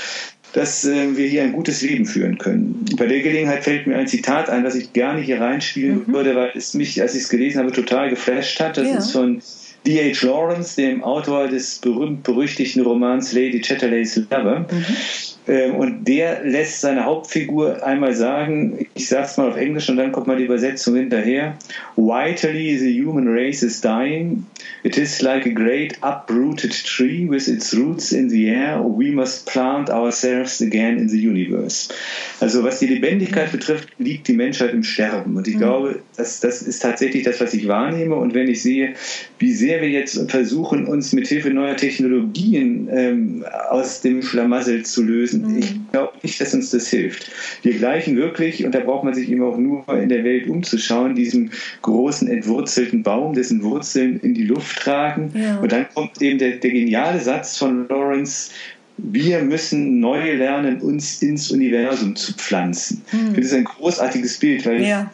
dass 0.52 0.84
äh, 0.84 1.16
wir 1.16 1.26
hier 1.26 1.42
ein 1.42 1.52
gutes 1.52 1.82
Leben 1.82 2.06
führen 2.06 2.38
können. 2.38 2.84
Bei 2.96 3.06
der 3.06 3.20
Gelegenheit 3.20 3.64
fällt 3.64 3.86
mir 3.86 3.96
ein 3.96 4.06
Zitat 4.06 4.48
ein, 4.48 4.64
das 4.64 4.74
ich 4.74 4.92
gerne 4.92 5.20
hier 5.20 5.40
reinspielen 5.40 6.04
mhm. 6.06 6.12
würde, 6.12 6.34
weil 6.34 6.52
es 6.54 6.74
mich, 6.74 7.00
als 7.00 7.14
ich 7.14 7.22
es 7.22 7.28
gelesen 7.28 7.58
habe, 7.60 7.72
total 7.72 8.10
geflasht 8.10 8.60
hat. 8.60 8.76
Das 8.76 8.88
ja. 8.88 8.98
ist 8.98 9.10
von 9.12 9.42
D.H. 9.86 10.26
Lawrence, 10.26 10.76
dem 10.76 11.02
Autor 11.04 11.48
des 11.48 11.78
berühmt-berüchtigten 11.78 12.82
Romans 12.82 13.32
Lady 13.32 13.60
Chatterley's 13.60 14.16
Lover. 14.16 14.66
Mhm. 14.70 14.84
Ähm, 15.48 15.74
und 15.76 16.06
der 16.06 16.44
lässt 16.44 16.80
seine 16.80 17.04
Hauptfigur 17.04 17.84
einmal 17.84 18.14
sagen, 18.14 18.86
ich 18.94 19.08
sag's 19.08 19.36
mal 19.38 19.48
auf 19.48 19.56
Englisch 19.56 19.88
und 19.88 19.96
dann 19.96 20.12
kommt 20.12 20.26
mal 20.26 20.36
die 20.36 20.44
Übersetzung 20.44 20.96
hinterher. 20.96 21.56
Vitally 21.96 22.76
the 22.78 23.02
human 23.02 23.28
race 23.28 23.62
is 23.62 23.80
dying. 23.80 24.44
It 24.82 24.98
is 24.98 25.22
like 25.22 25.46
a 25.46 25.50
great 25.50 25.98
uprooted 26.02 26.72
tree 26.72 27.26
with 27.28 27.48
its 27.48 27.74
roots 27.74 28.12
in 28.12 28.28
the 28.28 28.48
air. 28.48 28.80
We 28.84 29.10
must 29.10 29.46
plant 29.46 29.90
ourselves 29.90 30.60
again 30.60 30.98
in 30.98 31.08
the 31.08 31.18
universe. 31.18 31.92
Also 32.40 32.62
was 32.62 32.78
die 32.78 32.86
Lebendigkeit 32.86 33.50
betrifft, 33.50 33.88
liegt 33.98 34.28
die 34.28 34.34
Menschheit 34.34 34.72
im 34.72 34.84
Sterben. 34.84 35.36
Und 35.36 35.48
ich 35.48 35.54
mhm. 35.54 35.60
glaube, 35.60 36.00
das, 36.16 36.40
das 36.40 36.62
ist 36.62 36.80
tatsächlich 36.80 37.24
das, 37.24 37.40
was 37.40 37.54
ich 37.54 37.66
wahrnehme. 37.66 38.14
Und 38.14 38.34
wenn 38.34 38.48
ich 38.48 38.62
sehe, 38.62 38.94
wie 39.38 39.52
sehr 39.52 39.80
wir 39.80 39.88
jetzt 39.88 40.30
versuchen, 40.30 40.86
uns 40.86 41.12
mit 41.12 41.26
Hilfe 41.26 41.50
neuer 41.50 41.76
Technologien 41.76 42.88
ähm, 42.92 43.44
aus 43.70 44.00
dem 44.00 44.22
Schlamassel 44.22 44.84
zu 44.84 45.02
lösen. 45.02 45.37
Ich 45.58 45.74
glaube 45.92 46.12
nicht, 46.22 46.40
dass 46.40 46.54
uns 46.54 46.70
das 46.70 46.88
hilft. 46.88 47.30
Wir 47.62 47.74
gleichen 47.74 48.16
wirklich, 48.16 48.64
und 48.64 48.74
da 48.74 48.80
braucht 48.80 49.04
man 49.04 49.14
sich 49.14 49.30
eben 49.30 49.42
auch 49.42 49.56
nur 49.56 49.84
in 49.88 50.08
der 50.08 50.24
Welt 50.24 50.48
umzuschauen, 50.48 51.14
diesem 51.14 51.50
großen 51.82 52.28
entwurzelten 52.28 53.02
Baum, 53.02 53.34
dessen 53.34 53.62
Wurzeln 53.62 54.20
in 54.20 54.34
die 54.34 54.44
Luft 54.44 54.78
tragen. 54.78 55.32
Ja. 55.34 55.58
Und 55.58 55.72
dann 55.72 55.86
kommt 55.94 56.20
eben 56.20 56.38
der, 56.38 56.56
der 56.56 56.70
geniale 56.70 57.20
Satz 57.20 57.56
von 57.56 57.88
Lawrence, 57.88 58.50
wir 58.98 59.42
müssen 59.42 60.00
neu 60.00 60.34
lernen, 60.34 60.80
uns 60.80 61.22
ins 61.22 61.52
Universum 61.52 62.16
zu 62.16 62.34
pflanzen. 62.34 63.02
Hm. 63.10 63.34
Das 63.34 63.44
ist 63.46 63.54
ein 63.54 63.64
großartiges 63.64 64.38
Bild, 64.38 64.66
weil 64.66 64.82
ja 64.82 65.10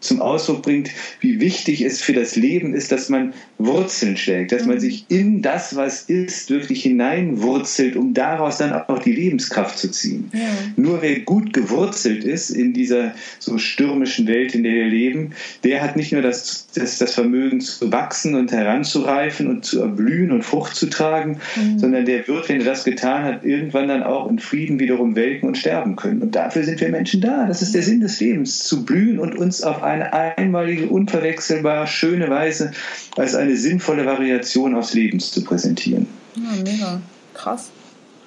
zum 0.00 0.20
Ausdruck 0.20 0.62
bringt, 0.62 0.90
wie 1.20 1.40
wichtig 1.40 1.82
es 1.82 2.00
für 2.00 2.12
das 2.12 2.36
Leben 2.36 2.74
ist, 2.74 2.92
dass 2.92 3.08
man 3.08 3.32
Wurzeln 3.58 4.16
schlägt, 4.16 4.52
dass 4.52 4.64
man 4.64 4.76
mhm. 4.76 4.80
sich 4.80 5.04
in 5.08 5.42
das, 5.42 5.74
was 5.74 6.02
ist, 6.02 6.50
wirklich 6.50 6.82
hineinwurzelt, 6.82 7.96
um 7.96 8.14
daraus 8.14 8.58
dann 8.58 8.72
auch 8.72 9.00
die 9.00 9.12
Lebenskraft 9.12 9.76
zu 9.76 9.90
ziehen. 9.90 10.30
Ja. 10.32 10.40
Nur 10.76 11.02
wer 11.02 11.20
gut 11.20 11.52
gewurzelt 11.52 12.22
ist 12.22 12.50
in 12.50 12.72
dieser 12.72 13.14
so 13.40 13.58
stürmischen 13.58 14.28
Welt, 14.28 14.54
in 14.54 14.62
der 14.62 14.72
wir 14.72 14.86
leben, 14.86 15.32
der 15.64 15.82
hat 15.82 15.96
nicht 15.96 16.12
nur 16.12 16.22
das, 16.22 16.68
das, 16.74 16.98
das 16.98 17.14
Vermögen 17.14 17.60
zu 17.60 17.90
wachsen 17.90 18.36
und 18.36 18.52
heranzureifen 18.52 19.48
und 19.48 19.64
zu 19.64 19.80
erblühen 19.80 20.30
und 20.30 20.44
Frucht 20.44 20.76
zu 20.76 20.86
tragen, 20.86 21.40
mhm. 21.56 21.78
sondern 21.80 22.04
der 22.04 22.28
wird, 22.28 22.48
wenn 22.48 22.60
er 22.60 22.66
das 22.66 22.84
getan 22.84 23.24
hat, 23.24 23.44
irgendwann 23.44 23.88
dann 23.88 24.04
auch 24.04 24.30
in 24.30 24.38
Frieden 24.38 24.78
wiederum 24.78 25.16
welken 25.16 25.48
und 25.48 25.58
sterben 25.58 25.96
können. 25.96 26.22
Und 26.22 26.36
dafür 26.36 26.62
sind 26.62 26.80
wir 26.80 26.88
Menschen 26.88 27.20
da. 27.20 27.46
Das 27.46 27.62
ist 27.62 27.74
der 27.74 27.82
Sinn 27.82 28.00
des 28.00 28.20
Lebens, 28.20 28.60
zu 28.60 28.84
blühen 28.84 29.18
und 29.18 29.36
uns 29.36 29.62
auf 29.62 29.82
eine 29.88 30.12
einmalige, 30.12 30.86
unverwechselbar 30.86 31.86
schöne 31.86 32.28
Weise 32.30 32.72
als 33.16 33.34
eine 33.34 33.56
sinnvolle 33.56 34.06
Variation 34.06 34.74
aufs 34.74 34.94
Leben 34.94 35.20
zu 35.20 35.42
präsentieren. 35.44 36.06
Ja, 36.36 36.62
mega. 36.62 37.00
Krass. 37.34 37.70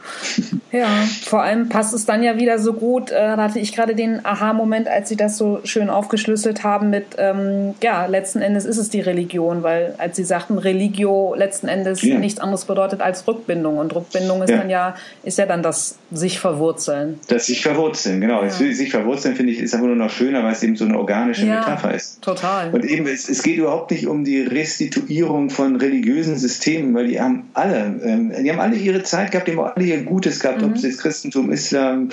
Ja, 0.71 0.87
vor 1.25 1.43
allem 1.43 1.67
passt 1.67 1.93
es 1.93 2.05
dann 2.05 2.23
ja 2.23 2.37
wieder 2.37 2.57
so 2.57 2.71
gut. 2.71 3.11
Äh, 3.11 3.15
da 3.15 3.37
hatte 3.37 3.59
ich 3.59 3.73
gerade 3.73 3.93
den 3.93 4.25
Aha-Moment, 4.25 4.87
als 4.87 5.09
Sie 5.09 5.17
das 5.17 5.37
so 5.37 5.59
schön 5.65 5.89
aufgeschlüsselt 5.89 6.63
haben 6.63 6.89
mit, 6.89 7.07
ähm, 7.17 7.75
ja, 7.83 8.05
letzten 8.05 8.41
Endes 8.41 8.63
ist 8.63 8.77
es 8.77 8.89
die 8.89 9.01
Religion, 9.01 9.63
weil 9.63 9.95
als 9.97 10.15
Sie 10.15 10.23
sagten, 10.23 10.57
Religio 10.57 11.35
letzten 11.35 11.67
Endes 11.67 12.01
ja. 12.03 12.17
nichts 12.17 12.39
anderes 12.39 12.63
bedeutet 12.63 13.01
als 13.01 13.27
Rückbindung. 13.27 13.79
Und 13.79 13.93
Rückbindung 13.93 14.43
ist 14.43 14.49
ja. 14.49 14.57
dann 14.59 14.69
ja, 14.69 14.95
ist 15.23 15.37
ja 15.37 15.45
dann 15.45 15.61
das 15.61 15.97
sich 16.09 16.39
verwurzeln. 16.39 17.19
Das 17.27 17.47
sich 17.47 17.61
verwurzeln, 17.61 18.21
genau. 18.21 18.41
Ja. 18.41 18.49
sich 18.49 18.91
verwurzeln, 18.91 19.35
finde 19.35 19.51
ich, 19.51 19.59
ist 19.59 19.73
einfach 19.73 19.87
nur 19.87 19.97
noch 19.97 20.09
schöner, 20.09 20.41
weil 20.43 20.53
es 20.53 20.63
eben 20.63 20.77
so 20.77 20.85
eine 20.85 20.97
organische 20.97 21.45
ja, 21.45 21.59
Metapher 21.59 21.93
ist. 21.93 22.21
Total. 22.21 22.73
Und 22.73 22.85
eben, 22.85 23.07
es, 23.07 23.27
es 23.27 23.43
geht 23.43 23.57
überhaupt 23.57 23.91
nicht 23.91 24.07
um 24.07 24.23
die 24.23 24.41
Restituierung 24.41 25.49
von 25.49 25.75
religiösen 25.75 26.37
Systemen, 26.37 26.93
weil 26.93 27.07
die 27.07 27.19
haben 27.19 27.49
alle, 27.53 27.99
ähm, 28.05 28.31
die 28.41 28.49
haben 28.49 28.59
alle 28.59 28.75
ihre 28.75 29.03
Zeit 29.03 29.31
gehabt, 29.31 29.49
die 29.49 29.57
haben 29.57 29.59
alle 29.59 29.85
ihr 29.91 30.03
Gutes 30.03 30.39
gehabt, 30.39 30.61
mhm. 30.61 30.69
ob 30.69 30.75
es 30.75 30.83
jetzt 30.83 30.99
Christentum, 30.99 31.51
Islam, 31.51 32.09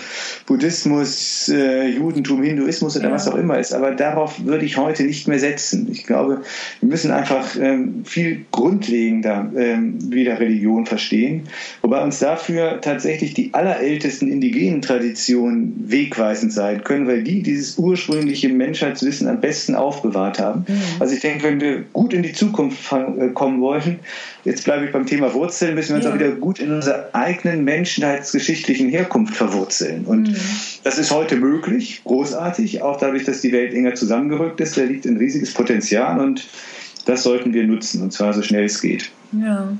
Buddhismus, 0.46 1.48
äh, 1.48 1.88
Judentum, 1.88 2.42
Hinduismus 2.42 2.96
oder 2.96 3.08
ja. 3.08 3.14
was 3.14 3.28
auch 3.28 3.36
immer 3.36 3.58
ist. 3.58 3.72
Aber 3.72 3.92
darauf 3.92 4.44
würde 4.44 4.64
ich 4.64 4.76
heute 4.76 5.04
nicht 5.04 5.28
mehr 5.28 5.38
setzen. 5.38 5.88
Ich 5.90 6.04
glaube, 6.04 6.42
wir 6.80 6.88
müssen 6.88 7.10
einfach 7.10 7.56
ähm, 7.60 8.04
viel 8.04 8.44
grundlegender 8.52 9.50
ähm, 9.56 9.98
wieder 10.12 10.38
Religion 10.40 10.86
verstehen, 10.86 11.48
wobei 11.82 12.02
uns 12.02 12.18
dafür 12.18 12.80
tatsächlich 12.80 13.34
die 13.34 13.54
allerältesten 13.54 14.30
indigenen 14.30 14.82
Traditionen 14.82 15.84
wegweisend 15.86 16.52
sein 16.52 16.84
können, 16.84 17.06
weil 17.06 17.22
die 17.22 17.42
dieses 17.42 17.78
ursprüngliche 17.78 18.48
Menschheitswissen 18.48 19.28
am 19.28 19.40
besten 19.40 19.74
aufbewahrt 19.74 20.38
haben. 20.38 20.64
Mhm. 20.68 20.80
Also 21.00 21.14
ich 21.14 21.20
denke, 21.20 21.44
wenn 21.44 21.60
wir 21.60 21.84
gut 21.92 22.12
in 22.12 22.22
die 22.22 22.32
Zukunft 22.32 22.92
äh, 22.92 23.28
kommen 23.28 23.60
wollen, 23.60 24.00
jetzt 24.44 24.64
bleibe 24.64 24.84
ich 24.84 24.92
beim 24.92 25.06
Thema 25.06 25.32
Wurzeln, 25.34 25.74
müssen 25.74 25.90
wir 25.90 25.96
uns 25.96 26.04
ja. 26.04 26.10
auch 26.10 26.14
wieder 26.14 26.30
gut 26.30 26.58
in 26.58 26.72
unserer 26.72 27.08
eigenen 27.12 27.64
menschheitsgeschichtlichen 27.68 28.88
Herkunft 28.88 29.36
verwurzeln. 29.36 30.04
Und 30.04 30.30
mhm. 30.30 30.36
das 30.84 30.98
ist 30.98 31.10
heute 31.10 31.36
möglich, 31.36 32.02
großartig, 32.04 32.82
auch 32.82 32.98
dadurch, 32.98 33.24
dass 33.24 33.40
die 33.40 33.52
Welt 33.52 33.74
enger 33.74 33.94
zusammengerückt 33.94 34.60
ist. 34.60 34.76
Da 34.76 34.82
liegt 34.82 35.06
ein 35.06 35.16
riesiges 35.16 35.54
Potenzial 35.54 36.20
und 36.20 36.46
das 37.04 37.22
sollten 37.22 37.54
wir 37.54 37.64
nutzen, 37.64 38.02
und 38.02 38.12
zwar 38.12 38.34
so 38.34 38.42
schnell 38.42 38.64
es 38.64 38.80
geht. 38.80 39.10
Ja. 39.32 39.72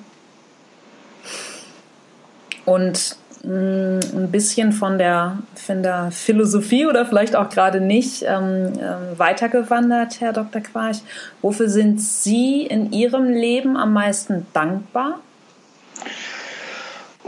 Und 2.65 3.17
Mm, 3.45 4.01
ein 4.15 4.31
bisschen 4.33 4.73
von 4.73 4.99
der, 4.99 5.39
von 5.55 5.83
der 5.83 6.11
Philosophie 6.11 6.87
oder 6.87 7.07
vielleicht 7.07 7.37
auch 7.37 7.49
gerade 7.51 7.81
nicht 7.81 8.25
ähm, 8.27 8.73
äh, 8.79 9.19
weitergewandert, 9.19 10.21
Herr 10.21 10.33
Dr. 10.33 10.61
Quarch. 10.61 10.99
Wofür 11.41 11.69
sind 11.69 12.01
Sie 12.01 12.63
in 12.63 12.93
Ihrem 12.93 13.31
Leben 13.31 13.77
am 13.77 13.93
meisten 13.93 14.47
dankbar? 14.53 15.21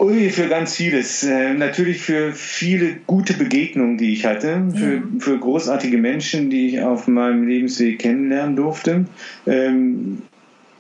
Ui, 0.01 0.31
für 0.31 0.49
ganz 0.49 0.77
vieles. 0.77 1.23
Äh, 1.25 1.53
natürlich 1.53 2.01
für 2.01 2.33
viele 2.33 2.97
gute 3.07 3.35
Begegnungen, 3.35 3.99
die 3.99 4.15
ich 4.15 4.25
hatte, 4.25 4.67
für, 4.75 4.95
ja. 4.95 5.03
für 5.19 5.39
großartige 5.39 5.99
Menschen, 5.99 6.49
die 6.49 6.69
ich 6.69 6.81
auf 6.81 7.07
meinem 7.07 7.47
Lebensweg 7.47 7.99
kennenlernen 7.99 8.57
durfte. 8.57 9.05
Ähm, 9.47 10.23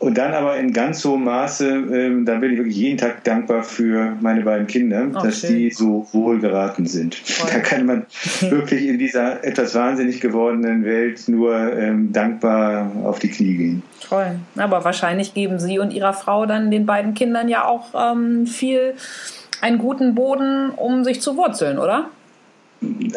und 0.00 0.16
dann 0.16 0.32
aber 0.32 0.56
in 0.56 0.72
ganz 0.72 1.04
hohem 1.04 1.24
Maße, 1.24 1.68
ähm, 1.68 2.24
da 2.24 2.36
bin 2.36 2.52
ich 2.52 2.58
wirklich 2.58 2.76
jeden 2.76 2.96
Tag 2.96 3.22
dankbar 3.22 3.62
für 3.62 4.16
meine 4.20 4.40
beiden 4.40 4.66
Kinder, 4.66 5.06
oh, 5.14 5.22
dass 5.22 5.40
schön. 5.40 5.56
die 5.56 5.70
so 5.70 6.08
wohlgeraten 6.12 6.86
sind. 6.86 7.14
Voll. 7.14 7.50
Da 7.52 7.60
kann 7.60 7.84
man 7.84 8.06
wirklich 8.40 8.86
in 8.86 8.98
dieser 8.98 9.44
etwas 9.44 9.74
wahnsinnig 9.74 10.22
gewordenen 10.22 10.86
Welt 10.86 11.28
nur 11.28 11.54
ähm, 11.54 12.14
dankbar 12.14 12.90
auf 13.04 13.18
die 13.18 13.28
Knie 13.28 13.54
gehen. 13.54 13.82
Toll. 14.00 14.36
Aber 14.56 14.84
wahrscheinlich 14.84 15.34
geben 15.34 15.60
Sie 15.60 15.78
und 15.78 15.92
Ihrer 15.92 16.14
Frau 16.14 16.46
dann 16.46 16.70
den 16.70 16.86
beiden 16.86 17.12
Kindern 17.12 17.50
ja 17.50 17.66
auch 17.66 17.88
ähm, 17.94 18.46
viel 18.46 18.94
einen 19.60 19.76
guten 19.76 20.14
Boden, 20.14 20.70
um 20.70 21.04
sich 21.04 21.20
zu 21.20 21.36
wurzeln, 21.36 21.78
oder? 21.78 22.06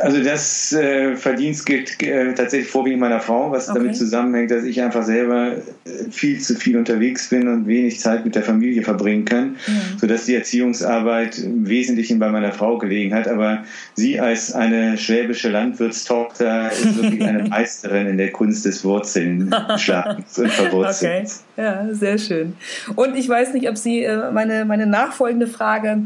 Also 0.02 0.21
das 0.21 0.73
äh, 0.73 1.15
Verdienst 1.15 1.65
gilt 1.65 2.02
äh, 2.04 2.34
tatsächlich 2.34 2.69
vorwiegend 2.69 2.99
meiner 2.99 3.21
Frau, 3.21 3.49
was 3.49 3.69
okay. 3.69 3.80
damit 3.80 3.95
zusammenhängt, 3.95 4.52
dass 4.52 4.65
ich 4.65 4.82
einfach 4.82 5.04
selber 5.04 5.54
äh, 5.54 6.12
viel 6.12 6.38
zu 6.39 6.56
viel 6.56 6.76
unterwegs 6.76 7.30
bin 7.30 7.47
und 7.47 7.65
wenig 7.65 7.97
Zeit 8.02 8.26
mit 8.26 8.36
der 8.36 8.43
Familie 8.43 8.82
verbringen 8.82 9.23
kann, 9.23 9.52
mhm. 9.52 9.99
sodass 9.99 10.26
die 10.26 10.36
Erziehungsarbeit 10.36 11.38
im 11.38 11.69
Wesentlichen 11.69 12.19
bei 12.19 12.30
meiner 12.30 12.52
Frau 12.52 12.78
gelegen 12.78 13.13
hat. 13.13 13.30
Aber 13.30 13.63
sie 13.93 14.19
als 14.19 14.54
eine 14.54 14.97
schwäbische 14.97 15.49
Landwirtstochter 15.49 16.69
ist 16.69 17.02
wirklich 17.02 17.23
eine 17.23 17.43
Meisterin 17.47 18.08
in 18.08 18.17
der 18.17 18.34
Kunst 18.34 18.65
des 18.65 18.84
Wurzelnschlagens 18.84 20.39
und 20.39 20.52
Verwurzelns. 20.52 21.45
Okay. 21.56 21.65
Ja, 21.65 21.88
sehr 21.93 22.17
schön. 22.17 22.58
Und 22.95 23.15
ich 23.15 23.30
weiß 23.30 23.54
nicht, 23.54 23.69
ob 23.69 23.78
Sie 23.78 24.04
äh, 24.04 24.30
meine, 24.32 24.65
meine 24.65 24.88
nachfolgende 24.88 25.47
Frage 25.47 26.02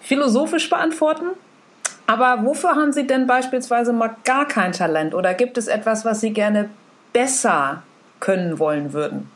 philosophisch 0.00 0.70
beantworten 0.70 1.26
aber 2.10 2.44
wofür 2.44 2.70
haben 2.70 2.92
Sie 2.92 3.06
denn 3.06 3.28
beispielsweise 3.28 3.92
mal 3.92 4.16
gar 4.24 4.48
kein 4.48 4.72
Talent? 4.72 5.14
Oder 5.14 5.32
gibt 5.32 5.56
es 5.56 5.68
etwas, 5.68 6.04
was 6.04 6.20
Sie 6.20 6.32
gerne 6.32 6.68
besser 7.12 7.84
können 8.18 8.58
wollen 8.58 8.92
würden? 8.92 9.30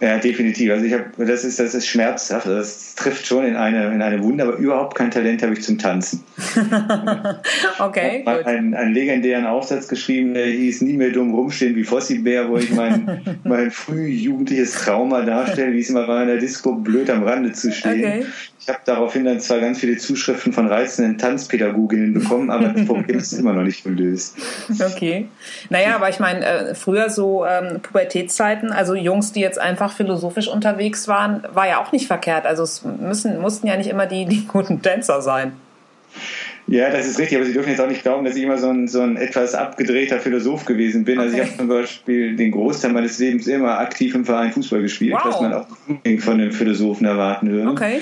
Ja, 0.00 0.18
definitiv. 0.18 0.72
Also 0.72 0.86
ich 0.86 0.94
habe, 0.94 1.04
das 1.18 1.44
ist, 1.44 1.60
das 1.60 1.74
ist 1.74 1.86
schmerzhaft. 1.86 2.46
Das 2.46 2.94
trifft 2.94 3.26
schon 3.26 3.44
in 3.44 3.56
eine, 3.56 3.92
in 3.92 4.00
eine 4.00 4.22
Wunde, 4.22 4.44
aber 4.44 4.56
überhaupt 4.56 4.94
kein 4.94 5.10
Talent 5.10 5.42
habe 5.42 5.52
ich 5.52 5.62
zum 5.62 5.78
Tanzen. 5.78 6.24
okay. 7.78 8.20
Ich 8.22 8.26
habe 8.26 8.46
einen, 8.46 8.74
einen 8.74 8.94
legendären 8.94 9.44
Aufsatz 9.44 9.88
geschrieben, 9.88 10.32
der 10.32 10.46
hieß 10.46 10.80
Nie 10.80 10.94
mehr 10.94 11.10
dumm 11.10 11.34
rumstehen 11.34 11.76
wie 11.76 11.84
Fossibär, 11.84 12.48
wo 12.48 12.56
ich 12.56 12.70
mein, 12.70 13.38
mein 13.44 13.70
früh 13.70 14.06
jugendliches 14.06 14.72
Trauma 14.72 15.20
darstelle, 15.20 15.74
wie 15.74 15.80
es 15.80 15.90
immer 15.90 16.08
war 16.08 16.22
in 16.22 16.28
der 16.28 16.38
Disco 16.38 16.72
blöd 16.72 17.10
am 17.10 17.22
Rande 17.22 17.52
zu 17.52 17.70
stehen. 17.70 18.04
Okay. 18.04 18.26
Ich 18.62 18.68
habe 18.68 18.80
daraufhin 18.84 19.24
dann 19.24 19.40
zwar 19.40 19.58
ganz 19.58 19.80
viele 19.80 19.96
Zuschriften 19.96 20.52
von 20.52 20.66
reizenden 20.66 21.16
Tanzpädagoginnen 21.16 22.12
bekommen, 22.12 22.50
aber 22.50 22.68
das 22.68 22.84
Problem 22.84 23.16
ist 23.16 23.32
immer 23.32 23.54
noch 23.54 23.62
nicht 23.62 23.84
gelöst. 23.84 24.36
Okay. 24.78 25.28
Naja, 25.70 25.96
aber 25.96 26.10
ich 26.10 26.20
meine, 26.20 26.44
äh, 26.44 26.74
früher 26.74 27.08
so 27.08 27.46
ähm, 27.46 27.80
Pubertätszeiten, 27.80 28.70
also 28.70 28.94
Jungs, 28.94 29.32
die 29.32 29.40
jetzt 29.40 29.58
einfach 29.58 29.89
philosophisch 29.92 30.48
unterwegs 30.48 31.08
waren, 31.08 31.42
war 31.52 31.68
ja 31.68 31.80
auch 31.82 31.92
nicht 31.92 32.06
verkehrt. 32.06 32.46
Also 32.46 32.62
es 32.62 32.84
müssen, 32.84 33.40
mussten 33.40 33.66
ja 33.66 33.76
nicht 33.76 33.90
immer 33.90 34.06
die, 34.06 34.26
die 34.26 34.46
guten 34.46 34.82
Tänzer 34.82 35.22
sein. 35.22 35.52
Ja, 36.66 36.90
das 36.90 37.06
ist 37.06 37.18
richtig, 37.18 37.36
aber 37.36 37.46
Sie 37.46 37.52
dürfen 37.52 37.70
jetzt 37.70 37.80
auch 37.80 37.88
nicht 37.88 38.02
glauben, 38.02 38.24
dass 38.24 38.36
ich 38.36 38.42
immer 38.42 38.58
so 38.58 38.68
ein, 38.68 38.86
so 38.86 39.00
ein 39.00 39.16
etwas 39.16 39.54
abgedrehter 39.54 40.20
Philosoph 40.20 40.66
gewesen 40.66 41.04
bin. 41.04 41.18
Okay. 41.18 41.26
Also 41.26 41.36
ich 41.36 41.42
habe 41.42 41.56
zum 41.56 41.68
Beispiel 41.68 42.36
den 42.36 42.52
Großteil 42.52 42.92
meines 42.92 43.18
Lebens 43.18 43.46
immer 43.48 43.78
aktiv 43.78 44.14
im 44.14 44.24
Verein 44.24 44.52
Fußball 44.52 44.82
gespielt, 44.82 45.14
wow. 45.14 45.24
was 45.24 45.40
man 45.40 45.52
auch 45.52 45.66
von 46.20 46.38
den 46.38 46.52
Philosophen 46.52 47.06
erwarten 47.06 47.50
würde. 47.50 47.70
Okay. 47.70 48.00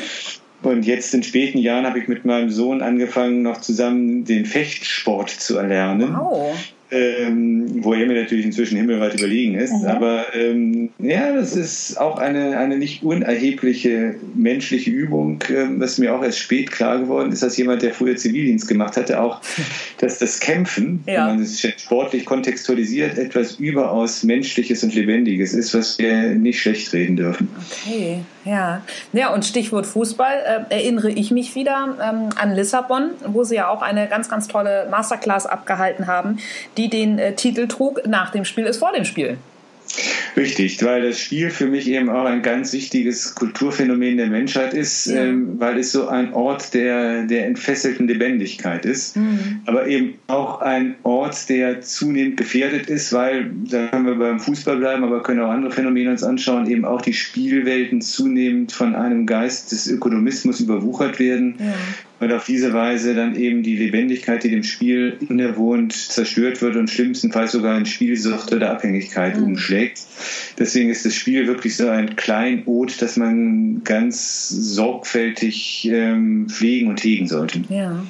Und 0.63 0.85
jetzt 0.85 1.15
in 1.15 1.23
späten 1.23 1.59
Jahren 1.59 1.87
habe 1.87 1.99
ich 1.99 2.09
mit 2.09 2.25
meinem 2.25 2.51
Sohn 2.51 2.83
angefangen, 2.83 3.43
noch 3.43 3.61
zusammen 3.61 4.25
den 4.25 4.45
Fechtsport 4.45 5.31
zu 5.31 5.57
erlernen. 5.57 6.15
Wow 6.19 6.55
ähm, 6.91 7.85
wo 7.85 7.93
er 7.93 8.07
mir 8.07 8.21
natürlich 8.21 8.47
inzwischen 8.47 8.77
himmelweit 8.77 9.15
überlegen 9.15 9.55
ist. 9.55 9.73
Mhm. 9.73 9.87
Aber 9.87 10.35
ähm, 10.35 10.91
ja, 10.99 11.33
das 11.35 11.55
ist 11.55 12.01
auch 12.01 12.19
eine, 12.19 12.59
eine 12.59 12.79
nicht 12.79 13.03
unerhebliche 13.03 14.15
menschliche 14.35 14.91
Übung, 14.91 15.43
ähm, 15.55 15.81
was 15.81 15.99
mir 15.99 16.15
auch 16.15 16.23
erst 16.23 16.39
spät 16.39 16.71
klar 16.71 16.99
geworden 16.99 17.33
ist, 17.33 17.43
dass 17.43 17.57
jemand, 17.57 17.83
der 17.83 17.93
früher 17.93 18.17
Zivildienst 18.17 18.69
gemacht 18.69 18.97
hatte, 18.97 19.21
auch, 19.21 19.41
dass 19.99 20.19
das 20.19 20.41
Kämpfen, 20.41 21.03
ja. 21.07 21.29
wenn 21.29 21.37
man 21.37 21.43
es 21.43 21.61
sportlich 21.61 22.25
kontextualisiert, 22.25 23.19
etwas 23.19 23.57
überaus 23.57 24.23
Menschliches 24.23 24.83
und 24.83 24.95
Lebendiges 24.95 25.53
ist, 25.53 25.75
was 25.75 25.99
wir 25.99 26.35
nicht 26.35 26.61
schlecht 26.61 26.93
reden 26.93 27.17
dürfen. 27.17 27.49
Okay, 27.71 28.21
ja. 28.49 28.83
Ja, 29.13 29.33
und 29.33 29.45
Stichwort 29.45 29.87
Fußball, 29.87 30.67
äh, 30.71 30.75
erinnere 30.75 31.11
ich 31.11 31.31
mich 31.31 31.55
wieder 31.55 31.97
ähm, 32.03 32.31
an 32.37 32.55
Lissabon, 32.55 33.11
wo 33.27 33.45
sie 33.45 33.57
ja 33.57 33.69
auch 33.69 33.83
eine 33.83 34.09
ganz, 34.09 34.29
ganz 34.29 34.49
tolle 34.49 34.87
Masterclass 34.91 35.47
abgehalten 35.47 36.07
haben, 36.07 36.39
die 36.77 36.89
den 36.89 37.19
äh, 37.19 37.35
Titel 37.35 37.69
trug, 37.69 38.07
nach 38.07 38.31
dem 38.31 38.45
Spiel 38.45 38.65
ist 38.65 38.79
vor 38.79 38.93
dem 38.93 39.05
Spiel. 39.05 39.39
Richtig, 40.37 40.83
weil 40.85 41.03
das 41.03 41.19
Spiel 41.19 41.51
für 41.51 41.67
mich 41.67 41.89
eben 41.89 42.09
auch 42.09 42.25
ein 42.25 42.43
ganz 42.43 42.73
wichtiges 42.73 43.35
Kulturphänomen 43.35 44.17
der 44.17 44.29
Menschheit 44.29 44.75
ist, 44.75 45.07
ja. 45.07 45.25
ähm, 45.25 45.59
weil 45.59 45.79
es 45.79 45.93
so 45.93 46.09
ein 46.09 46.33
Ort 46.33 46.75
der, 46.75 47.25
der 47.25 47.47
entfesselten 47.47 48.07
Lebendigkeit 48.07 48.85
ist, 48.85 49.17
mhm. 49.17 49.61
aber 49.67 49.87
eben 49.89 50.15
auch 50.29 50.61
ein 50.61 50.95
Ort, 51.03 51.49
der 51.49 51.81
zunehmend 51.81 52.37
gefährdet 52.37 52.89
ist, 52.89 53.13
weil, 53.13 53.51
da 53.69 53.89
können 53.89 54.07
wir 54.07 54.15
beim 54.15 54.39
Fußball 54.39 54.77
bleiben, 54.77 55.03
aber 55.05 55.23
können 55.23 55.41
auch 55.41 55.51
andere 55.51 55.73
Phänomene 55.73 56.11
uns 56.11 56.23
anschauen, 56.23 56.71
eben 56.71 56.85
auch 56.85 57.03
die 57.03 57.15
Spielwelten 57.15 58.01
zunehmend 58.01 58.73
von 58.73 58.95
einem 58.95 59.27
Geist 59.27 59.73
des 59.73 59.89
Ökonomismus 59.89 60.61
überwuchert 60.61 61.19
werden. 61.19 61.57
Ja 61.59 61.75
und 62.21 62.33
auf 62.33 62.45
diese 62.45 62.73
Weise 62.73 63.15
dann 63.15 63.37
eben 63.37 63.63
die 63.63 63.77
Lebendigkeit, 63.77 64.43
die 64.43 64.51
dem 64.51 64.65
Spiel 64.65 65.19
innewohnt, 65.29 65.93
zerstört 65.93 66.61
wird 66.63 66.77
und 66.77 66.91
schlimmstenfalls 66.91 67.53
sogar 67.53 67.79
in 67.79 67.87
Spielsucht 67.87 68.53
oder 68.53 68.71
Abhängigkeit 68.71 69.37
mhm. 69.37 69.45
umschlägt. 69.45 70.01
Deswegen 70.59 70.91
ist 70.91 71.05
das 71.05 71.15
Spiel 71.15 71.47
wirklich 71.47 71.77
so 71.77 71.89
ein 71.89 72.17
Kleinod, 72.17 73.01
das 73.01 73.17
man 73.17 73.83
ganz 73.85 74.49
sorgfältig 74.49 75.89
ähm, 75.91 76.49
pflegen 76.49 76.89
und 76.89 77.03
hegen 77.03 77.29
sollte. 77.29 77.63
Ja. 77.69 78.03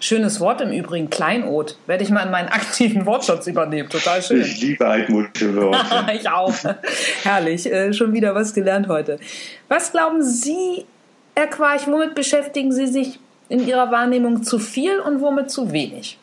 Schönes 0.00 0.38
Wort 0.38 0.60
im 0.60 0.70
Übrigen, 0.70 1.10
Kleinod. 1.10 1.76
Werde 1.86 2.04
ich 2.04 2.10
mal 2.10 2.22
in 2.22 2.30
meinen 2.30 2.48
aktiven 2.48 3.04
Wortschatz 3.04 3.48
übernehmen. 3.48 3.88
Total 3.88 4.22
schön. 4.22 4.42
Ich 4.42 4.60
liebe 4.60 4.86
altmodische 4.86 5.56
Worte. 5.56 6.12
ich 6.14 6.28
auch. 6.28 6.54
Herrlich. 7.24 7.66
Äh, 7.66 7.92
schon 7.92 8.12
wieder 8.12 8.32
was 8.34 8.54
gelernt 8.54 8.86
heute. 8.86 9.18
Was 9.66 9.90
glauben 9.90 10.22
Sie, 10.22 10.84
Herr 11.34 11.48
Quarch, 11.48 11.88
womit 11.88 12.14
beschäftigen 12.14 12.70
Sie 12.70 12.86
sich 12.86 13.18
in 13.48 13.66
Ihrer 13.66 13.90
Wahrnehmung 13.90 14.42
zu 14.42 14.58
viel 14.58 14.98
und 15.00 15.20
womit 15.20 15.50
zu 15.50 15.72
wenig? 15.72 16.18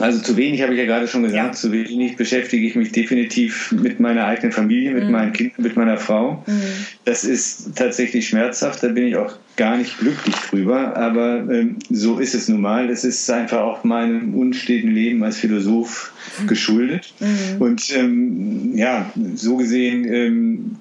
Also 0.00 0.20
zu 0.20 0.36
wenig 0.36 0.62
habe 0.62 0.72
ich 0.72 0.78
ja 0.78 0.86
gerade 0.86 1.06
schon 1.06 1.22
gesagt, 1.22 1.46
ja. 1.46 1.52
zu 1.52 1.72
wenig 1.72 2.16
beschäftige 2.16 2.66
ich 2.66 2.74
mich 2.74 2.90
definitiv 2.90 3.70
mit 3.72 4.00
meiner 4.00 4.24
eigenen 4.24 4.50
Familie, 4.50 4.92
mit 4.92 5.04
mhm. 5.04 5.10
meinen 5.10 5.32
Kindern, 5.34 5.62
mit 5.62 5.76
meiner 5.76 5.98
Frau. 5.98 6.42
Mhm. 6.46 6.62
Das 7.04 7.24
ist 7.24 7.76
tatsächlich 7.76 8.28
schmerzhaft, 8.28 8.82
da 8.82 8.88
bin 8.88 9.06
ich 9.06 9.16
auch 9.16 9.36
gar 9.56 9.76
nicht 9.76 9.98
glücklich 9.98 10.34
drüber, 10.48 10.96
aber 10.96 11.44
ähm, 11.50 11.76
so 11.90 12.18
ist 12.18 12.34
es 12.34 12.48
nun 12.48 12.62
mal. 12.62 12.88
Es 12.88 13.04
ist 13.04 13.30
einfach 13.30 13.60
auch 13.60 13.84
meinem 13.84 14.34
unsteten 14.34 14.90
Leben 14.90 15.22
als 15.22 15.36
Philosoph 15.36 16.12
mhm. 16.40 16.46
geschuldet. 16.46 17.12
Mhm. 17.20 17.60
Und 17.60 17.94
ähm, 17.94 18.72
ja, 18.74 19.12
so 19.34 19.58
gesehen 19.58 20.10
ähm, 20.10 20.76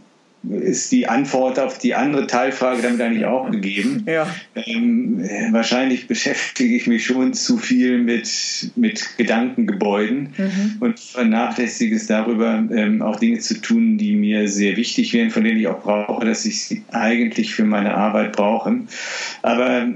ist 0.47 0.91
die 0.91 1.07
Antwort 1.07 1.59
auf 1.59 1.77
die 1.77 1.95
andere 1.95 2.25
Teilfrage 2.27 2.81
damit 2.81 3.01
eigentlich 3.01 3.25
auch 3.25 3.51
gegeben. 3.51 4.03
Ja. 4.07 4.27
Ähm, 4.55 5.23
wahrscheinlich 5.51 6.07
beschäftige 6.07 6.75
ich 6.75 6.87
mich 6.87 7.05
schon 7.05 7.33
zu 7.33 7.57
viel 7.57 7.99
mit, 7.99 8.71
mit 8.75 9.17
Gedankengebäuden 9.17 10.33
mhm. 10.37 10.75
und 10.79 10.99
vernachlässige 10.99 11.95
es 11.95 12.07
darüber, 12.07 12.63
ähm, 12.71 13.01
auch 13.01 13.17
Dinge 13.17 13.39
zu 13.39 13.61
tun, 13.61 13.97
die 13.97 14.15
mir 14.15 14.47
sehr 14.47 14.77
wichtig 14.77 15.13
wären, 15.13 15.29
von 15.29 15.43
denen 15.43 15.59
ich 15.59 15.67
auch 15.67 15.81
brauche, 15.81 16.25
dass 16.25 16.45
ich 16.45 16.63
sie 16.63 16.83
eigentlich 16.91 17.53
für 17.53 17.65
meine 17.65 17.95
Arbeit 17.95 18.31
brauche. 18.31 18.79
Aber 19.41 19.87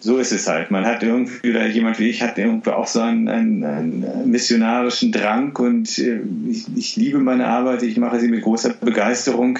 so 0.00 0.18
ist 0.18 0.32
es 0.32 0.46
halt. 0.46 0.70
Man 0.70 0.86
hat 0.86 1.02
irgendwie, 1.02 1.50
oder 1.50 1.66
jemand 1.66 1.98
wie 1.98 2.08
ich 2.08 2.22
hat 2.22 2.38
irgendwie 2.38 2.70
auch 2.70 2.86
so 2.86 3.00
einen, 3.00 3.28
einen, 3.28 3.64
einen 3.64 4.30
missionarischen 4.30 5.12
Drang 5.12 5.56
und 5.56 5.98
äh, 5.98 6.20
ich, 6.48 6.66
ich, 6.76 6.96
liebe 6.96 7.18
meine 7.18 7.46
Arbeit, 7.46 7.82
ich 7.82 7.96
mache 7.96 8.20
sie 8.20 8.28
mit 8.28 8.42
großer 8.42 8.74
Begeisterung. 8.80 9.58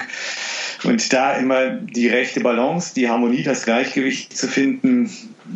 Und 0.83 1.11
da 1.11 1.33
immer 1.33 1.71
die 1.71 2.07
rechte 2.07 2.39
Balance, 2.39 2.93
die 2.93 3.09
Harmonie, 3.09 3.43
das 3.43 3.65
Gleichgewicht 3.65 4.37
zu 4.37 4.47
finden, 4.47 5.09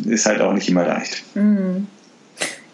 ist 0.05 0.25
halt 0.25 0.41
auch 0.41 0.53
nicht 0.53 0.67
immer 0.67 0.85
leicht. 0.85 1.23
Mhm. 1.35 1.87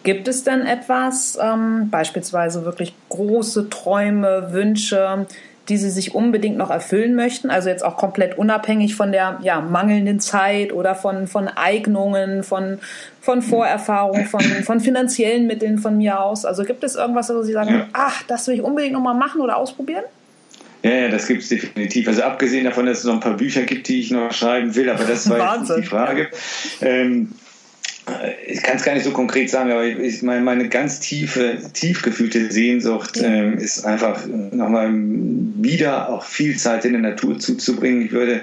Gibt 0.04 0.30
es 0.30 0.46
denn 0.46 0.62
etwas, 0.62 1.38
ähm, 1.42 1.90
beispielsweise 1.90 2.64
wirklich 2.64 2.94
große 3.10 3.70
Träume, 3.70 4.48
Wünsche, 4.52 5.28
die 5.70 5.78
sie 5.78 5.90
sich 5.90 6.16
unbedingt 6.16 6.58
noch 6.58 6.70
erfüllen 6.70 7.16
möchten. 7.16 7.50
Also 7.50 7.70
jetzt 7.70 7.84
auch 7.84 7.98
komplett 7.98 8.38
unabhängig 8.38 8.96
von 8.96 9.12
der 9.12 9.40
ja, 9.42 9.60
mangelnden 9.62 10.20
Zeit 10.20 10.72
oder 10.72 10.96
von, 10.96 11.28
von 11.28 11.48
Eignungen, 11.48 12.44
von, 12.44 12.80
von 13.22 13.42
Vorerfahrung, 13.42 14.26
von, 14.26 14.42
von 14.42 14.80
finanziellen 14.80 15.48
Mitteln 15.48 15.78
von 15.78 15.98
mir 15.98 16.22
aus. 16.22 16.46
Also 16.46 16.64
gibt 16.64 16.84
es 16.84 16.96
irgendwas, 16.96 17.30
wo 17.30 17.42
Sie 17.42 17.54
sagen, 17.54 17.74
ja. 17.74 17.88
ach, 17.94 18.24
das 18.24 18.48
will 18.48 18.56
ich 18.56 18.62
unbedingt 18.62 18.94
noch 18.94 19.02
mal 19.02 19.14
machen 19.14 19.42
oder 19.42 19.58
ausprobieren? 19.58 20.04
Ja, 20.84 20.92
ja, 20.92 21.10
das 21.10 21.28
gibt 21.28 21.44
es 21.44 21.50
definitiv. 21.50 22.08
Also 22.08 22.22
abgesehen 22.22 22.64
davon, 22.64 22.86
dass 22.86 23.00
es 23.00 23.04
noch 23.04 23.16
ein 23.16 23.20
paar 23.20 23.36
Bücher 23.36 23.64
gibt, 23.64 23.88
die 23.88 24.00
ich 24.00 24.12
noch 24.12 24.32
schreiben 24.32 24.76
will, 24.76 24.90
aber 24.90 25.04
das 25.04 25.30
war 25.30 25.58
jetzt 25.58 25.76
die 25.76 25.84
Frage. 25.84 26.30
Ähm, 26.82 27.32
ich 28.46 28.64
kann 28.64 28.78
es 28.78 28.84
gar 28.84 28.94
nicht 28.94 29.04
so 29.04 29.12
konkret 29.12 29.50
sagen, 29.50 29.72
aber 29.72 29.86
ich 29.86 30.22
meine, 30.22 30.42
meine 30.42 30.70
ganz 30.70 31.00
tiefe, 31.00 31.58
tief 31.74 32.02
gefühlte 32.02 32.52
Sehnsucht 32.52 33.20
ähm, 33.22 33.58
ist 33.58 33.86
einfach 33.86 34.26
nochmal 34.26 34.92
wieder 34.94 36.10
auch 36.10 36.24
viel 36.24 36.56
Zeit 36.58 36.86
in 36.86 36.94
der 36.94 37.02
Natur 37.02 37.38
zuzubringen. 37.38 38.06
Ich 38.06 38.12
würde 38.12 38.42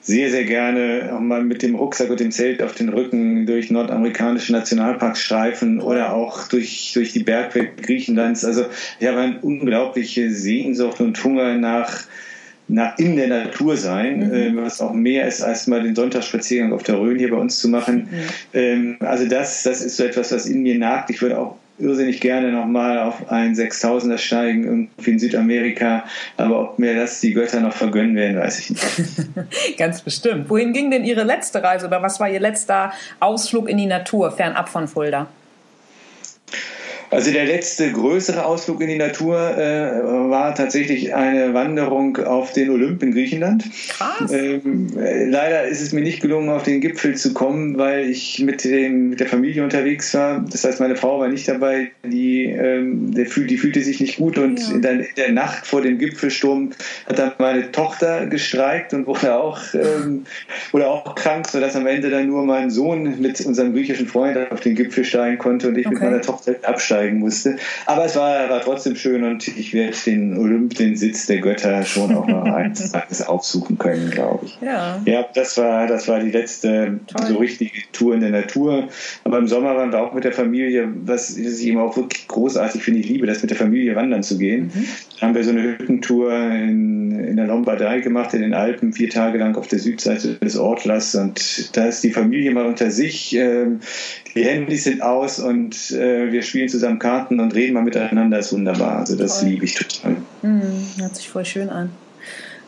sehr, 0.00 0.30
sehr 0.30 0.44
gerne 0.44 1.12
auch 1.14 1.20
mal 1.20 1.44
mit 1.44 1.62
dem 1.62 1.76
Rucksack 1.76 2.10
und 2.10 2.20
dem 2.20 2.32
Zelt 2.32 2.62
auf 2.62 2.74
den 2.74 2.88
Rücken 2.88 3.46
durch 3.46 3.70
nordamerikanische 3.70 4.52
Nationalparks 4.52 5.22
streifen 5.22 5.80
oder 5.80 6.12
auch 6.12 6.48
durch, 6.48 6.92
durch 6.94 7.12
die 7.12 7.22
Bergwelt 7.22 7.82
Griechenlands. 7.82 8.44
Also 8.44 8.66
ich 8.98 9.06
habe 9.06 9.18
eine 9.18 9.38
unglaubliche 9.40 10.30
Sehnsucht 10.32 11.00
und 11.00 11.22
Hunger 11.22 11.54
nach 11.54 12.04
in 12.68 13.16
der 13.16 13.28
Natur 13.28 13.76
sein, 13.76 14.28
mhm. 14.28 14.34
äh, 14.34 14.56
was 14.56 14.80
auch 14.80 14.92
mehr 14.92 15.26
ist, 15.26 15.42
als 15.42 15.66
mal 15.66 15.82
den 15.82 15.94
Sonntagsspaziergang 15.94 16.72
auf 16.72 16.82
der 16.82 16.98
Rhön 16.98 17.18
hier 17.18 17.30
bei 17.30 17.36
uns 17.36 17.60
zu 17.60 17.68
machen. 17.68 18.08
Mhm. 18.10 18.18
Ähm, 18.54 18.96
also 19.00 19.26
das, 19.28 19.62
das 19.62 19.82
ist 19.82 19.96
so 19.96 20.04
etwas, 20.04 20.32
was 20.32 20.46
in 20.46 20.62
mir 20.62 20.76
nagt. 20.76 21.10
Ich 21.10 21.22
würde 21.22 21.38
auch 21.38 21.56
irrsinnig 21.78 22.20
gerne 22.20 22.52
nochmal 22.52 22.98
auf 22.98 23.30
einen 23.30 23.54
6000er 23.54 24.18
steigen, 24.18 24.64
irgendwie 24.64 25.10
in 25.12 25.18
Südamerika. 25.18 26.04
Aber 26.36 26.60
ob 26.60 26.78
mir 26.78 26.96
das 26.96 27.20
die 27.20 27.34
Götter 27.34 27.60
noch 27.60 27.74
vergönnen 27.74 28.16
werden, 28.16 28.38
weiß 28.38 28.58
ich 28.60 28.70
nicht. 28.70 28.84
Ganz 29.78 30.00
bestimmt. 30.00 30.48
Wohin 30.48 30.72
ging 30.72 30.90
denn 30.90 31.04
Ihre 31.04 31.22
letzte 31.22 31.62
Reise 31.62 31.86
oder 31.86 32.02
was 32.02 32.18
war 32.18 32.30
Ihr 32.30 32.40
letzter 32.40 32.92
Ausflug 33.20 33.68
in 33.68 33.76
die 33.76 33.86
Natur, 33.86 34.32
fernab 34.32 34.68
von 34.68 34.88
Fulda? 34.88 35.28
Also 37.16 37.30
der 37.30 37.46
letzte 37.46 37.90
größere 37.92 38.44
Ausflug 38.44 38.82
in 38.82 38.88
die 38.88 38.98
Natur 38.98 39.38
äh, 39.56 40.04
war 40.28 40.54
tatsächlich 40.54 41.14
eine 41.14 41.54
Wanderung 41.54 42.18
auf 42.18 42.52
den 42.52 42.68
Olymp 42.68 43.02
in 43.02 43.12
Griechenland. 43.12 43.64
Krass. 43.88 44.30
Ähm, 44.30 44.88
äh, 44.98 45.24
leider 45.24 45.64
ist 45.64 45.80
es 45.80 45.94
mir 45.94 46.02
nicht 46.02 46.20
gelungen, 46.20 46.50
auf 46.50 46.64
den 46.64 46.82
Gipfel 46.82 47.14
zu 47.14 47.32
kommen, 47.32 47.78
weil 47.78 48.10
ich 48.10 48.40
mit, 48.40 48.64
dem, 48.64 49.08
mit 49.08 49.20
der 49.20 49.28
Familie 49.28 49.64
unterwegs 49.64 50.12
war. 50.12 50.44
Das 50.50 50.64
heißt, 50.64 50.78
meine 50.78 50.94
Frau 50.94 51.18
war 51.18 51.28
nicht 51.28 51.48
dabei. 51.48 51.90
Die, 52.04 52.44
ähm, 52.44 53.14
der, 53.14 53.24
die 53.24 53.56
fühlte 53.56 53.82
sich 53.82 53.98
nicht 53.98 54.18
gut 54.18 54.36
und 54.36 54.60
ja. 54.60 54.74
in, 54.74 54.82
der, 54.82 54.92
in, 54.92 55.06
der, 55.16 55.32
Nacht 55.32 55.66
vor 55.66 55.80
dem 55.80 55.96
Gipfelsturm 55.96 56.72
hat 57.08 57.18
dann 57.18 57.32
meine 57.38 57.72
Tochter 57.72 58.26
gestreikt 58.26 58.92
und 58.92 59.06
wurde 59.06 59.34
auch, 59.34 59.58
ähm, 59.72 60.26
wurde 60.70 60.86
auch 60.86 61.14
krank, 61.14 61.48
sodass 61.48 61.76
am 61.76 61.86
Ende 61.86 62.10
dann 62.10 62.26
nur 62.26 62.44
mein 62.44 62.68
Sohn 62.68 63.18
mit 63.22 63.40
unserem 63.40 63.72
griechischen 63.72 64.06
Freund 64.06 64.36
auf 64.52 64.60
den 64.60 64.74
Gipfel 64.74 65.02
steigen 65.02 65.38
konnte 65.38 65.68
und 65.68 65.78
ich 65.78 65.86
okay. 65.86 65.94
mit 65.94 66.02
meiner 66.02 66.20
Tochter 66.20 66.56
absteigen 66.62 67.05
steigen 67.06 67.18
musste. 67.18 67.56
Aber 67.86 68.04
es 68.04 68.16
war, 68.16 68.48
war 68.48 68.60
trotzdem 68.60 68.96
schön 68.96 69.24
und 69.24 69.46
ich 69.48 69.72
werde 69.72 69.96
den 70.06 70.36
Olymp, 70.36 70.74
den 70.74 70.96
Sitz 70.96 71.26
der 71.26 71.38
Götter, 71.38 71.84
schon 71.84 72.14
auch 72.14 72.26
noch 72.26 72.44
eines 72.44 72.92
Tages 72.92 73.26
aufsuchen 73.26 73.78
können, 73.78 74.10
glaube 74.10 74.46
ich. 74.46 74.58
Ja. 74.60 75.00
ja, 75.04 75.24
das 75.34 75.56
war, 75.56 75.86
das 75.86 76.08
war 76.08 76.20
die 76.20 76.30
letzte 76.30 77.00
Toll. 77.06 77.26
so 77.26 77.38
richtige 77.38 77.72
Tour 77.92 78.14
in 78.14 78.20
der 78.20 78.30
Natur. 78.30 78.88
Aber 79.24 79.38
im 79.38 79.48
Sommer 79.48 79.76
waren 79.76 79.92
wir 79.92 80.00
auch 80.00 80.12
mit 80.12 80.24
der 80.24 80.32
Familie, 80.32 80.88
was 81.04 81.36
ich 81.36 81.66
immer 81.66 81.82
auch 81.82 81.96
wirklich 81.96 82.28
großartig 82.28 82.82
finde. 82.82 83.00
Ich 83.00 83.08
liebe 83.08 83.26
das, 83.26 83.42
mit 83.42 83.50
der 83.50 83.58
Familie 83.58 83.94
wandern 83.96 84.22
zu 84.22 84.38
gehen. 84.38 84.70
Mhm. 84.74 84.86
Haben 85.20 85.34
wir 85.34 85.44
so 85.44 85.50
eine 85.50 85.62
Hüttentour 85.62 86.32
in, 86.32 87.10
in 87.10 87.36
der 87.36 87.46
Lombardei 87.46 88.00
gemacht, 88.00 88.34
in 88.34 88.42
den 88.42 88.54
Alpen, 88.54 88.92
vier 88.92 89.08
Tage 89.08 89.38
lang 89.38 89.56
auf 89.56 89.66
der 89.68 89.78
Südseite 89.78 90.34
des 90.34 90.56
Ortlas. 90.56 91.14
Und 91.14 91.76
da 91.76 91.86
ist 91.86 92.02
die 92.02 92.10
Familie 92.10 92.52
mal 92.52 92.66
unter 92.66 92.90
sich. 92.90 93.34
Äh, 93.34 93.66
die 94.34 94.44
Handys 94.44 94.84
sind 94.84 95.02
aus 95.02 95.38
und 95.38 95.90
äh, 95.92 96.30
wir 96.30 96.42
spielen 96.42 96.68
zusammen 96.68 96.98
Karten 96.98 97.40
und 97.40 97.54
reden 97.54 97.74
mal 97.74 97.82
miteinander, 97.82 98.38
ist 98.38 98.52
wunderbar. 98.52 98.98
Also 98.98 99.16
das 99.16 99.42
liebe 99.42 99.64
ich 99.64 99.74
total. 99.74 100.16
Mhm, 100.42 100.62
hört 100.98 101.16
sich 101.16 101.28
voll 101.28 101.44
schön 101.44 101.70
an. 101.70 101.90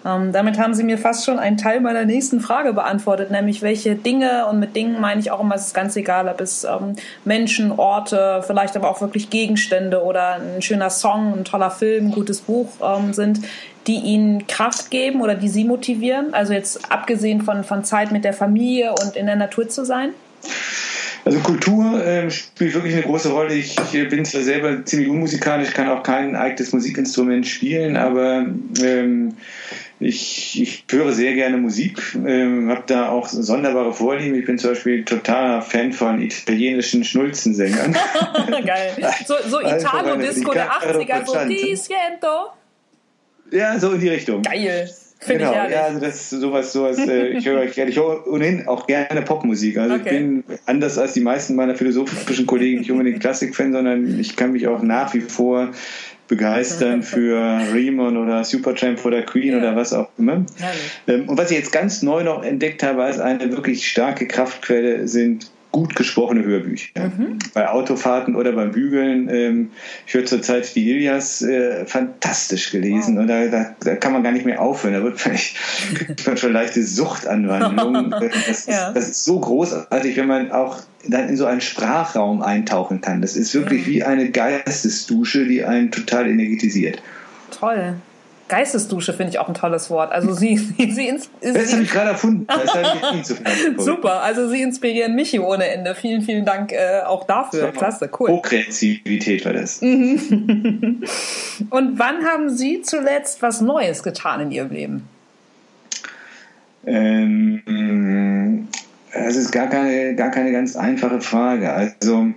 Ähm, 0.09 0.32
damit 0.32 0.59
haben 0.59 0.74
Sie 0.74 0.84
mir 0.84 0.98
fast 0.98 1.24
schon 1.24 1.38
einen 1.38 1.56
Teil 1.56 1.80
meiner 1.80 2.04
nächsten 2.04 2.40
Frage 2.40 2.72
beantwortet, 2.72 3.30
nämlich 3.30 3.62
welche 3.62 3.94
Dinge, 3.94 4.46
und 4.46 4.59
mit 4.59 4.74
Dingen 4.74 5.00
meine 5.00 5.20
ich 5.20 5.30
auch 5.30 5.40
immer, 5.40 5.54
es 5.54 5.68
ist 5.68 5.74
ganz 5.74 5.96
egal, 5.96 6.28
ob 6.28 6.40
es 6.40 6.64
ähm, 6.64 6.94
Menschen, 7.24 7.72
Orte, 7.72 8.42
vielleicht 8.46 8.76
aber 8.76 8.90
auch 8.90 9.00
wirklich 9.00 9.30
Gegenstände 9.30 10.02
oder 10.02 10.40
ein 10.40 10.62
schöner 10.62 10.90
Song, 10.90 11.34
ein 11.36 11.44
toller 11.44 11.70
Film, 11.70 12.06
ein 12.06 12.12
gutes 12.12 12.40
Buch 12.40 12.68
ähm, 12.82 13.12
sind, 13.12 13.40
die 13.86 13.96
Ihnen 13.96 14.46
Kraft 14.46 14.90
geben 14.90 15.20
oder 15.20 15.34
die 15.34 15.48
Sie 15.48 15.64
motivieren? 15.64 16.32
Also 16.32 16.52
jetzt 16.52 16.90
abgesehen 16.90 17.42
von, 17.42 17.64
von 17.64 17.84
Zeit 17.84 18.12
mit 18.12 18.24
der 18.24 18.32
Familie 18.32 18.92
und 18.92 19.16
in 19.16 19.26
der 19.26 19.36
Natur 19.36 19.68
zu 19.68 19.84
sein? 19.84 20.11
Also 21.24 21.40
Kultur 21.40 22.02
äh, 22.02 22.30
spielt 22.30 22.74
wirklich 22.74 22.94
eine 22.94 23.02
große 23.02 23.30
Rolle. 23.30 23.54
Ich, 23.54 23.76
ich, 23.92 24.09
bin 24.09 24.24
zwar 24.24 24.42
selber 24.42 24.84
ziemlich 24.84 25.11
unmusikalisch, 25.11 25.72
kann 25.74 25.88
auch 25.88 26.02
kein 26.02 26.36
eigenes 26.36 26.72
Musikinstrument 26.72 27.46
spielen, 27.46 27.96
aber 27.96 28.46
ähm, 28.82 29.34
ich, 30.01 30.61
ich 30.61 30.84
höre 30.90 31.12
sehr 31.12 31.34
gerne 31.34 31.57
Musik, 31.57 32.01
ähm, 32.14 32.70
habe 32.70 32.84
da 32.86 33.09
auch 33.09 33.26
sonderbare 33.28 33.92
Vorlieben. 33.92 34.38
Ich 34.38 34.46
bin 34.46 34.59
zum 34.59 34.70
Beispiel 34.70 35.05
totaler 35.05 35.62
Fan 35.62 35.92
von 35.92 36.20
italienischen 36.20 37.05
Schnulzensängern. 37.05 37.96
Geil. 38.66 38.92
So, 39.26 39.34
so 39.46 39.59
also 39.59 39.86
Italo-Disco 39.86 40.53
der 40.53 40.70
80er, 40.70 41.26
so 41.26 41.49
Di 41.49 41.74
Siento. 41.74 42.53
Ja, 43.51 43.78
so 43.78 43.92
in 43.92 44.01
die 44.01 44.09
Richtung. 44.09 44.42
Geil. 44.42 44.88
Find 45.20 45.40
genau, 45.40 45.53
ja, 45.53 45.86
also 45.86 45.99
das 45.99 46.30
sowas, 46.30 46.72
sowas, 46.72 46.96
äh, 46.96 47.30
ich 47.30 47.44
höre 47.44 47.64
ich 47.64 47.76
höre 47.76 48.24
ohnehin 48.28 48.68
auch 48.68 48.86
gerne 48.86 49.22
Popmusik. 49.22 49.76
Also 49.76 49.96
okay. 49.96 50.05
ich 50.05 50.11
bin 50.11 50.44
anders 50.66 50.96
als 50.96 51.14
die 51.14 51.20
meisten 51.20 51.57
meiner 51.57 51.74
philosophischen 51.74 52.46
Kollegen 52.46 52.78
nicht 52.78 52.92
unbedingt 52.92 53.18
Klassik-Fan, 53.18 53.72
sondern 53.72 54.20
ich 54.20 54.36
kann 54.36 54.53
mich 54.53 54.68
auch 54.68 54.80
nach 54.80 55.12
wie 55.14 55.20
vor 55.22 55.70
begeistern 56.29 57.03
für 57.03 57.61
Riemann 57.72 58.16
oder 58.16 58.45
Supertramp 58.45 59.05
oder 59.05 59.22
Queen 59.22 59.53
ja. 59.53 59.59
oder 59.59 59.76
was 59.76 59.93
auch 59.93 60.09
immer. 60.18 60.45
Ähm, 61.07 61.29
und 61.29 61.39
was 61.39 61.51
ich 61.51 61.59
jetzt 61.59 61.72
ganz 61.72 62.03
neu 62.03 62.22
noch 62.22 62.45
entdeckt 62.45 62.83
habe 62.83 63.03
als 63.03 63.18
eine 63.18 63.51
wirklich 63.51 63.89
starke 63.89 64.29
Kraftquelle 64.29 65.09
sind 65.09 65.51
gut 65.79 65.95
gesprochene 65.95 66.45
Hörbücher. 66.45 66.89
Mhm. 66.97 67.39
Bei 67.55 67.68
Autofahrten 67.68 68.35
oder 68.35 68.51
beim 68.51 68.72
Bügeln. 68.72 69.29
Ähm, 69.29 69.70
ich 70.07 70.14
höre 70.14 70.24
zurzeit 70.24 70.74
die 70.74 70.91
Ilias 70.91 71.41
äh, 71.43 71.87
fantastisch 71.87 72.72
gelesen 72.72 73.14
wow. 73.14 73.22
und 73.22 73.29
da, 73.29 73.47
da, 73.47 73.76
da, 73.79 73.95
kann 73.95 74.12
man 74.12 74.24
gar 74.24 74.33
nicht 74.33 74.45
mehr 74.45 74.61
aufhören. 74.61 74.95
Da 74.95 75.05
wird 75.05 75.20
vielleicht 75.20 75.57
schon 76.39 76.53
leichte 76.53 76.83
Suchtanwandlung. 76.83 78.11
das, 78.49 78.66
ja. 78.66 78.89
ist, 78.89 78.97
das 78.97 79.09
ist 79.09 79.24
so 79.24 79.39
großartig, 79.39 80.16
wenn 80.16 80.26
man 80.26 80.51
auch 80.51 80.81
dann 81.07 81.29
in 81.29 81.37
so 81.37 81.47
einen 81.47 81.61
Sprachraum 81.61 82.43
eintauchen 82.43 83.01
kann. 83.01 83.22
Das 83.22 83.37
ist 83.37 83.55
wirklich 83.55 83.87
mhm. 83.87 83.91
wie 83.91 84.03
eine 84.03 84.31
Geistesdusche, 84.31 85.47
die 85.47 85.64
einen 85.64 85.93
total 85.93 86.29
energetisiert. 86.29 87.01
Toll. 87.53 87.95
Geistesdusche 88.49 89.12
finde 89.12 89.30
ich 89.30 89.38
auch 89.38 89.49
ein 89.49 89.55
tolles 89.55 89.90
Wort. 89.90 90.11
Also 90.11 90.32
sie, 90.32 90.57
sie, 90.78 90.90
sie, 90.90 91.18
Das 91.40 91.72
habe 91.72 91.82
ich 91.82 91.90
gerade 91.90 92.11
erfunden. 92.11 92.46
Das 92.46 93.28
Super, 93.84 94.22
also 94.22 94.49
sie 94.49 94.62
inspirieren 94.62 95.14
mich 95.14 95.30
hier 95.30 95.44
ohne 95.44 95.66
Ende. 95.68 95.94
Vielen, 95.94 96.22
vielen 96.22 96.44
Dank 96.44 96.72
äh, 96.72 97.03
auch 97.07 97.26
dafür. 97.26 97.66
Super. 97.66 97.72
Klasse, 97.72 98.11
cool. 98.18 98.30
Hochkreativität 98.30 99.44
war 99.44 99.53
das. 99.53 99.80
Mhm. 99.82 101.03
Und 101.70 101.99
wann 101.99 102.24
haben 102.24 102.51
Sie 102.51 102.82
zuletzt 102.82 103.42
was 103.42 103.61
Neues 103.61 104.03
getan 104.03 104.40
in 104.40 104.51
Ihrem 104.51 104.70
Leben? 104.70 105.09
Ähm, 106.86 108.68
das 109.12 109.36
ist 109.36 109.51
gar 109.53 109.68
keine, 109.68 110.14
gar 110.14 110.30
keine 110.30 110.53
ganz 110.53 110.76
einfache 110.76 111.20
Frage. 111.20 111.72
Also 111.72 112.28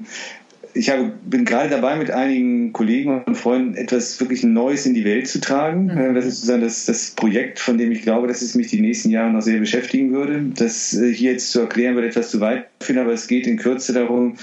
ich 0.74 0.89
habe, 0.89 1.11
bin 1.26 1.45
gerade 1.45 1.69
dabei, 1.69 1.95
mit 1.95 2.11
einigen 2.11 2.74
Kollegen 2.74 3.24
und 3.24 3.36
Freunden 3.36 3.76
etwas 3.76 4.19
wirklich 4.19 4.43
Neues 4.43 4.86
in 4.86 4.93
die 4.93 5.03
Welt 5.03 5.28
zu 5.28 5.39
tragen. 5.39 5.86
Mhm. 5.86 5.97
Äh, 5.97 6.13
das 6.13 6.26
ist 6.26 6.36
sozusagen 6.36 6.61
das, 6.61 6.86
das 6.86 7.11
Projekt, 7.11 7.59
von 7.59 7.78
dem 7.78 7.91
ich 7.91 8.01
glaube, 8.01 8.28
dass 8.28 8.41
es 8.41 8.55
mich 8.55 8.67
die 8.67 8.82
nächsten 8.82 9.09
Jahre 9.09 9.32
noch 9.32 9.41
sehr 9.41 9.59
beschäftigen 9.59 10.11
würde. 10.11 10.43
Das 10.55 10.93
äh, 10.93 11.13
hier 11.13 11.34
jetzt 11.34 11.51
zu 11.51 11.61
erklären, 11.61 11.95
wird 11.95 12.05
etwas 12.05 12.30
zu 12.30 12.39
weit 12.39 12.67
führen, 12.82 12.99
aber 12.99 13.13
es 13.13 13.28
geht 13.28 13.47
in 13.47 13.57
Kürze 13.57 13.93
darum, 13.93 14.36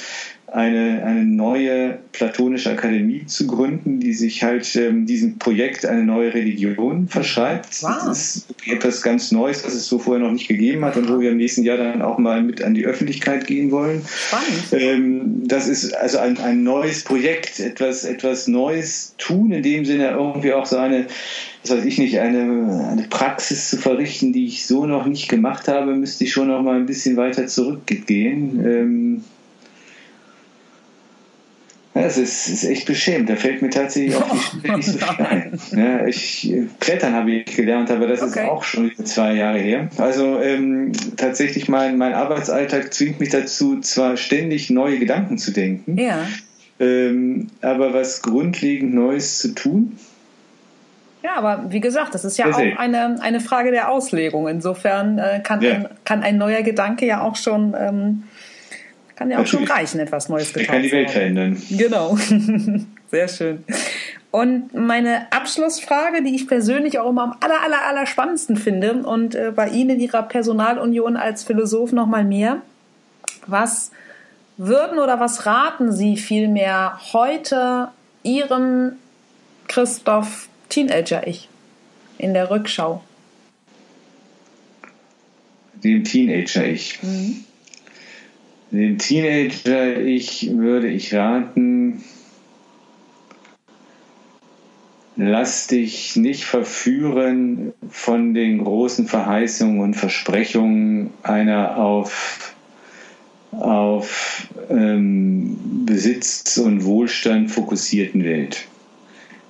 eine, 0.53 1.03
eine 1.05 1.25
neue 1.25 1.99
platonische 2.13 2.71
Akademie 2.71 3.27
zu 3.27 3.47
gründen, 3.47 4.01
die 4.01 4.15
sich 4.15 4.43
halt 4.43 4.75
ähm, 4.77 5.07
diesem 5.07 5.39
Projekt 5.39 5.85
eine 5.85 6.05
neue 6.05 6.33
Religion 6.33 7.09
verschreibt. 7.09 7.83
Wow. 7.83 8.05
Das 8.07 8.37
ist 8.37 8.47
etwas 8.67 9.03
ganz 9.03 9.31
Neues, 9.31 9.65
was 9.65 9.75
es 9.75 9.87
so 9.87 9.99
vorher 9.99 10.25
noch 10.25 10.33
nicht 10.33 10.49
gegeben 10.49 10.85
hat 10.85 10.97
und 10.97 11.09
wo 11.09 11.21
wir 11.21 11.31
im 11.33 11.37
nächsten 11.37 11.65
Jahr 11.65 11.77
dann 11.77 12.03
auch 12.03 12.19
mal 12.19 12.43
mit 12.43 12.63
an 12.63 12.75
die 12.75 12.87
Öffentlichkeit 12.87 13.47
gehen 13.47 13.71
wollen. 13.71 14.03
Ähm, 14.73 15.47
das 15.47 15.69
ist 15.69 15.93
also 15.95 16.19
ein, 16.19 16.39
ein 16.39 16.63
neues 16.63 17.05
Projekt, 17.05 17.61
etwas, 17.61 18.05
etwas 18.05 18.49
Neues 18.49 19.15
tun, 19.19 19.53
in 19.53 19.63
dem 19.63 19.85
Sinne 19.85 20.11
irgendwie 20.11 20.53
auch 20.53 20.67
so 20.67 20.77
eine 20.77 21.07
was 21.63 21.77
weiß 21.77 21.85
ich 21.85 21.99
nicht, 21.99 22.21
eine, 22.21 22.89
eine 22.91 23.03
Praxis 23.11 23.69
zu 23.69 23.77
verrichten, 23.77 24.33
die 24.33 24.47
ich 24.47 24.67
so 24.67 24.87
noch 24.87 25.07
nicht 25.07 25.29
gemacht 25.29 25.69
habe, 25.69 25.95
müsste 25.95 26.25
ich 26.25 26.33
schon 26.33 26.49
noch 26.49 26.63
mal 26.63 26.77
ein 26.77 26.87
bisschen 26.87 27.17
weiter 27.17 27.47
zurückgehen. 27.47 28.65
Ähm, 28.65 29.25
das 32.03 32.19
ist, 32.19 32.49
ist 32.49 32.65
echt 32.65 32.87
beschämt. 32.87 33.31
Da 33.31 33.37
fällt 33.37 33.63
mir 33.63 33.71
tatsächlich 33.71 34.17
auch 34.17 34.37
die 34.65 34.71
nicht 34.71 34.89
so 34.89 34.99
viel 34.99 35.27
ein. 35.27 35.61
Ja, 35.73 36.07
ich, 36.07 36.53
Klettern 36.81 37.15
habe 37.15 37.31
ich 37.31 37.57
gelernt, 37.57 37.91
aber 37.91 38.07
das 38.07 38.23
okay. 38.23 38.43
ist 38.43 38.49
auch 38.49 38.65
schon 38.65 38.93
zwei 39.05 39.35
Jahre 39.35 39.59
her. 39.59 39.89
Also 39.97 40.41
ähm, 40.41 40.93
tatsächlich 41.17 41.69
mein, 41.69 41.97
mein 41.97 42.13
Arbeitsalltag 42.13 42.93
zwingt 42.93 43.21
mich 43.21 43.31
dazu, 43.31 43.81
zwar 43.81 44.17
ständig 44.17 44.71
neue 44.71 44.99
Gedanken 44.99 45.39
zu 45.39 45.53
denken, 45.53 45.99
ja. 45.99 46.27
ähm, 46.81 47.49
aber 47.63 47.95
was 47.95 48.23
grundlegend 48.23 48.95
Neues 48.95 49.39
zu 49.39 49.55
tun. 49.55 49.99
Ja, 51.23 51.35
aber 51.37 51.65
wie 51.71 51.81
gesagt, 51.81 52.15
das 52.15 52.25
ist 52.25 52.39
ja 52.39 52.47
auch 52.47 52.57
eine, 52.57 53.21
eine 53.21 53.41
Frage 53.41 53.71
der 53.71 53.91
Auslegung. 53.91 54.47
Insofern 54.47 55.19
äh, 55.19 55.41
kann, 55.43 55.61
ja. 55.61 55.73
ein, 55.73 55.89
kann 56.05 56.23
ein 56.23 56.39
neuer 56.39 56.63
Gedanke 56.63 57.07
ja 57.07 57.23
auch 57.23 57.37
schon 57.37 57.75
ähm, 57.79 58.23
kann 59.19 59.31
ja 59.31 59.39
auch 59.39 59.43
Natürlich. 59.43 59.69
schon 59.69 59.77
reichen, 59.77 60.01
etwas 60.01 60.29
Neues 60.29 60.53
getan 60.53 60.75
kann 60.75 60.83
die 60.83 60.93
Welt 60.93 61.11
verändern. 61.11 61.61
Genau. 61.71 62.17
Sehr 63.11 63.29
schön. 63.29 63.65
Und 64.31 64.75
meine 64.75 65.33
Abschlussfrage, 65.33 66.23
die 66.23 66.37
ich 66.37 66.47
persönlich 66.47 66.99
auch 66.99 67.11
immer 67.11 67.25
am 67.25 67.35
aller, 67.41 67.61
aller, 67.63 67.87
aller 67.87 68.07
spannendsten 68.07 68.57
finde 68.57 68.95
und 68.95 69.35
äh, 69.35 69.53
bei 69.55 69.69
Ihnen 69.71 69.91
in 69.91 70.01
Ihrer 70.01 70.23
Personalunion 70.23 71.17
als 71.17 71.45
Philosoph 71.45 71.93
noch 71.93 72.07
mal 72.07 72.25
mehr. 72.25 72.63
Was 73.47 73.91
würden 74.57 74.99
oder 74.99 75.19
was 75.19 75.47
raten 75.47 75.93
Sie 75.93 76.17
vielmehr 76.17 77.01
heute 77.13 77.89
Ihrem 78.23 78.93
Christoph 79.67 80.49
Teenager-Ich 80.69 81.49
in 82.19 82.35
der 82.35 82.51
Rückschau? 82.51 83.03
Dem 85.83 86.05
Teenager-Ich. 86.05 87.03
Mhm. 87.03 87.45
Dem 88.71 88.99
Teenager 88.99 89.99
ich 89.99 90.51
würde 90.53 90.89
ich 90.89 91.15
raten, 91.15 92.05
lass 95.17 95.69
dich 95.69 96.17
nicht 96.17 96.45
verführen 96.45 97.73
von 97.89 98.35
den 98.35 98.63
großen 98.63 99.07
Verheißungen 99.07 99.81
und 99.81 99.95
Versprechungen 99.95 101.11
einer 101.23 101.79
auf, 101.79 102.55
auf 103.53 104.49
ähm, 104.69 105.57
Besitz 105.87 106.59
und 106.59 106.85
Wohlstand 106.85 107.51
fokussierten 107.51 108.23
Welt. 108.23 108.67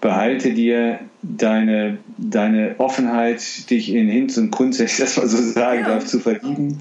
Behalte 0.01 0.55
dir 0.55 1.01
deine, 1.23 1.99
deine 2.19 2.77
Offenheit, 2.79 3.69
dich 3.69 3.93
in 3.93 4.07
Hinz 4.07 4.39
und 4.39 4.53
Kunst, 4.53 4.79
wenn 4.79 4.87
ich 4.87 4.97
das 4.97 5.16
mal 5.16 5.27
so 5.27 5.43
sagen 5.43 5.83
darf, 5.85 6.07
zu 6.07 6.21
verlieben 6.21 6.79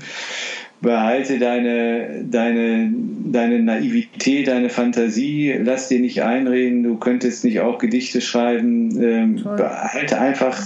behalte 0.81 1.39
deine, 1.39 2.23
deine, 2.23 2.91
deine 3.25 3.59
Naivität, 3.59 4.47
deine 4.47 4.69
Fantasie, 4.69 5.53
lass 5.59 5.87
dir 5.87 5.99
nicht 5.99 6.21
einreden, 6.21 6.83
du 6.83 6.97
könntest 6.97 7.43
nicht 7.43 7.59
auch 7.61 7.79
Gedichte 7.79 8.21
schreiben, 8.21 9.01
ähm, 9.01 9.43
behalte 9.43 10.19
einfach, 10.19 10.61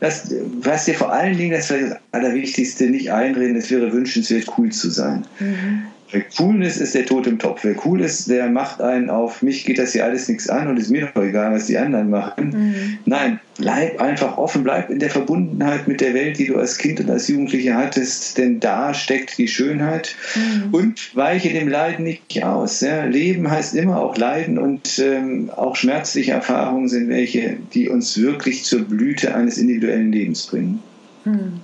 lass, 0.00 0.34
lass 0.64 0.86
dir 0.86 0.94
vor 0.94 1.12
allen 1.12 1.36
Dingen, 1.36 1.52
das 1.52 1.70
wäre 1.70 1.90
das 1.90 1.98
Allerwichtigste, 2.12 2.86
nicht 2.86 3.12
einreden, 3.12 3.56
es 3.56 3.70
wäre 3.70 3.92
wünschenswert, 3.92 4.46
cool 4.56 4.70
zu 4.70 4.90
sein. 4.90 5.24
Mhm. 5.38 5.84
Wer 6.14 6.24
cool 6.38 6.62
ist, 6.62 6.76
ist 6.76 6.94
der 6.94 7.06
Tod 7.06 7.26
im 7.26 7.40
Topf. 7.40 7.64
Wer 7.64 7.74
cool 7.84 8.00
ist, 8.00 8.30
der 8.30 8.48
macht 8.48 8.80
einen 8.80 9.10
auf, 9.10 9.42
mich 9.42 9.64
geht 9.64 9.78
das 9.78 9.94
hier 9.94 10.04
alles 10.04 10.28
nichts 10.28 10.48
an 10.48 10.68
und 10.68 10.76
ist 10.76 10.88
mir 10.88 11.10
doch 11.12 11.22
egal, 11.24 11.52
was 11.52 11.66
die 11.66 11.76
anderen 11.76 12.08
machen. 12.08 12.50
Mhm. 12.50 12.98
Nein, 13.04 13.40
bleib 13.58 14.00
einfach 14.00 14.38
offen, 14.38 14.62
bleib 14.62 14.90
in 14.90 15.00
der 15.00 15.10
Verbundenheit 15.10 15.88
mit 15.88 16.00
der 16.00 16.14
Welt, 16.14 16.38
die 16.38 16.46
du 16.46 16.56
als 16.56 16.78
Kind 16.78 17.00
und 17.00 17.10
als 17.10 17.26
Jugendliche 17.26 17.74
hattest, 17.74 18.38
denn 18.38 18.60
da 18.60 18.94
steckt 18.94 19.38
die 19.38 19.48
Schönheit 19.48 20.14
mhm. 20.36 20.72
und 20.72 21.16
weiche 21.16 21.48
dem 21.48 21.66
Leiden 21.66 22.04
nicht 22.04 22.44
aus. 22.44 22.80
Ja. 22.80 23.06
Leben 23.06 23.50
heißt 23.50 23.74
immer 23.74 24.00
auch 24.00 24.16
Leiden 24.16 24.56
und 24.56 25.00
ähm, 25.00 25.50
auch 25.50 25.74
schmerzliche 25.74 26.30
Erfahrungen 26.30 26.88
sind 26.88 27.08
welche, 27.08 27.56
die 27.74 27.88
uns 27.88 28.16
wirklich 28.20 28.62
zur 28.62 28.82
Blüte 28.82 29.34
eines 29.34 29.58
individuellen 29.58 30.12
Lebens 30.12 30.46
bringen. 30.46 30.80
Mhm. 31.24 31.60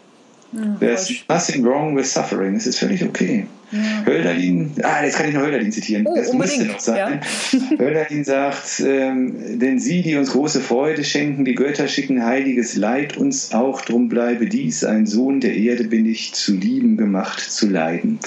Ja, 0.53 0.77
There's 0.81 1.25
nothing 1.29 1.65
wrong 1.65 1.97
with 1.97 2.07
suffering. 2.07 2.57
Es 2.57 2.67
ist 2.67 2.79
völlig 2.79 3.05
okay. 3.05 3.47
Ja. 3.73 4.05
Hölderlin, 4.05 4.73
ah, 4.83 5.05
jetzt 5.05 5.17
kann 5.17 5.29
ich 5.29 5.35
noch 5.35 5.43
Hölderlin 5.43 5.71
zitieren. 5.71 6.05
Oh, 6.05 6.17
das 6.17 6.33
müsste 6.33 6.65
noch 6.65 6.81
sein. 6.81 7.21
Ja. 7.53 7.61
Hölderlin 7.79 8.25
sagt, 8.25 8.81
ähm, 8.85 9.61
denn 9.61 9.79
sie, 9.79 10.03
die 10.03 10.17
uns 10.17 10.33
große 10.33 10.61
Freude 10.61 11.05
schenken, 11.05 11.45
die 11.45 11.55
Götter 11.55 11.87
schicken 11.87 12.25
heiliges 12.25 12.75
Leid 12.75 13.17
uns 13.17 13.53
auch, 13.53 13.83
drum 13.83 14.09
bleibe 14.09 14.47
dies, 14.47 14.83
ein 14.83 15.07
Sohn 15.07 15.41
der 15.41 15.55
Erde 15.55 15.85
bin 15.85 16.05
ich, 16.05 16.33
zu 16.33 16.55
lieben 16.55 16.97
gemacht, 16.97 17.39
zu 17.39 17.69
leiden. 17.69 18.19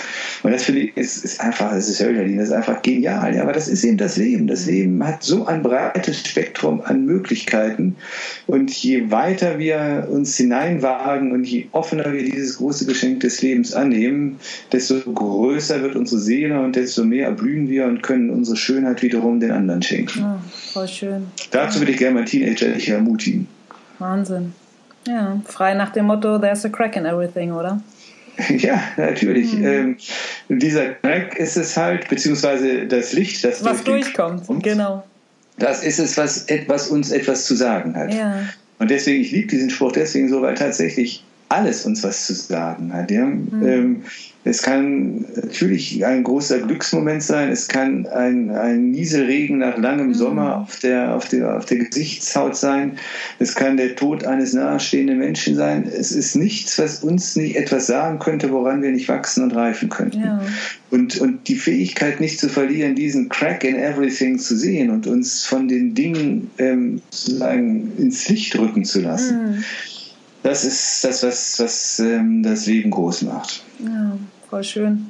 Und 0.44 0.52
das 0.52 0.64
finde 0.64 0.82
ich, 0.82 0.98
ist, 0.98 1.24
ist 1.24 1.40
einfach, 1.40 1.72
das 1.72 1.88
ist 1.88 2.02
Hölderlin, 2.02 2.38
das 2.38 2.50
ist 2.50 2.54
einfach 2.54 2.82
genial. 2.82 3.34
Ja, 3.34 3.44
aber 3.44 3.54
das 3.54 3.70
ist 3.70 3.84
eben 3.86 3.98
das 3.98 4.18
Leben. 4.18 4.48
Das 4.48 4.66
Leben 4.66 5.06
hat 5.06 5.24
so 5.24 5.46
ein 5.46 5.64
breites 5.64 6.20
Spektrum 6.20 6.82
an 6.82 7.06
Möglichkeiten. 7.06 7.96
Und 8.46 8.70
je 8.72 9.10
weiter 9.10 9.58
wir 9.58 10.08
uns 10.12 10.36
hineinwagen 10.36 11.32
und 11.32 11.46
je 11.46 11.68
offener 11.72 12.12
wir 12.12 12.24
dieses 12.24 12.58
große 12.58 12.86
Geschenk 12.86 13.22
des 13.22 13.42
Lebens 13.42 13.74
annehmen, 13.74 14.38
desto 14.74 15.00
größer 15.00 15.82
wird 15.82 15.96
unsere 15.96 16.20
Seele 16.20 16.60
und 16.62 16.76
desto 16.76 17.06
mehr 17.06 17.28
erblühen 17.28 17.70
wir 17.70 17.86
und 17.86 18.04
können 18.04 18.30
unsere 18.30 18.58
Schönheit 18.58 19.02
wiederum 19.02 19.40
den 19.40 19.52
anderen 19.52 19.82
schenken. 19.82 20.20
Ja, 20.20 20.40
voll 20.74 20.88
schön. 20.90 21.28
Dazu 21.52 21.80
würde 21.80 21.94
ich 21.94 21.98
gerne 21.98 22.16
mein 22.16 22.26
Teenager 22.26 22.76
ich 22.76 22.90
ermutigen. 22.90 23.48
Wahnsinn. 24.00 24.54
Ja, 25.08 25.42
frei 25.46 25.74
nach 25.74 25.92
dem 25.92 26.06
Motto, 26.06 26.38
there's 26.38 26.66
a 26.66 26.70
crack 26.70 26.96
in 26.98 27.06
everything, 27.06 27.52
oder? 27.52 27.82
Ja, 28.50 28.82
natürlich. 28.98 29.54
Mhm. 29.54 29.66
Ähm, 29.66 29.98
dieser 30.50 30.92
Crack 30.94 31.38
ist 31.38 31.58
es 31.58 31.78
halt, 31.78 32.10
beziehungsweise 32.10 32.88
das 32.88 33.14
Licht, 33.14 33.44
das 33.44 33.64
was 33.64 33.84
durch 33.84 34.06
durchkommt, 34.06 34.48
kommt, 34.48 34.64
genau. 34.64 35.04
Das 35.58 35.84
ist 35.84 36.00
es, 36.00 36.18
was, 36.18 36.48
was 36.68 36.88
uns 36.88 37.12
etwas 37.12 37.46
zu 37.46 37.56
sagen 37.56 37.96
hat. 37.96 38.14
Ja. 38.14 38.50
Und 38.80 38.90
deswegen, 38.90 39.22
ich 39.22 39.32
liebe 39.32 39.48
diesen 39.48 39.70
Spruch 39.70 39.92
deswegen 39.92 40.30
so, 40.30 40.42
weil 40.42 40.56
tatsächlich 40.56 41.24
alles 41.50 41.86
uns 41.86 42.04
was 42.04 42.26
zu 42.26 42.34
sagen 42.34 42.94
hat. 42.94 43.12
Ja? 43.12 43.26
Mhm. 43.26 43.66
Ähm, 43.66 44.04
es 44.46 44.62
kann 44.62 45.26
natürlich 45.36 46.06
ein 46.06 46.24
großer 46.24 46.60
Glücksmoment 46.60 47.24
sein. 47.24 47.50
Es 47.50 47.70
kann 47.70 48.06
ein, 48.08 48.52
ein 48.52 48.92
Nieselregen 48.92 49.60
nach 49.60 49.78
langem 49.78 50.08
mhm. 50.08 50.14
Sommer 50.16 50.58
auf 50.58 50.80
der, 50.80 51.16
auf, 51.16 51.30
der, 51.30 51.56
auf 51.58 51.66
der 51.66 51.78
Gesichtshaut 51.78 52.58
sein. 52.58 52.98
Es 53.40 53.56
kann 53.56 53.78
der 53.78 53.96
Tod 53.96 54.26
eines 54.26 54.52
nahestehenden 54.52 55.18
Menschen 55.18 55.56
sein. 55.56 55.88
Es 55.88 56.12
ist 56.12 56.36
nichts, 56.36 56.78
was 56.78 57.04
uns 57.04 57.38
nicht 57.38 57.56
etwas 57.56 57.88
sagen 57.88 58.20
könnte, 58.20 58.52
woran 58.52 58.82
wir 58.82 58.92
nicht 58.92 59.08
wachsen 59.08 59.44
und 59.44 59.56
reifen 59.56 59.88
könnten. 59.88 60.20
Ja. 60.20 60.42
Und, 60.92 61.22
und 61.22 61.48
die 61.48 61.56
Fähigkeit 61.56 62.20
nicht 62.20 62.38
zu 62.38 62.50
verlieren, 62.50 62.96
diesen 62.96 63.30
Crack 63.30 63.64
in 63.64 63.78
everything 63.78 64.38
zu 64.38 64.58
sehen 64.58 64.90
und 64.90 65.08
uns 65.08 65.46
von 65.46 65.70
den 65.70 65.96
Dingen 65.96 66.52
ähm, 66.58 67.02
sozusagen 67.12 67.94
ins 67.98 68.28
Licht 68.28 68.60
rücken 68.60 68.84
zu 68.84 69.00
lassen. 69.00 69.56
Mhm. 69.56 69.64
Das 70.44 70.66
ist 70.66 71.04
das, 71.04 71.24
was, 71.24 71.60
was 71.60 72.00
ähm, 72.00 72.44
das 72.44 72.66
Leben 72.66 72.92
groß 72.92 73.24
macht. 73.24 73.64
Ja 73.80 74.18
voll 74.54 74.64
schön. 74.64 75.10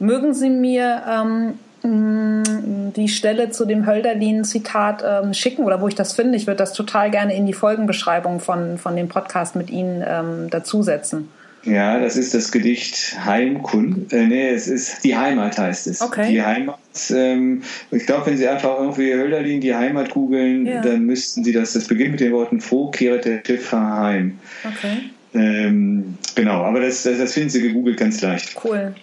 Mögen 0.00 0.34
Sie 0.34 0.50
mir 0.50 1.02
ähm, 1.08 1.58
mm, 1.88 2.92
die 2.96 3.06
Stelle 3.06 3.50
zu 3.50 3.64
dem 3.64 3.86
Hölderlin-Zitat 3.86 5.04
ähm, 5.06 5.34
schicken 5.34 5.62
oder 5.62 5.80
wo 5.80 5.86
ich 5.86 5.94
das 5.94 6.14
finde. 6.14 6.36
Ich 6.36 6.48
würde 6.48 6.56
das 6.56 6.72
total 6.72 7.12
gerne 7.12 7.36
in 7.36 7.46
die 7.46 7.52
Folgenbeschreibung 7.52 8.40
von, 8.40 8.78
von 8.78 8.96
dem 8.96 9.08
Podcast 9.08 9.54
mit 9.54 9.70
Ihnen 9.70 10.02
ähm, 10.04 10.50
dazusetzen. 10.50 11.28
Ja, 11.64 12.00
das 12.00 12.16
ist 12.16 12.34
das 12.34 12.50
Gedicht 12.50 13.16
Heimkund. 13.24 14.12
Äh, 14.12 14.26
nee, 14.26 14.48
es 14.48 14.66
ist 14.68 15.04
die 15.04 15.16
Heimat 15.16 15.58
heißt 15.58 15.86
es. 15.86 16.00
Okay. 16.00 16.30
Die 16.32 16.42
Heimat. 16.42 16.78
Ähm, 17.10 17.62
ich 17.90 18.04
glaube, 18.06 18.26
wenn 18.26 18.36
Sie 18.36 18.48
einfach 18.48 18.78
irgendwie 18.80 19.12
Hölderlin 19.14 19.60
die 19.60 19.74
Heimat 19.74 20.10
googeln, 20.10 20.66
Ja. 20.66 20.80
dann 20.82 21.04
müssten 21.06 21.44
Sie 21.44 21.52
das. 21.52 21.72
Das 21.74 21.86
beginnt 21.86 22.10
mit 22.12 22.20
den 22.20 22.32
Worten 22.32 22.60
Froh 22.60 22.90
kehret 22.90 23.24
der 23.24 23.42
Schiffer 23.46 23.80
heim. 23.80 24.38
Okay, 24.64 25.10
Ähm, 25.34 26.18
genau, 26.34 26.62
aber 26.64 26.80
das, 26.80 27.04
das, 27.04 27.18
das 27.18 27.32
finden 27.32 27.50
Sie 27.50 27.62
gegoogelt 27.62 27.96
ganz 27.96 28.20
leicht. 28.20 28.56
cool. 28.64 28.94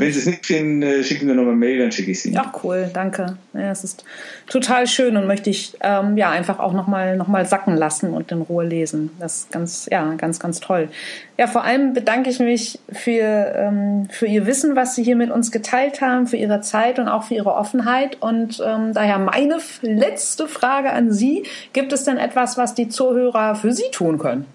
Wenn 0.00 0.12
Sie 0.12 0.18
es 0.18 0.26
nicht 0.26 0.46
finden, 0.46 0.82
äh, 0.82 1.02
schicken 1.02 1.28
Sie 1.28 1.34
nochmal 1.34 1.54
Mail, 1.54 1.78
dann 1.78 1.92
schicke 1.92 2.10
ich 2.10 2.18
es 2.18 2.26
Ihnen. 2.26 2.38
Ach 2.38 2.52
cool, 2.62 2.90
danke. 2.92 3.36
Ja, 3.52 3.70
es 3.70 3.84
ist 3.84 4.04
total 4.48 4.86
schön 4.86 5.16
und 5.16 5.26
möchte 5.26 5.50
ich 5.50 5.76
ähm, 5.80 6.16
ja 6.16 6.30
einfach 6.30 6.58
auch 6.58 6.72
nochmal 6.72 7.16
noch 7.16 7.28
mal 7.28 7.46
sacken 7.46 7.76
lassen 7.76 8.12
und 8.12 8.30
in 8.32 8.42
Ruhe 8.42 8.64
lesen. 8.64 9.10
Das 9.18 9.36
ist 9.36 9.52
ganz, 9.52 9.88
ja, 9.90 10.14
ganz, 10.14 10.38
ganz 10.40 10.60
toll. 10.60 10.88
Ja, 11.36 11.46
vor 11.46 11.64
allem 11.64 11.94
bedanke 11.94 12.30
ich 12.30 12.38
mich 12.38 12.78
für, 12.92 13.52
ähm, 13.56 14.08
für 14.10 14.26
Ihr 14.26 14.46
Wissen, 14.46 14.76
was 14.76 14.94
Sie 14.94 15.02
hier 15.02 15.16
mit 15.16 15.30
uns 15.30 15.50
geteilt 15.50 16.00
haben, 16.00 16.26
für 16.26 16.36
Ihre 16.36 16.60
Zeit 16.60 16.98
und 16.98 17.08
auch 17.08 17.24
für 17.24 17.34
Ihre 17.34 17.54
Offenheit. 17.54 18.18
Und 18.20 18.62
ähm, 18.64 18.92
daher 18.92 19.18
meine 19.18 19.58
letzte 19.82 20.46
Frage 20.46 20.92
an 20.92 21.12
Sie. 21.12 21.44
Gibt 21.72 21.92
es 21.92 22.04
denn 22.04 22.18
etwas, 22.18 22.56
was 22.56 22.74
die 22.74 22.88
Zuhörer 22.88 23.54
für 23.54 23.72
Sie 23.72 23.90
tun 23.90 24.18
können? 24.18 24.46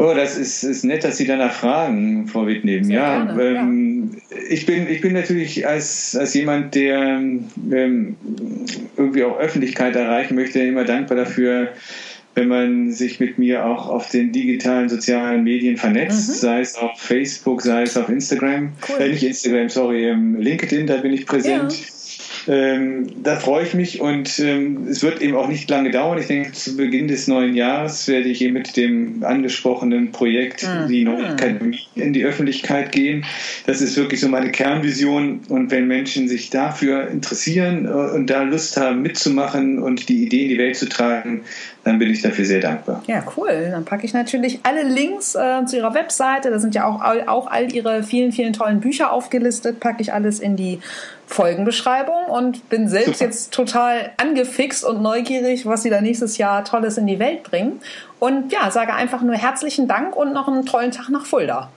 Oh, 0.00 0.14
das 0.14 0.38
ist, 0.38 0.62
ist 0.62 0.84
nett, 0.84 1.02
dass 1.02 1.16
Sie 1.16 1.26
danach 1.26 1.52
fragen, 1.52 2.28
Frau 2.28 2.46
Wittneben. 2.46 2.88
Ja, 2.88 3.24
gerne, 3.24 3.42
ähm, 3.58 4.10
Ich, 4.48 4.64
bin, 4.64 4.88
ich 4.88 5.00
bin 5.00 5.12
natürlich 5.12 5.66
als, 5.66 6.14
als 6.16 6.34
jemand, 6.34 6.76
der 6.76 7.20
ähm, 7.72 8.14
irgendwie 8.96 9.24
auch 9.24 9.38
Öffentlichkeit 9.40 9.96
erreichen 9.96 10.36
möchte, 10.36 10.60
immer 10.60 10.84
dankbar 10.84 11.16
dafür, 11.16 11.70
wenn 12.36 12.46
man 12.46 12.92
sich 12.92 13.18
mit 13.18 13.38
mir 13.38 13.66
auch 13.66 13.88
auf 13.88 14.08
den 14.10 14.30
digitalen 14.30 14.88
sozialen 14.88 15.42
Medien 15.42 15.76
vernetzt, 15.76 16.28
Mhm. 16.28 16.32
sei 16.34 16.60
es 16.60 16.76
auf 16.76 16.92
Facebook, 17.00 17.62
sei 17.62 17.82
es 17.82 17.96
auf 17.96 18.08
Instagram, 18.08 18.74
Cool. 18.88 19.00
äh, 19.04 19.08
nicht 19.08 19.24
Instagram, 19.24 19.68
sorry, 19.68 20.04
ähm, 20.10 20.36
LinkedIn, 20.40 20.86
da 20.86 20.98
bin 20.98 21.12
ich 21.12 21.26
präsent. 21.26 21.74
Ähm, 22.48 23.08
da 23.22 23.36
freue 23.36 23.64
ich 23.64 23.74
mich 23.74 24.00
und 24.00 24.38
ähm, 24.38 24.86
es 24.88 25.02
wird 25.02 25.20
eben 25.20 25.36
auch 25.36 25.48
nicht 25.48 25.68
lange 25.68 25.90
dauern. 25.90 26.18
Ich 26.18 26.26
denke, 26.26 26.52
zu 26.52 26.76
Beginn 26.76 27.08
des 27.08 27.28
neuen 27.28 27.54
Jahres 27.54 28.08
werde 28.08 28.28
ich 28.28 28.40
eben 28.40 28.54
mit 28.54 28.76
dem 28.76 29.22
angesprochenen 29.22 30.12
Projekt 30.12 30.62
Mhm. 30.62 30.88
die 30.88 31.04
neue 31.04 31.26
Akademie 31.26 31.80
in 31.94 32.12
die 32.12 32.24
Öffentlichkeit 32.24 32.92
gehen. 32.92 33.24
Das 33.66 33.80
ist 33.80 33.96
wirklich 33.96 34.20
so 34.20 34.28
meine 34.28 34.50
Kernvision 34.50 35.40
und 35.48 35.70
wenn 35.70 35.86
Menschen 35.86 36.28
sich 36.28 36.50
dafür 36.50 37.08
interessieren 37.08 37.86
äh, 37.86 37.88
und 37.88 38.28
da 38.28 38.42
Lust 38.42 38.76
haben 38.76 39.02
mitzumachen 39.02 39.78
und 39.78 40.08
die 40.08 40.24
Idee 40.24 40.44
in 40.44 40.48
die 40.48 40.58
Welt 40.58 40.76
zu 40.76 40.88
tragen, 40.88 41.42
dann 41.88 41.98
bin 41.98 42.10
ich 42.10 42.22
dafür 42.22 42.44
sehr 42.44 42.60
dankbar. 42.60 43.02
Ja, 43.06 43.24
cool. 43.36 43.68
Dann 43.70 43.84
packe 43.84 44.04
ich 44.04 44.12
natürlich 44.12 44.60
alle 44.62 44.82
Links 44.82 45.34
äh, 45.34 45.64
zu 45.66 45.76
Ihrer 45.76 45.94
Webseite. 45.94 46.50
Da 46.50 46.58
sind 46.58 46.74
ja 46.74 46.86
auch, 46.86 47.00
all- 47.00 47.26
auch 47.26 47.46
all 47.50 47.72
Ihre 47.72 48.02
vielen, 48.02 48.30
vielen 48.32 48.52
tollen 48.52 48.80
Bücher 48.80 49.10
aufgelistet. 49.12 49.80
Packe 49.80 50.02
ich 50.02 50.12
alles 50.12 50.38
in 50.38 50.56
die 50.56 50.80
Folgenbeschreibung 51.26 52.26
und 52.26 52.68
bin 52.68 52.88
selbst 52.88 53.14
Super. 53.18 53.24
jetzt 53.24 53.52
total 53.52 54.10
angefixt 54.16 54.84
und 54.84 55.02
neugierig, 55.02 55.66
was 55.66 55.82
Sie 55.82 55.90
da 55.90 56.00
nächstes 56.00 56.38
Jahr 56.38 56.64
Tolles 56.64 56.98
in 56.98 57.06
die 57.06 57.18
Welt 57.18 57.42
bringen. 57.42 57.80
Und 58.18 58.52
ja, 58.52 58.70
sage 58.70 58.94
einfach 58.94 59.22
nur 59.22 59.34
herzlichen 59.34 59.88
Dank 59.88 60.16
und 60.16 60.32
noch 60.32 60.48
einen 60.48 60.66
tollen 60.66 60.90
Tag 60.90 61.08
nach 61.10 61.26
Fulda. 61.26 61.70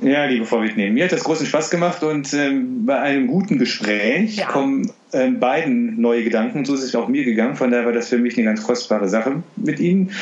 Ja, 0.00 0.24
liebe 0.24 0.46
Frau 0.46 0.62
Wittnehmen, 0.62 0.94
mir 0.94 1.04
hat 1.04 1.12
das 1.12 1.24
großen 1.24 1.46
Spaß 1.46 1.70
gemacht 1.70 2.02
und 2.02 2.32
ähm, 2.34 2.86
bei 2.86 2.98
einem 3.00 3.26
guten 3.26 3.58
Gespräch 3.58 4.36
Ja. 4.36 4.46
kommen 4.46 4.90
ähm, 5.12 5.40
beiden 5.40 6.00
neue 6.00 6.24
Gedanken. 6.24 6.64
So 6.64 6.74
ist 6.74 6.82
es 6.82 6.94
auch 6.94 7.08
mir 7.08 7.24
gegangen. 7.24 7.56
Von 7.56 7.70
daher 7.70 7.86
war 7.86 7.92
das 7.92 8.08
für 8.08 8.18
mich 8.18 8.36
eine 8.36 8.44
ganz 8.46 8.62
kostbare 8.62 9.08
Sache 9.08 9.42
mit 9.56 9.80
Ihnen. 9.80 10.12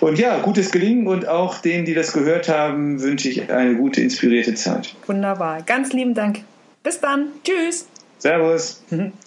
Und 0.00 0.18
ja, 0.18 0.38
gutes 0.38 0.70
Gelingen 0.70 1.06
und 1.06 1.26
auch 1.28 1.58
denen, 1.58 1.84
die 1.84 1.94
das 1.94 2.12
gehört 2.12 2.48
haben, 2.48 3.00
wünsche 3.00 3.28
ich 3.28 3.50
eine 3.50 3.74
gute, 3.76 4.00
inspirierte 4.00 4.54
Zeit. 4.54 4.94
Wunderbar. 5.06 5.62
Ganz 5.62 5.92
lieben 5.92 6.14
Dank. 6.14 6.40
Bis 6.82 7.00
dann. 7.00 7.28
Tschüss. 7.42 7.86
Servus. 8.18 8.82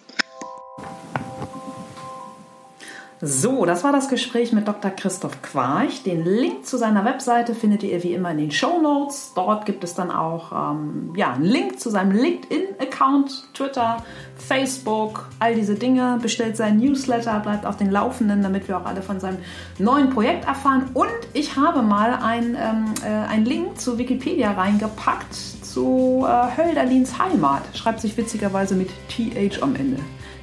So, 3.20 3.66
das 3.66 3.84
war 3.84 3.92
das 3.92 4.10
Gespräch 4.10 4.54
mit 4.54 4.68
Dr. 4.68 4.92
Christoph 4.92 5.42
Quarch. 5.42 6.04
Den 6.04 6.24
Link 6.24 6.68
zu 6.68 6.78
seiner 6.78 7.04
Webseite 7.04 7.56
findet 7.56 7.82
ihr 7.82 8.04
wie 8.04 8.14
immer 8.14 8.30
in 8.30 8.38
den 8.38 8.52
Show 8.52 8.80
Notes. 8.80 9.32
Dort 9.34 9.66
gibt 9.66 9.84
es 9.84 9.96
dann 9.96 10.12
auch 10.12 10.52
ähm, 10.52 11.14
ja, 11.16 11.34
einen 11.34 11.44
Link 11.44 11.80
zu 11.80 11.90
seinem 11.90 12.12
LinkedIn-Account, 12.12 13.56
Twitter, 13.56 13.98
Facebook, 14.36 15.30
all 15.40 15.56
diese 15.56 15.74
Dinge. 15.74 16.20
Bestellt 16.22 16.58
seinen 16.58 16.80
Newsletter, 16.80 17.40
bleibt 17.40 17.66
auf 17.66 17.76
den 17.76 17.90
Laufenden, 17.90 18.44
damit 18.44 18.68
wir 18.68 18.78
auch 18.78 18.86
alle 18.86 19.02
von 19.02 19.20
seinem 19.20 19.40
neuen 19.80 20.12
Projekt 20.12 20.46
erfahren. 20.46 20.92
Und 20.94 21.10
ich 21.34 21.56
habe 21.56 21.82
mal 21.82 22.20
ein, 22.22 22.56
ähm, 22.56 22.94
äh, 23.04 23.08
einen 23.08 23.46
Link 23.46 23.80
zu 23.80 23.98
Wikipedia 23.98 24.52
reingepackt 24.52 25.34
zu 25.34 26.24
äh, 26.24 26.56
Hölderlins 26.56 27.18
Heimat. 27.18 27.64
Schreibt 27.74 28.00
sich 28.00 28.16
witzigerweise 28.16 28.76
mit 28.76 28.90
TH 29.10 29.64
am 29.64 29.76
Ende 29.76 29.98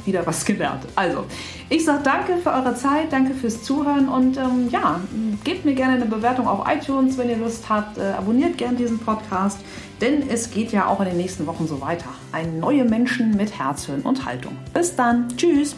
wieder 0.07 0.27
was 0.27 0.45
gelernt. 0.45 0.85
Also, 0.95 1.25
ich 1.69 1.85
sage 1.85 2.03
danke 2.03 2.37
für 2.37 2.51
eure 2.51 2.75
Zeit, 2.75 3.13
danke 3.13 3.35
fürs 3.35 3.63
Zuhören 3.63 4.09
und 4.09 4.37
ähm, 4.37 4.69
ja, 4.71 5.01
gebt 5.45 5.65
mir 5.65 5.75
gerne 5.75 5.95
eine 5.95 6.07
Bewertung 6.07 6.47
auf 6.47 6.67
iTunes, 6.69 7.19
wenn 7.19 7.31
ihr 7.31 7.37
Lust 7.39 7.69
habt. 7.69 7.99
Äh, 7.99 8.13
abonniert 8.19 8.59
gerne 8.59 8.77
diesen 8.77 8.99
Podcast, 8.99 9.59
denn 10.01 10.29
es 10.29 10.51
geht 10.51 10.73
ja 10.73 10.87
auch 10.87 11.01
in 11.01 11.07
den 11.07 11.17
nächsten 11.17 11.47
Wochen 11.47 11.67
so 11.67 11.81
weiter. 11.81 12.09
Ein 12.33 12.59
neue 12.59 12.85
Menschen 12.85 13.37
mit 13.37 13.59
Herz, 13.59 13.89
und 14.03 14.25
Haltung. 14.25 14.57
Bis 14.73 14.97
dann. 14.97 15.29
Tschüss. 15.37 15.77